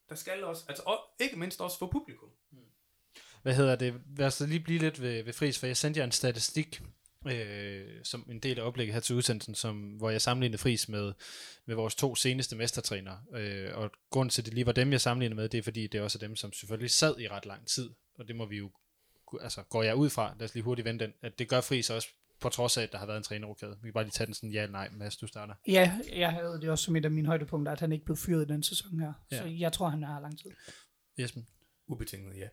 [0.09, 2.29] Der skal også, altså og ikke mindst også for publikum.
[3.43, 6.05] Hvad hedder det, lad os lige blive lidt ved, ved Fris, for jeg sendte jer
[6.05, 6.83] en statistik,
[7.27, 11.13] øh, som en del af oplægget her til udsendelsen, som, hvor jeg sammenlignede Fris med,
[11.67, 13.21] med vores to seneste mestertrænere.
[13.35, 15.87] Øh, og grunden til, at det lige var dem, jeg sammenlignede med, det er fordi,
[15.87, 18.57] det er også dem, som selvfølgelig sad i ret lang tid, og det må vi
[18.57, 18.71] jo,
[19.41, 21.91] altså går jeg ud fra, lad os lige hurtigt vende den, at det gør Fris
[21.91, 22.09] også
[22.41, 23.79] på trods af, at der har været en trænerrokade.
[23.83, 25.55] Vi kan bare lige tage den sådan, ja eller nej, Mads, du starter.
[25.69, 28.45] Ja, jeg havde det også som et af mine højdepunkter, at han ikke blev fyret
[28.45, 29.13] i den sæson her.
[29.31, 29.39] Ja.
[29.39, 30.51] Så jeg tror, han har lang tid.
[31.19, 31.41] Jesper?
[31.87, 32.49] Ubetinget, ja.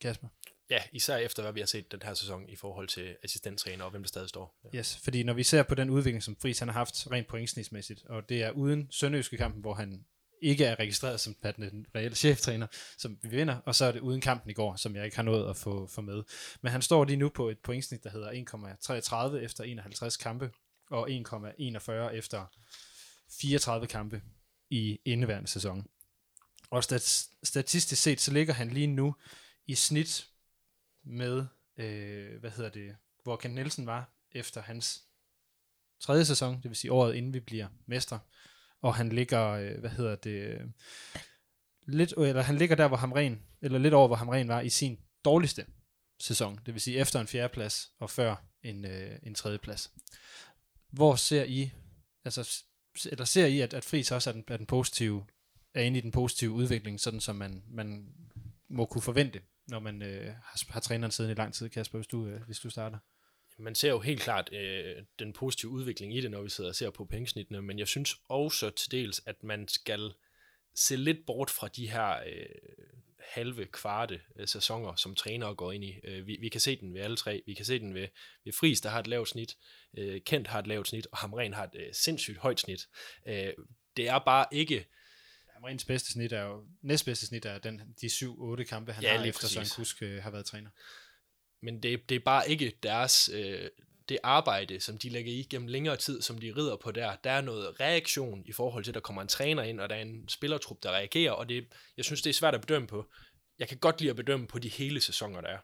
[0.00, 0.28] Kasper?
[0.70, 3.90] ja, især efter hvad vi har set den her sæson i forhold til assistenttræner og
[3.90, 4.60] hvem der stadig står.
[4.72, 4.78] Ja.
[4.78, 8.04] Yes, fordi når vi ser på den udvikling, som Friis han har haft rent pointsnitsmæssigt,
[8.06, 10.04] og det er uden Sønderjyske kampen, hvor han
[10.42, 12.66] ikke er registreret som den reelle cheftræner,
[12.98, 15.22] som vi vinder, og så er det uden kampen i går, som jeg ikke har
[15.22, 16.22] nået at få, få med.
[16.62, 18.30] Men han står lige nu på et pointsnit, der hedder
[19.30, 20.50] 1,33 efter 51 kampe,
[20.90, 22.46] og 1,41 efter
[23.40, 24.22] 34 kampe
[24.70, 25.86] i indeværende sæson.
[26.70, 29.14] Og stat, statistisk set, så ligger han lige nu
[29.66, 30.28] i snit
[31.04, 31.46] med,
[31.76, 35.02] øh, hvad hedder det, hvor Ken Nielsen var efter hans
[36.00, 38.18] tredje sæson, det vil sige året inden vi bliver mestre.
[38.80, 40.60] Og han ligger, øh, hvad hedder det, øh,
[41.86, 44.68] lidt, øh, eller han ligger der, hvor Hamren, eller lidt over, hvor Hamren var i
[44.68, 45.66] sin dårligste
[46.20, 46.60] sæson.
[46.66, 49.92] Det vil sige efter en fjerdeplads og før en, øh, en tredjeplads.
[50.90, 51.72] Hvor ser I,
[52.24, 52.64] altså,
[53.10, 55.26] eller ser I, at, at Friis også er den, er den positive,
[55.74, 58.14] er inde i den positive udvikling, sådan som man, man
[58.70, 62.06] må kunne forvente, når man øh, har, har træneren siden i lang tid, Kasper, hvis
[62.06, 62.98] du, øh, hvis du starter?
[63.58, 66.76] Man ser jo helt klart øh, den positive udvikling i det, når vi sidder og
[66.76, 70.12] ser på pengesnittene, men jeg synes også til dels, at man skal
[70.74, 72.46] se lidt bort fra de her øh,
[73.18, 75.94] halve, kvarte øh, sæsoner, som trænere går ind i.
[76.04, 77.42] Øh, vi, vi kan se den ved alle tre.
[77.46, 78.08] Vi kan se den ved,
[78.44, 79.56] ved Friis, der har et lavt snit.
[79.98, 82.88] Øh, Kent har et lavt snit, og Hamren har et øh, sindssygt højt snit.
[83.26, 83.52] Øh,
[83.96, 84.86] det er bare ikke...
[85.60, 89.24] Hamrens bedste snit er jo, næstbedste snit er den, de 7-8 kampe, han Ja, har
[89.24, 89.76] efter Søren præcis.
[89.76, 90.70] Kusk øh, har været træner.
[91.62, 93.30] Men det, det er bare ikke deres...
[93.32, 93.70] Øh,
[94.08, 97.30] det arbejde, som de lægger i gennem længere tid, som de rider på der, der
[97.30, 100.02] er noget reaktion i forhold til, at der kommer en træner ind, og der er
[100.02, 101.66] en spillertrup, der reagerer, og det,
[101.96, 103.10] jeg synes, det er svært at bedømme på.
[103.58, 105.58] Jeg kan godt lide at bedømme på de hele sæsoner, der er.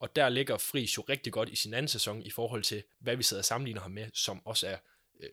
[0.00, 3.16] Og der ligger Friis jo rigtig godt i sin anden sæson i forhold til, hvad
[3.16, 4.76] vi sidder og sammenligner ham med, som også er
[5.22, 5.28] øh,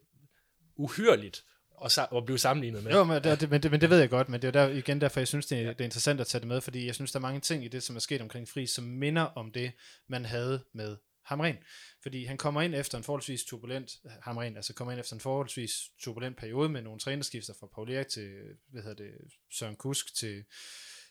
[0.76, 1.44] uhyrligt
[1.85, 2.91] sa- at blive sammenlignet med.
[2.91, 4.76] Jo, men det, men, det, men det ved jeg godt, men det er jo der,
[4.76, 6.95] igen derfor, jeg synes, det er, det er interessant at tage det med, fordi jeg
[6.95, 9.51] synes, der er mange ting i det, som er sket omkring Friis, som minder om
[9.51, 9.72] det,
[10.07, 11.57] man havde med Hamren.
[12.03, 13.91] Fordi han kommer ind efter en forholdsvis turbulent,
[14.22, 18.07] Hamren, altså kommer ind efter en forholdsvis turbulent periode med nogle trænerskifter fra Paul Erik
[18.07, 18.30] til,
[18.72, 19.11] hvad hedder det,
[19.51, 20.43] Søren Kusk til,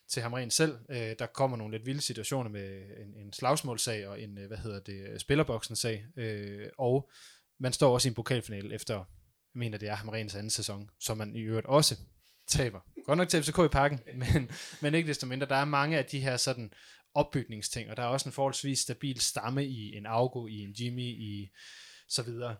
[0.08, 0.78] til Hamren selv.
[0.90, 4.58] Øh, der kommer nogle lidt vilde situationer med en, en slagsmålsag og en, øh, hvad
[4.58, 6.04] hedder det, spillerboksen-sag.
[6.16, 7.10] Øh, og
[7.60, 9.04] man står også i en pokalfinale efter,
[9.58, 11.96] jeg mener det er Hamrens anden sæson, som man i øvrigt også
[12.46, 12.80] taber.
[13.04, 14.00] Godt nok til FCK i parken,
[14.32, 14.50] men,
[14.82, 15.46] men ikke desto mindre.
[15.46, 16.72] Der er mange af de her sådan
[17.14, 21.02] opbygningsting, og der er også en forholdsvis stabil stamme i en Augo, i en Jimmy,
[21.02, 21.50] i
[22.08, 22.56] så videre,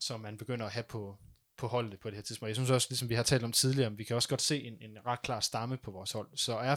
[0.00, 1.18] som man begynder at have på,
[1.56, 2.48] på holdet på det her tidspunkt.
[2.48, 4.76] Jeg synes også, ligesom vi har talt om tidligere, vi kan også godt se en,
[4.80, 6.28] en ret klar stamme på vores hold.
[6.36, 6.76] Så er,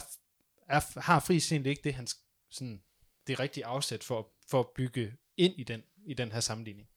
[0.68, 2.06] er, har Friis egentlig ikke det, han
[2.50, 2.82] sådan,
[3.26, 6.88] det rigtige afsæt for, for at bygge ind i den, i den her sammenligning?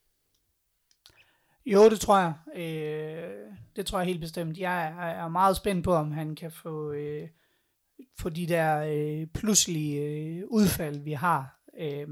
[1.72, 2.34] Jo, det tror jeg.
[2.56, 4.58] Øh, det tror jeg helt bestemt.
[4.58, 7.30] Jeg er, er meget spændt på, om han kan få, øh,
[8.20, 11.60] få de der øh, pludselige øh, udfald, vi har.
[11.80, 12.08] Øh,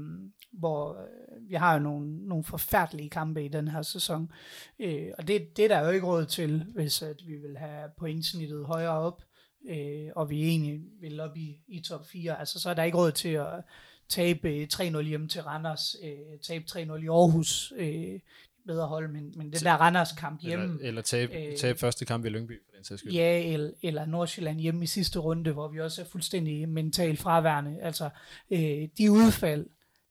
[0.52, 4.32] hvor øh, vi har jo nogle, nogle forfærdelige kampe i den her sæson.
[4.78, 7.90] Øh, og det, det er der jo ikke råd til, hvis at vi vil have
[7.98, 9.22] pointsnittet højere op,
[9.68, 12.38] øh, og vi egentlig vil op i, i top 4.
[12.38, 13.64] Altså, så er der ikke råd til at
[14.08, 18.20] tabe 3-0 hjem til Randers, øh, tabe 3-0 i Aarhus, øh,
[18.66, 22.24] bedre hold, men, men den der Randers-kamp hjemme, Eller, eller tabe, Øh, tabe første kamp
[22.24, 23.12] i Lyngby, for den sags skyld.
[23.12, 27.78] Ja, eller, eller Nordsjælland hjemme i sidste runde, hvor vi også er fuldstændig mentalt fraværende.
[27.82, 28.10] Altså,
[28.50, 29.66] øh, de udfald,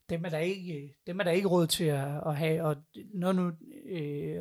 [0.10, 2.64] dem er der ikke, dem er der ikke råd til at, at have.
[2.64, 2.76] Og
[3.14, 3.52] når nu
[3.90, 4.40] øh,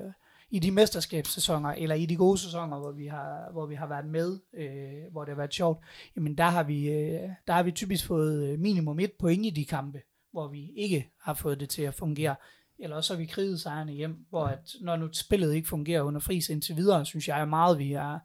[0.50, 4.06] i de mesterskabssæsoner, eller i de gode sæsoner, hvor vi har, hvor vi har været
[4.06, 5.84] med, øh, hvor det har været sjovt,
[6.16, 9.50] jamen der har vi, øh, der har vi typisk fået øh, minimum et point i
[9.50, 12.36] de kampe, hvor vi ikke har fået det til at fungere.
[12.78, 16.20] Eller også har vi kriget sejrene hjem, hvor at, når nu spillet ikke fungerer under
[16.20, 18.18] fris indtil videre, synes jeg er meget, vi er,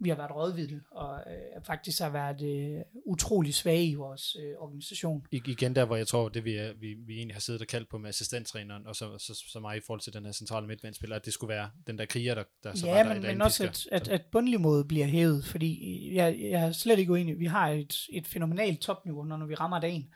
[0.00, 4.54] vi har været rådvilde, og øh, faktisk har været øh, utrolig svage i vores øh,
[4.58, 5.26] organisation.
[5.32, 7.66] I- igen der, hvor jeg tror, det vi, er, vi, vi egentlig har siddet og
[7.68, 10.66] kaldt på med assistenttræneren, og så, så, så meget i forhold til den her centrale
[10.66, 13.22] midtbanespiller, at det skulle være den der kriger, der, der så var Ja, der men,
[13.22, 17.38] men også, at, at, at bundniveauet bliver hævet, fordi jeg, jeg er slet ikke uenig.
[17.38, 20.08] Vi har et, et fænomenalt topniveau, når vi rammer dagen,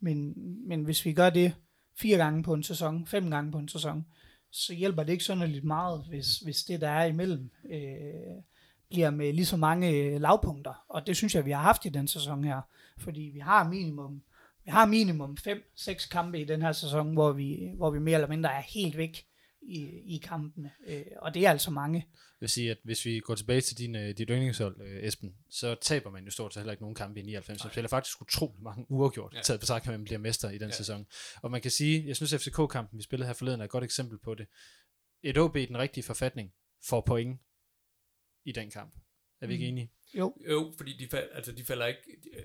[0.00, 0.34] men,
[0.68, 1.54] men hvis vi gør det
[2.00, 4.06] fire gange på en sæson, fem gange på en sæson,
[4.50, 8.42] så hjælper det ikke synderligt meget, hvis, hvis det, der er imellem, øh,
[8.88, 10.84] bliver med lige så mange øh, lavpunkter.
[10.88, 12.60] Og det synes jeg, vi har haft i den sæson her,
[12.98, 14.22] fordi vi har minimum
[14.64, 15.36] vi har minimum
[15.76, 18.96] 5-6 kampe i den her sæson, hvor vi, hvor vi mere eller mindre er helt
[18.96, 19.26] væk
[19.62, 19.80] i,
[20.14, 20.70] i kampene.
[20.86, 21.98] Øh, og det er altså mange.
[22.08, 25.34] Jeg vil sige, at hvis vi går tilbage til din, øh, dit yndlingshold, øh, Esben,
[25.50, 27.64] så taber man jo stort set heller ikke nogen kampe i 99.
[27.64, 29.40] Man spiller faktisk utrolig mange uafgjort, ja.
[29.42, 30.74] Taget betragtning, at man bliver mester i den ja.
[30.76, 31.06] Sæson.
[31.42, 34.18] Og man kan sige, jeg synes FCK-kampen, vi spillede her forleden, er et godt eksempel
[34.18, 34.46] på det.
[35.22, 36.52] Et OB i den rigtige forfatning
[36.84, 37.40] får point
[38.44, 38.94] i den kamp.
[39.40, 39.68] Er vi ikke Mm.
[39.68, 39.92] enige?
[40.14, 42.00] Jo, Jo, fordi de, fal, altså, de falder ikke...
[42.24, 42.44] De, øh,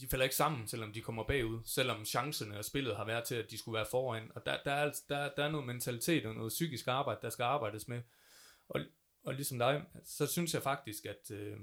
[0.00, 3.34] de falder ikke sammen, selvom de kommer bagud, selvom chancerne og spillet har været til,
[3.34, 4.30] at de skulle være foran.
[4.34, 7.30] Og der, der, er, altså- der, der er noget mentalitet og noget psykisk arbejde, der
[7.30, 8.02] skal arbejdes med.
[8.68, 8.80] Og,
[9.24, 11.56] og ligesom dig, så synes jeg faktisk, at øh,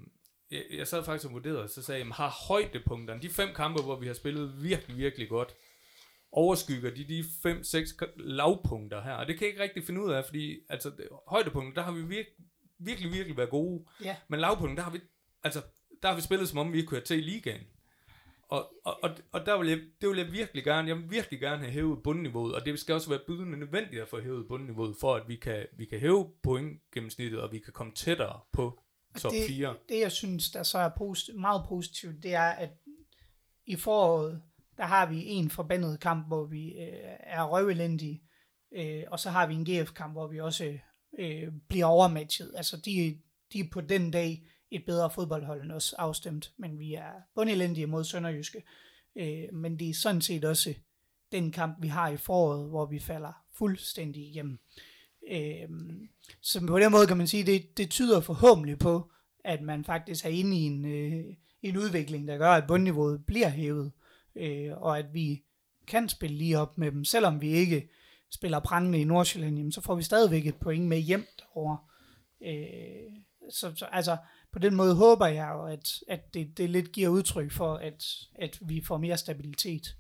[0.52, 3.99] jeg, jeg sad faktisk og vurderede, så sagde jeg, har højdepunkterne, de fem kampe, hvor
[3.99, 5.53] vi har spillet virkelig, virkelig godt,
[6.32, 9.14] overskygger de de fem, seks k- lavpunkter her.
[9.14, 10.91] Og det kan jeg ikke rigtig finde ud af, fordi altså,
[11.28, 12.41] højdepunkter, der har vi vir-
[12.80, 13.86] virkelig, virkelig været gode.
[14.03, 14.16] Ja.
[14.28, 14.99] Men lavpunkter, der har vi,
[15.44, 15.62] altså,
[16.02, 17.62] der har vi spillet, som om vi kunne til i ligaen.
[18.50, 21.40] Og, og, og, og der vil jeg, det vil jeg virkelig gerne, jeg vil virkelig
[21.40, 24.96] gerne have hævet bundniveauet, og det skal også være bydende nødvendigt at få hævet bundniveauet,
[25.00, 28.80] for at vi kan, vi kan hæve point gennemsnittet, og vi kan komme tættere på
[29.18, 29.76] top det, 4.
[29.90, 32.70] det, jeg synes, der så er posit- meget positivt, det er, at
[33.66, 34.42] i foråret,
[34.78, 38.24] der har vi en forbandet kamp, hvor vi øh, er røvelendige,
[38.76, 40.78] øh, og så har vi en GF-kamp, hvor vi også
[41.20, 42.54] øh, bliver overmatchet.
[42.56, 43.22] Altså, de,
[43.54, 47.88] de er på den dag et bedre fodboldhold end os afstemt, men vi er bundelendige
[47.88, 48.64] mod Sønderjyske.
[49.16, 50.74] Øh, men det er sådan set også
[51.32, 54.60] den kamp, vi har i foråret, hvor vi falder fuldstændig igennem.
[55.32, 55.70] Øh,
[56.42, 59.12] så på den måde kan man sige, det, det tyder forhåbentlig på,
[59.44, 63.50] at man faktisk er inde i en, øh, en udvikling, der gør, at bundniveauet bliver
[63.50, 63.92] hævet,
[64.36, 65.44] øh, og at vi
[65.88, 67.06] kan spille lige op med dem.
[67.06, 67.90] Selvom vi ikke
[68.32, 71.78] spiller prangende i Nordsjælland, jamen, så får vi stadigvæk et point med hjem derovre.
[72.42, 74.18] Øh, så, så altså,
[74.56, 78.03] på den måde håber jeg jo, at, at det, det lidt giver udtryk for, at,
[78.36, 79.95] at vi får mere stabilitet.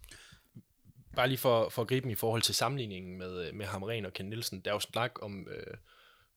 [1.15, 4.05] Bare lige for, for at gribe dem i forhold til sammenligningen med, øh, med Hamren
[4.05, 4.61] og Ken Nielsen.
[4.61, 5.77] Der er jo snak om øh,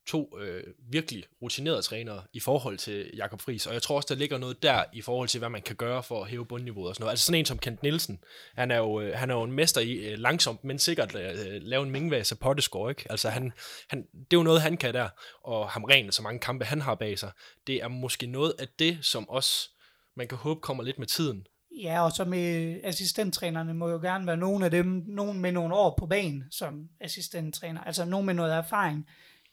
[0.08, 4.14] to øh, virkelig rutinerede trænere i forhold til Jakob Friis, og jeg tror også, der
[4.14, 6.94] ligger noget der i forhold til, hvad man kan gøre for at hæve bundniveauet og
[6.94, 7.12] sådan noget.
[7.12, 8.18] Altså sådan en som Kent Nielsen,
[8.54, 11.62] han er jo, øh, han er jo en mester i øh, langsomt, men sikkert øh,
[11.62, 13.06] lave en mingvase score ikke?
[13.10, 13.52] Altså han,
[13.88, 15.08] han, det er jo noget, han kan der,
[15.44, 17.30] og ham rent så mange kampe han har bag sig,
[17.66, 19.70] det er måske noget af det, som også
[20.16, 21.46] man kan håbe kommer lidt med tiden.
[21.82, 25.74] Ja, og så med assistenttrænerne må jo gerne være nogle af dem, nogen med nogle
[25.74, 29.06] år på banen som assistenttræner, altså nogen med noget erfaring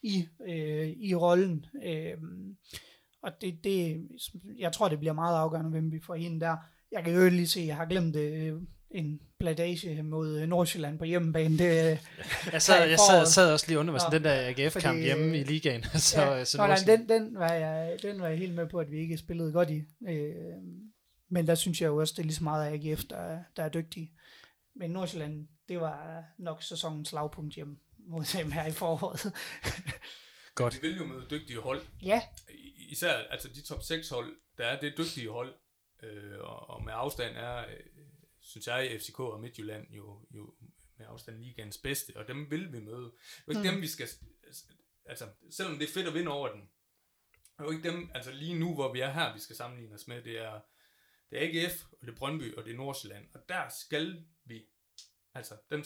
[0.05, 1.65] i, øh, i rollen.
[1.85, 2.13] Øh,
[3.23, 4.07] og det, det,
[4.57, 6.55] jeg tror, det bliver meget afgørende, hvem vi får hende der.
[6.91, 8.61] Jeg kan jo lige se, at jeg har glemt øh,
[8.91, 11.57] en bladage mod øh, Nordsjælland på hjemmebane.
[11.57, 11.99] Det, Jeg
[12.51, 15.41] Her sad, jeg sad, sad også lige under mig, sådan den der AGF-kamp hjemme i
[15.41, 15.83] øh, ligaen.
[15.83, 18.79] så, så, så ja, Nordsjælland- den, den, var jeg, den var jeg helt med på,
[18.79, 19.81] at vi ikke spillede godt i.
[20.09, 20.33] Øh,
[21.29, 23.43] men der synes jeg jo også, det er lige så meget af AGF, der, er-
[23.55, 24.11] der er dygtige.
[24.75, 27.75] Men Nordsjælland, det var nok sæsonens lavpunkt hjemme
[28.07, 29.33] mod dem her i foråret.
[30.55, 30.81] Godt.
[30.81, 32.21] Vi vil jo møde dygtige hold, ja,
[32.77, 35.55] især altså de top 6 hold, der er det dygtige hold,
[36.03, 37.79] øh, og, og med afstand er, øh,
[38.39, 40.53] synes jeg, FCK og Midtjylland jo, jo
[40.97, 43.03] med afstand ligaens bedste, og dem vil vi møde.
[43.03, 43.73] Det er jo ikke Mm.
[43.73, 44.07] dem, vi skal,
[45.05, 48.31] altså selvom det er fedt at vinde over dem, det er jo ikke dem, altså
[48.31, 50.59] lige nu, hvor vi er her, vi skal sammenligne os med, det er,
[51.29, 54.65] det er AGF, og det er Brøndby, og det er Nordsjælland, og der skal vi,
[55.33, 55.83] altså dem,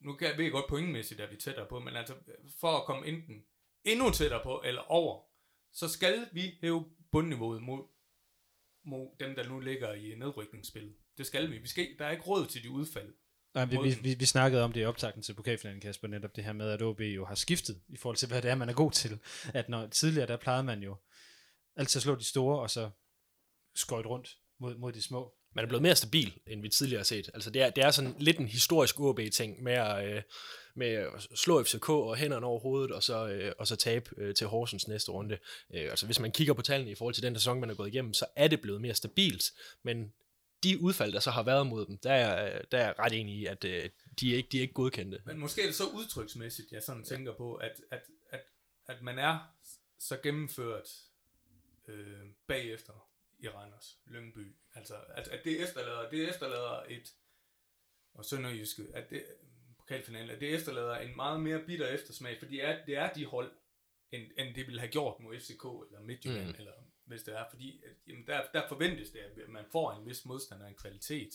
[0.00, 2.14] nu kan jeg ved godt pointmæssigt, at vi er tættere på, men altså
[2.60, 3.44] for at komme enten
[3.84, 5.22] endnu tættere på, eller over,
[5.72, 7.84] så skal vi hæve bundniveauet mod,
[8.84, 10.96] mod dem, der nu ligger i nedrykningsspillet.
[11.18, 11.58] Det skal vi.
[11.58, 13.14] vi skal, der er ikke råd til de udfald.
[13.54, 16.44] Nej, vi, vi, vi, vi snakkede om det i optakten til pokalfinalen, Kasper, netop det
[16.44, 18.74] her med, at OB jo har skiftet i forhold til, hvad det er, man er
[18.74, 19.20] god til.
[19.54, 20.96] At når tidligere, der plejede man jo
[21.76, 22.90] altid at slå de store, og så
[23.74, 27.04] skøjt rundt mod, mod de små man er blevet mere stabil, end vi tidligere har
[27.04, 27.30] set.
[27.34, 30.22] Altså det er, det er sådan lidt en historisk OB-ting med at, øh,
[30.74, 34.34] med at slå FCK og hænderne over hovedet, og så, øh, og så tabe øh,
[34.34, 35.38] til Horsens næste runde.
[35.74, 37.88] Øh, altså hvis man kigger på tallene i forhold til den sæson, man er gået
[37.88, 39.52] igennem, så er det blevet mere stabilt,
[39.82, 40.12] men
[40.62, 43.34] de udfald, der så har været mod dem, der er, der er jeg ret enig
[43.34, 45.22] i, at øh, de, er ikke, de er ikke godkendte.
[45.26, 48.40] Men måske er det så udtryksmæssigt, jeg sådan tænker på, at, at, at,
[48.86, 49.38] at man er
[49.98, 50.88] så gennemført
[51.88, 53.08] øh, bagefter
[53.38, 54.56] i Randers, Lyngby.
[54.76, 57.12] Altså, at, at det efterlader, det efterlader et,
[58.14, 59.24] og Sønderjyske, at det,
[59.78, 63.52] pokalfinalen, at det efterlader en meget mere bitter eftersmag, fordi er, det er de hold,
[64.10, 66.54] end, end det ville have gjort mod FCK eller Midtjylland, Mm.
[66.58, 66.72] eller
[67.04, 70.24] hvis det er, fordi at, jamen, der, der forventes det, at man får en vis
[70.24, 71.30] modstander af en kvalitet.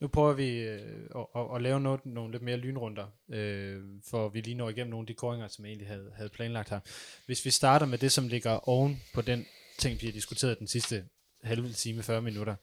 [0.00, 4.28] Nu prøver vi øh, at, at, at lave noget, nogle lidt mere lynrunder, øh, for
[4.28, 6.80] vi lige når igennem nogle af de koringer, som jeg egentlig havde, havde planlagt her.
[7.26, 9.46] Hvis vi starter med det, som ligger oven på den
[9.78, 11.08] ting, vi har diskuteret den sidste
[11.42, 12.54] halve time, 40 minutter.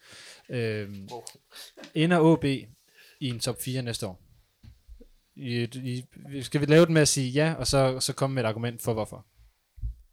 [0.49, 0.95] Øh,
[1.93, 2.67] ender OB i
[3.19, 4.21] en top 4 næste år?
[5.35, 6.05] I, i,
[6.41, 8.81] skal vi lave den med at sige ja, og så, så komme med et argument
[8.81, 9.25] for hvorfor?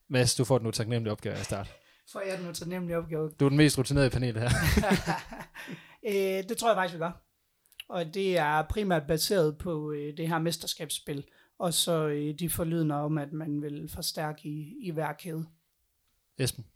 [0.09, 1.71] Mads, du får den utaknemmelige opgave at starte.
[2.13, 3.31] for jeg er den nemlig opgave.
[3.41, 4.51] Du er den mest rutinerede i panelet her.
[6.09, 7.23] øh, det tror jeg faktisk, vi gør.
[7.89, 11.25] Og det er primært baseret på øh, det her mesterskabsspil,
[11.59, 15.47] og så øh, de forlydende om, at man vil forstærke i, i hver kæde.
[16.39, 16.67] Esben?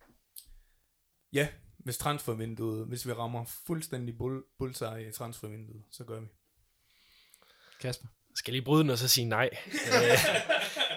[1.33, 1.49] Ja,
[1.87, 6.27] hvis transfervinduet, hvis vi rammer fuldstændig bull, bullseye i transfervinduet, så gør vi.
[7.81, 8.07] Kasper.
[8.35, 9.51] Skal jeg lige bryde den og så sige nej?
[9.73, 10.19] Øh,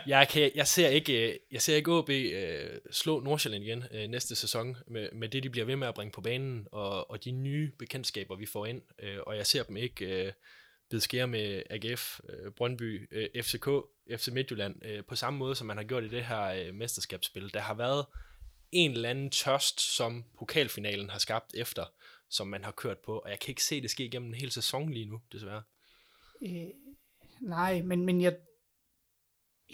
[0.08, 4.08] jeg, kan, jeg ser ikke, øh, jeg ser ikke OB øh, slå Nordsjælland igen øh,
[4.08, 7.24] næste sæson med, med det, de bliver ved med at bringe på banen, og, og
[7.24, 8.82] de nye bekendtskaber, vi får ind.
[9.00, 10.32] Øh, og jeg ser dem ikke øh,
[10.90, 13.70] bide skære med AGF, øh, Brøndby, øh, FCK,
[14.18, 17.54] FC Midtjylland, øh, på samme måde, som man har gjort i det her øh, mesterskabsspil.
[17.54, 18.06] Der har været
[18.72, 21.86] en eller anden tørst, som pokalfinalen har skabt efter,
[22.30, 24.52] som man har kørt på, og jeg kan ikke se det ske igennem en hel
[24.52, 25.64] sæson lige nu, desværre.
[26.42, 26.68] Øh,
[27.42, 28.38] nej, men, men jeg,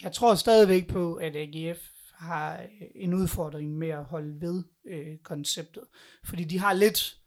[0.02, 1.78] jeg tror stadigvæk på, at AGF
[2.16, 5.84] har øh, en udfordring med at holde ved øh, konceptet.
[6.24, 7.18] Fordi de har lidt,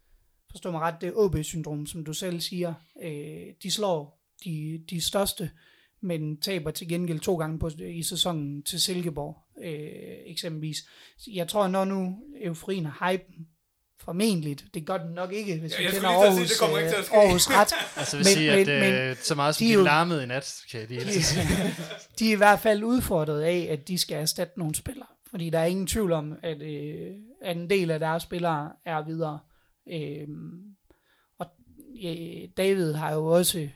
[0.52, 2.74] forstår mig ret, det OB-syndrom, som du selv siger.
[3.04, 5.52] Øh, de slår de, de største,
[6.02, 9.92] men taber til gengæld to gange på, øh, i sæsonen til Silkeborg, øh,
[10.26, 10.78] eksempelvis.
[11.28, 13.48] Jeg tror, når nu euforien har hypen,
[14.02, 16.78] formentlig, det gør den nok ikke, hvis Ja, vi jeg kender Aarhus, sige, det kommer
[16.78, 17.16] ikke til at ske.
[17.16, 17.74] øh, Aarhus ret.
[18.00, 20.62] Altså vil Men- sige, at men øh, så meget som de de, larmede i nat,
[20.72, 21.16] kan jeg lige de,
[22.20, 25.08] de er i hvert fald udfordret af, at de skal erstatte nogle spillere.
[25.30, 27.12] Fordi der er ingen tvivl om, at, øh,
[27.42, 29.40] at en del af deres spillere er videre.
[29.92, 30.60] Øhm,
[31.40, 31.48] og
[32.06, 33.70] øh, David har jo også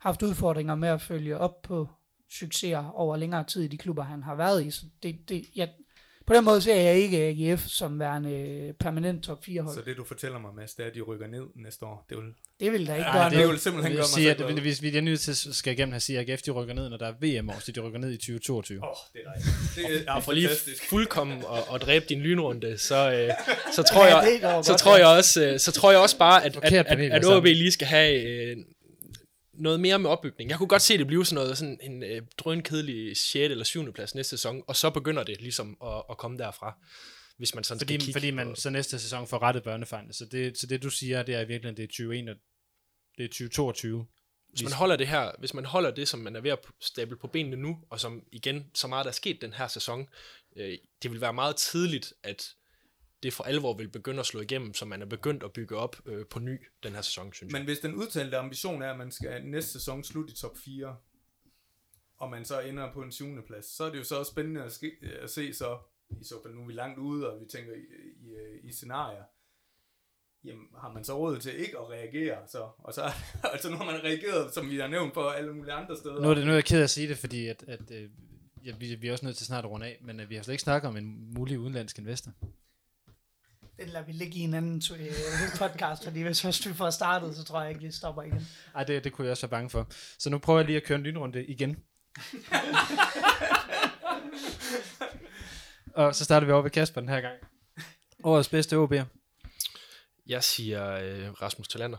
[0.00, 1.88] haft udfordringer med at følge op på
[2.30, 4.70] succeser over længere tid i de klubber, han har været i.
[4.70, 5.68] Så det, det, jeg,
[6.26, 9.74] på den måde ser jeg ikke AGF som værende permanent top 4 hold.
[9.74, 12.06] Så det du fortæller mig, Mads, det er, at de rykker ned næste år.
[12.08, 12.24] Det vil,
[12.60, 13.50] det vil da ikke Ej, gøre det det noget.
[13.52, 14.60] vil simpelthen gøre mig sige, at glad.
[14.60, 16.88] hvis vi er nødt til at skal igennem at sige, at AGF de rykker ned,
[16.90, 18.78] når der er VM år, så de rykker ned i 2022.
[18.78, 20.00] Åh, oh, det er dejligt.
[20.00, 20.48] Det er Og for lige
[20.88, 23.30] fuldkommen at, at dræbe din lynrunde, så, øh,
[23.72, 26.56] så tror jeg, det så tror jeg også, øh, så tror jeg også bare, at,
[26.62, 27.24] at, at, at.
[27.24, 28.56] OB lige skal have øh,
[29.58, 30.50] noget mere med opbygning.
[30.50, 33.34] Jeg kunne godt se det blive sådan noget, sådan en øh, drønkedelig 6.
[33.36, 33.92] eller 7.
[33.92, 36.78] plads næste sæson, og så begynder det ligesom at, at komme derfra,
[37.36, 40.12] hvis man sådan skal Fordi, kigge fordi man på- så næste sæson får rettet børnefejlene.
[40.12, 42.34] Så det, så det du siger, det er i virkeligheden, det er 21,
[43.18, 44.06] det er 2022.
[44.48, 47.16] Hvis man holder det her, hvis man holder det, som man er ved at stable
[47.16, 50.08] på benene nu, og som igen, så meget der er sket den her sæson,
[50.56, 52.48] øh, det vil være meget tidligt, at
[53.22, 55.96] det for alvor vil begynde at slå igennem, så man er begyndt at bygge op
[56.06, 57.60] øh, på ny den her sæson, synes jeg.
[57.60, 60.96] Men hvis den udtalte ambition er, at man skal næste sæson slutte i top 4,
[62.16, 63.42] og man så ender på en 7.
[63.46, 64.92] plads, så er det jo så også spændende at, ske,
[65.22, 65.78] at se så,
[66.20, 69.22] i så fald nu er vi langt ude, og vi tænker i, i, i scenarier,
[70.44, 73.02] jamen har man så råd til ikke at reagere, så, og så,
[73.52, 76.20] altså nu har man reageret, som vi har nævnt på alle mulige andre steder.
[76.20, 78.10] Nu er, det, nu er jeg ked af at sige det, fordi at, at, øh,
[78.64, 80.42] ja, vi, vi er også nødt til snart at runde af, men øh, vi har
[80.42, 82.32] slet ikke snakket om en mulig udenlandsk investor.
[83.80, 85.10] Den lader vi ligge i en anden to- øh,
[85.58, 88.48] podcast, fordi hvis først vi får startet, så tror jeg ikke, vi stopper igen.
[88.74, 89.86] Ej, det, det kunne jeg også være bange for.
[90.18, 91.76] Så nu prøver jeg lige at køre en lynrunde igen.
[95.94, 97.34] Og så starter vi over ved Kasper den her gang.
[98.24, 99.04] Årets bedste OB'er.
[100.26, 101.98] Jeg siger øh, Rasmus Talander.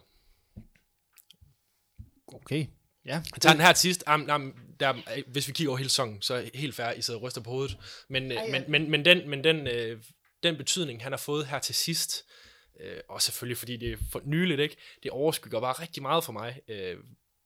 [2.28, 2.66] Okay.
[3.06, 3.14] Ja.
[3.14, 4.04] Jeg tager den her til sidst.
[4.08, 7.02] Am, am, der, øh, hvis vi kigger over hele sæsonen, så er helt fair, I
[7.02, 7.78] sidder og ryster på hovedet.
[8.10, 8.52] Men, øh, Ej, ja.
[8.52, 10.02] men, men, men, den, men den, øh,
[10.44, 12.26] den betydning, han har fået her til sidst,
[12.80, 14.78] øh, og selvfølgelig fordi det er for nyligt, ikke?
[15.04, 16.62] det overskygger bare rigtig meget for mig.
[16.68, 16.98] Øh,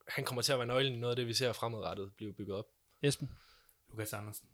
[0.07, 2.57] han kommer til at være nøglen i noget af det, vi ser fremadrettet blive bygget
[2.57, 2.65] op.
[3.01, 3.29] Esben.
[3.89, 4.47] Lukas Andersen.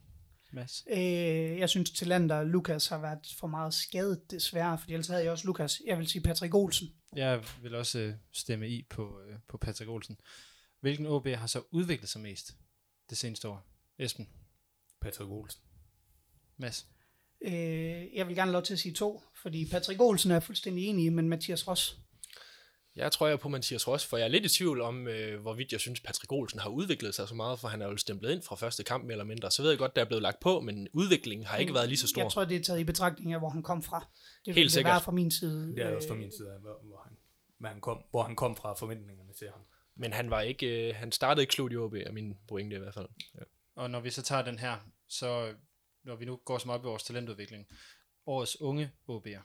[0.52, 0.84] Mads.
[0.90, 5.24] Øh, jeg synes, Tillander og Lukas har været for meget skadet, desværre, fordi ellers havde
[5.24, 5.82] jeg også Lukas.
[5.86, 6.88] Jeg vil sige Patrick Olsen.
[7.16, 10.20] Jeg vil også øh, stemme i på, øh, på Patrick Olsen.
[10.80, 12.56] Hvilken OB har så udviklet sig mest
[13.10, 13.66] det seneste år?
[14.00, 14.30] Esben.
[15.02, 15.62] Patrick Olsen.
[16.58, 16.88] Mads.
[17.42, 17.54] Øh,
[18.16, 21.14] jeg vil gerne have lov til at sige to, fordi Patrick Olsen er fuldstændig enig,
[21.14, 21.98] men Mathias Ross.
[22.96, 25.42] Jeg tror jeg er på Mathias Ross, for jeg er lidt i tvivl om, øh,
[25.42, 28.32] hvorvidt jeg synes, Patrick Olsen har udviklet sig så meget, for han er jo stemplet
[28.32, 29.52] ind fra første kamp mere eller mindre.
[29.52, 31.98] Så ved jeg godt, der er blevet lagt på, men udviklingen har ikke været lige
[31.98, 32.22] så stor.
[32.22, 34.00] Jeg tror, det er taget i betragtning af, hvor han kom fra.
[34.00, 34.92] Det vil Helt det sikkert.
[34.92, 35.76] være fra min side.
[35.76, 37.18] Det er også fra Øh, min side af, hvor, hvor, han,
[37.60, 39.62] hvor, han kom, hvor han kom fra forventningerne til ham.
[39.96, 42.80] Men han var ikke, øh, han startede ikke slut i OB, er min pointe i
[42.80, 43.08] hvert fald.
[43.36, 43.44] Ja.
[43.76, 44.76] Og når vi så tager den her,
[45.08, 45.54] så
[46.10, 47.68] når vi nu går så meget op i vores talentudvikling,
[48.26, 49.42] årets unge OB'er.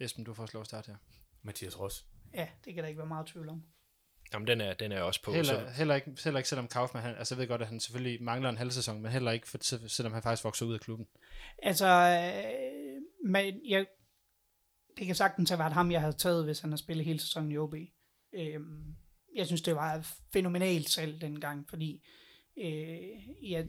[0.00, 0.96] Esben, du får lov at starte her.
[1.42, 2.06] Mathias Ross.
[2.34, 3.64] Ja, det kan der ikke være meget tvivl om.
[4.32, 5.32] Jamen, den er, den er jeg også på.
[5.32, 7.80] Heller, så, heller, ikke, heller ikke selvom Kaufmann, han, altså jeg ved godt, at han
[7.80, 10.80] selvfølgelig mangler en halv sæson, men heller ikke, for, selvom han faktisk vokser ud af
[10.80, 11.06] klubben.
[11.58, 13.86] Altså, øh, men jeg,
[14.96, 17.52] det kan sagtens have været ham, jeg havde taget, hvis han havde spillet hele sæsonen
[17.52, 17.74] i OB.
[18.32, 18.96] Øhm,
[19.36, 22.04] jeg synes, det var fænomenalt salg dengang, fordi
[22.58, 23.66] øh, jeg,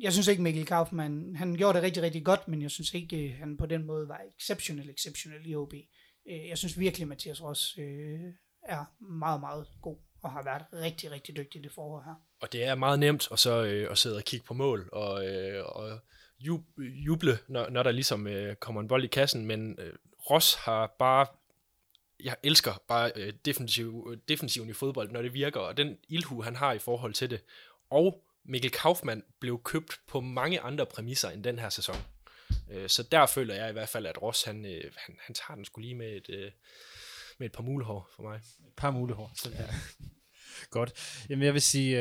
[0.00, 3.28] jeg synes ikke, Mikkel Kaufmann, han gjorde det rigtig, rigtig godt, men jeg synes ikke,
[3.28, 5.74] øh, han på den måde var exceptionel, exceptionel i OB.
[6.30, 8.20] Øh, jeg synes virkelig, Mathias Ross øh,
[8.62, 12.14] er meget, meget god og har været rigtig, rigtig dygtig i det forår her.
[12.40, 15.26] og det er meget nemt at, så, øh, at sidde og kigge på mål og,
[15.26, 15.98] øh, og
[16.78, 19.92] juble, når, når der ligesom øh, kommer en bold i kassen, men øh,
[20.30, 21.26] Ross har bare
[22.24, 26.42] jeg elsker bare øh, defensiv, øh, defensiven i fodbold, når det virker, og den ildhu,
[26.42, 27.40] han har i forhold til det.
[27.90, 31.96] Og Mikkel Kaufmann blev købt på mange andre præmisser end den her sæson.
[32.70, 35.54] Øh, så der føler jeg i hvert fald, at Ross, han, øh, han, han tager
[35.54, 36.50] den skulle lige med et, øh,
[37.38, 38.36] med et par mulehår for mig.
[38.36, 39.32] Et par mulehår.
[39.36, 39.66] Så, ja.
[40.70, 40.92] Godt.
[41.28, 41.96] Jamen jeg vil sige,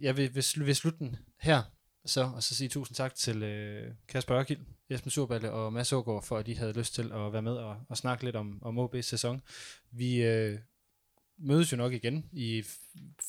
[0.00, 1.62] jeg vil, vil, vil slutte den her,
[2.04, 6.24] så, og så sige tusind tak til øh, Kasper Ørkild, Jesper Surballe og Mads Ågaard,
[6.24, 8.78] for at de havde lyst til at være med og, og snakke lidt om, om
[8.78, 9.42] OB's sæson.
[9.90, 10.58] Vi øh,
[11.40, 12.62] mødes jo nok igen i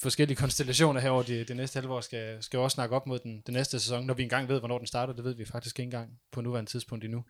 [0.01, 3.43] forskellige konstellationer her over det, det næste halvår, skal, skal også snakke op mod den,
[3.45, 5.13] den næste sæson, når vi engang ved, hvornår den starter.
[5.13, 7.23] Det ved vi faktisk ikke engang på nuværende tidspunkt endnu.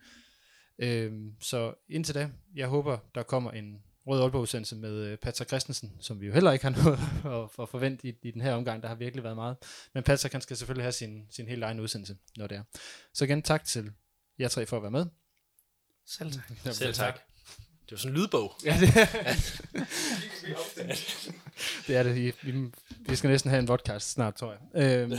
[0.78, 5.48] Øhm, så indtil da, jeg håber, der kommer en Rød Aalborg udsendelse med øh, Patrick
[5.48, 8.54] Christensen, som vi jo heller ikke har noget at, at forvente i, i den her
[8.54, 8.82] omgang.
[8.82, 9.56] Der har virkelig været meget.
[9.94, 12.62] Men Patrick, han skal selvfølgelig have sin, sin helt egen udsendelse, når det er.
[13.14, 13.92] Så igen, tak til
[14.38, 15.06] jer tre for at være med.
[16.06, 16.74] Selv tak.
[16.74, 17.20] Selv tak.
[17.92, 18.52] Det var sådan en lydbog.
[18.64, 19.04] Ja, det er,
[21.86, 22.36] det er det.
[22.42, 22.70] Vi,
[23.08, 24.82] vi skal næsten have en podcast snart, tror jeg.
[24.82, 25.12] Øhm,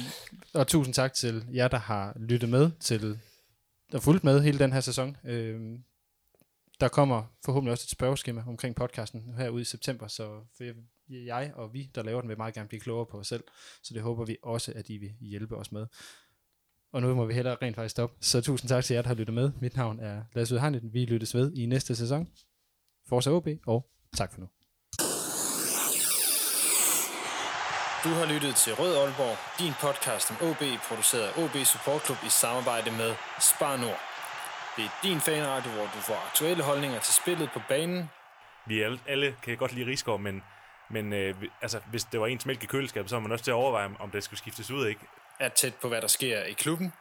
[0.53, 3.19] og tusind tak til jer, der har lyttet med til
[3.93, 5.17] og fulgt med hele den her sæson.
[5.23, 5.83] Øhm,
[6.79, 10.63] der kommer forhåbentlig også et spørgeskema omkring podcasten herude i september, så for
[11.09, 13.43] jeg og vi, der laver den, vil meget gerne blive klogere på os selv.
[13.83, 15.85] Så det håber vi også, at I vil hjælpe os med.
[16.91, 18.15] Og nu må vi hellere rent faktisk stoppe.
[18.21, 19.51] Så tusind tak til jer, der har lyttet med.
[19.61, 20.93] Mit navn er Lasse Udhegnet.
[20.93, 22.27] Vi lyttes ved i næste sæson.
[23.09, 23.85] Forza OB, og
[24.17, 24.47] tak for nu.
[28.03, 32.17] Du har lyttet til Rød Aalborg, din podcast om OB, produceret af OB Support Club
[32.25, 33.99] i samarbejde med Spar Nord.
[34.75, 38.09] Det er din fanradio, hvor du får aktuelle holdninger til spillet på banen,
[38.67, 40.43] vi alle, alle kan godt lide Rigsgaard, men,
[40.89, 43.51] men øh, altså, hvis det var ens mælk i køleskabet, så var man også til
[43.51, 45.01] at overveje, om- om det skulle skiftes ud, ikke?
[45.39, 46.93] er tæt på, hvad der sker i klubben,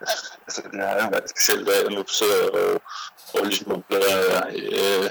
[0.00, 2.82] altså, det har jo været en speciel dag, og nu sidder jeg og,
[3.40, 5.10] og ligesom bladrer øh,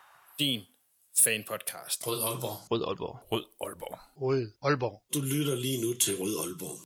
[0.41, 0.61] din
[1.23, 1.97] fanpodcast.
[2.07, 2.57] Rød Aalborg.
[2.71, 3.15] Rød Aalborg.
[3.31, 3.97] Rød Aalborg.
[4.25, 4.95] Rød Aalborg.
[5.13, 6.79] du lytter lige nu til Rød Aalborg.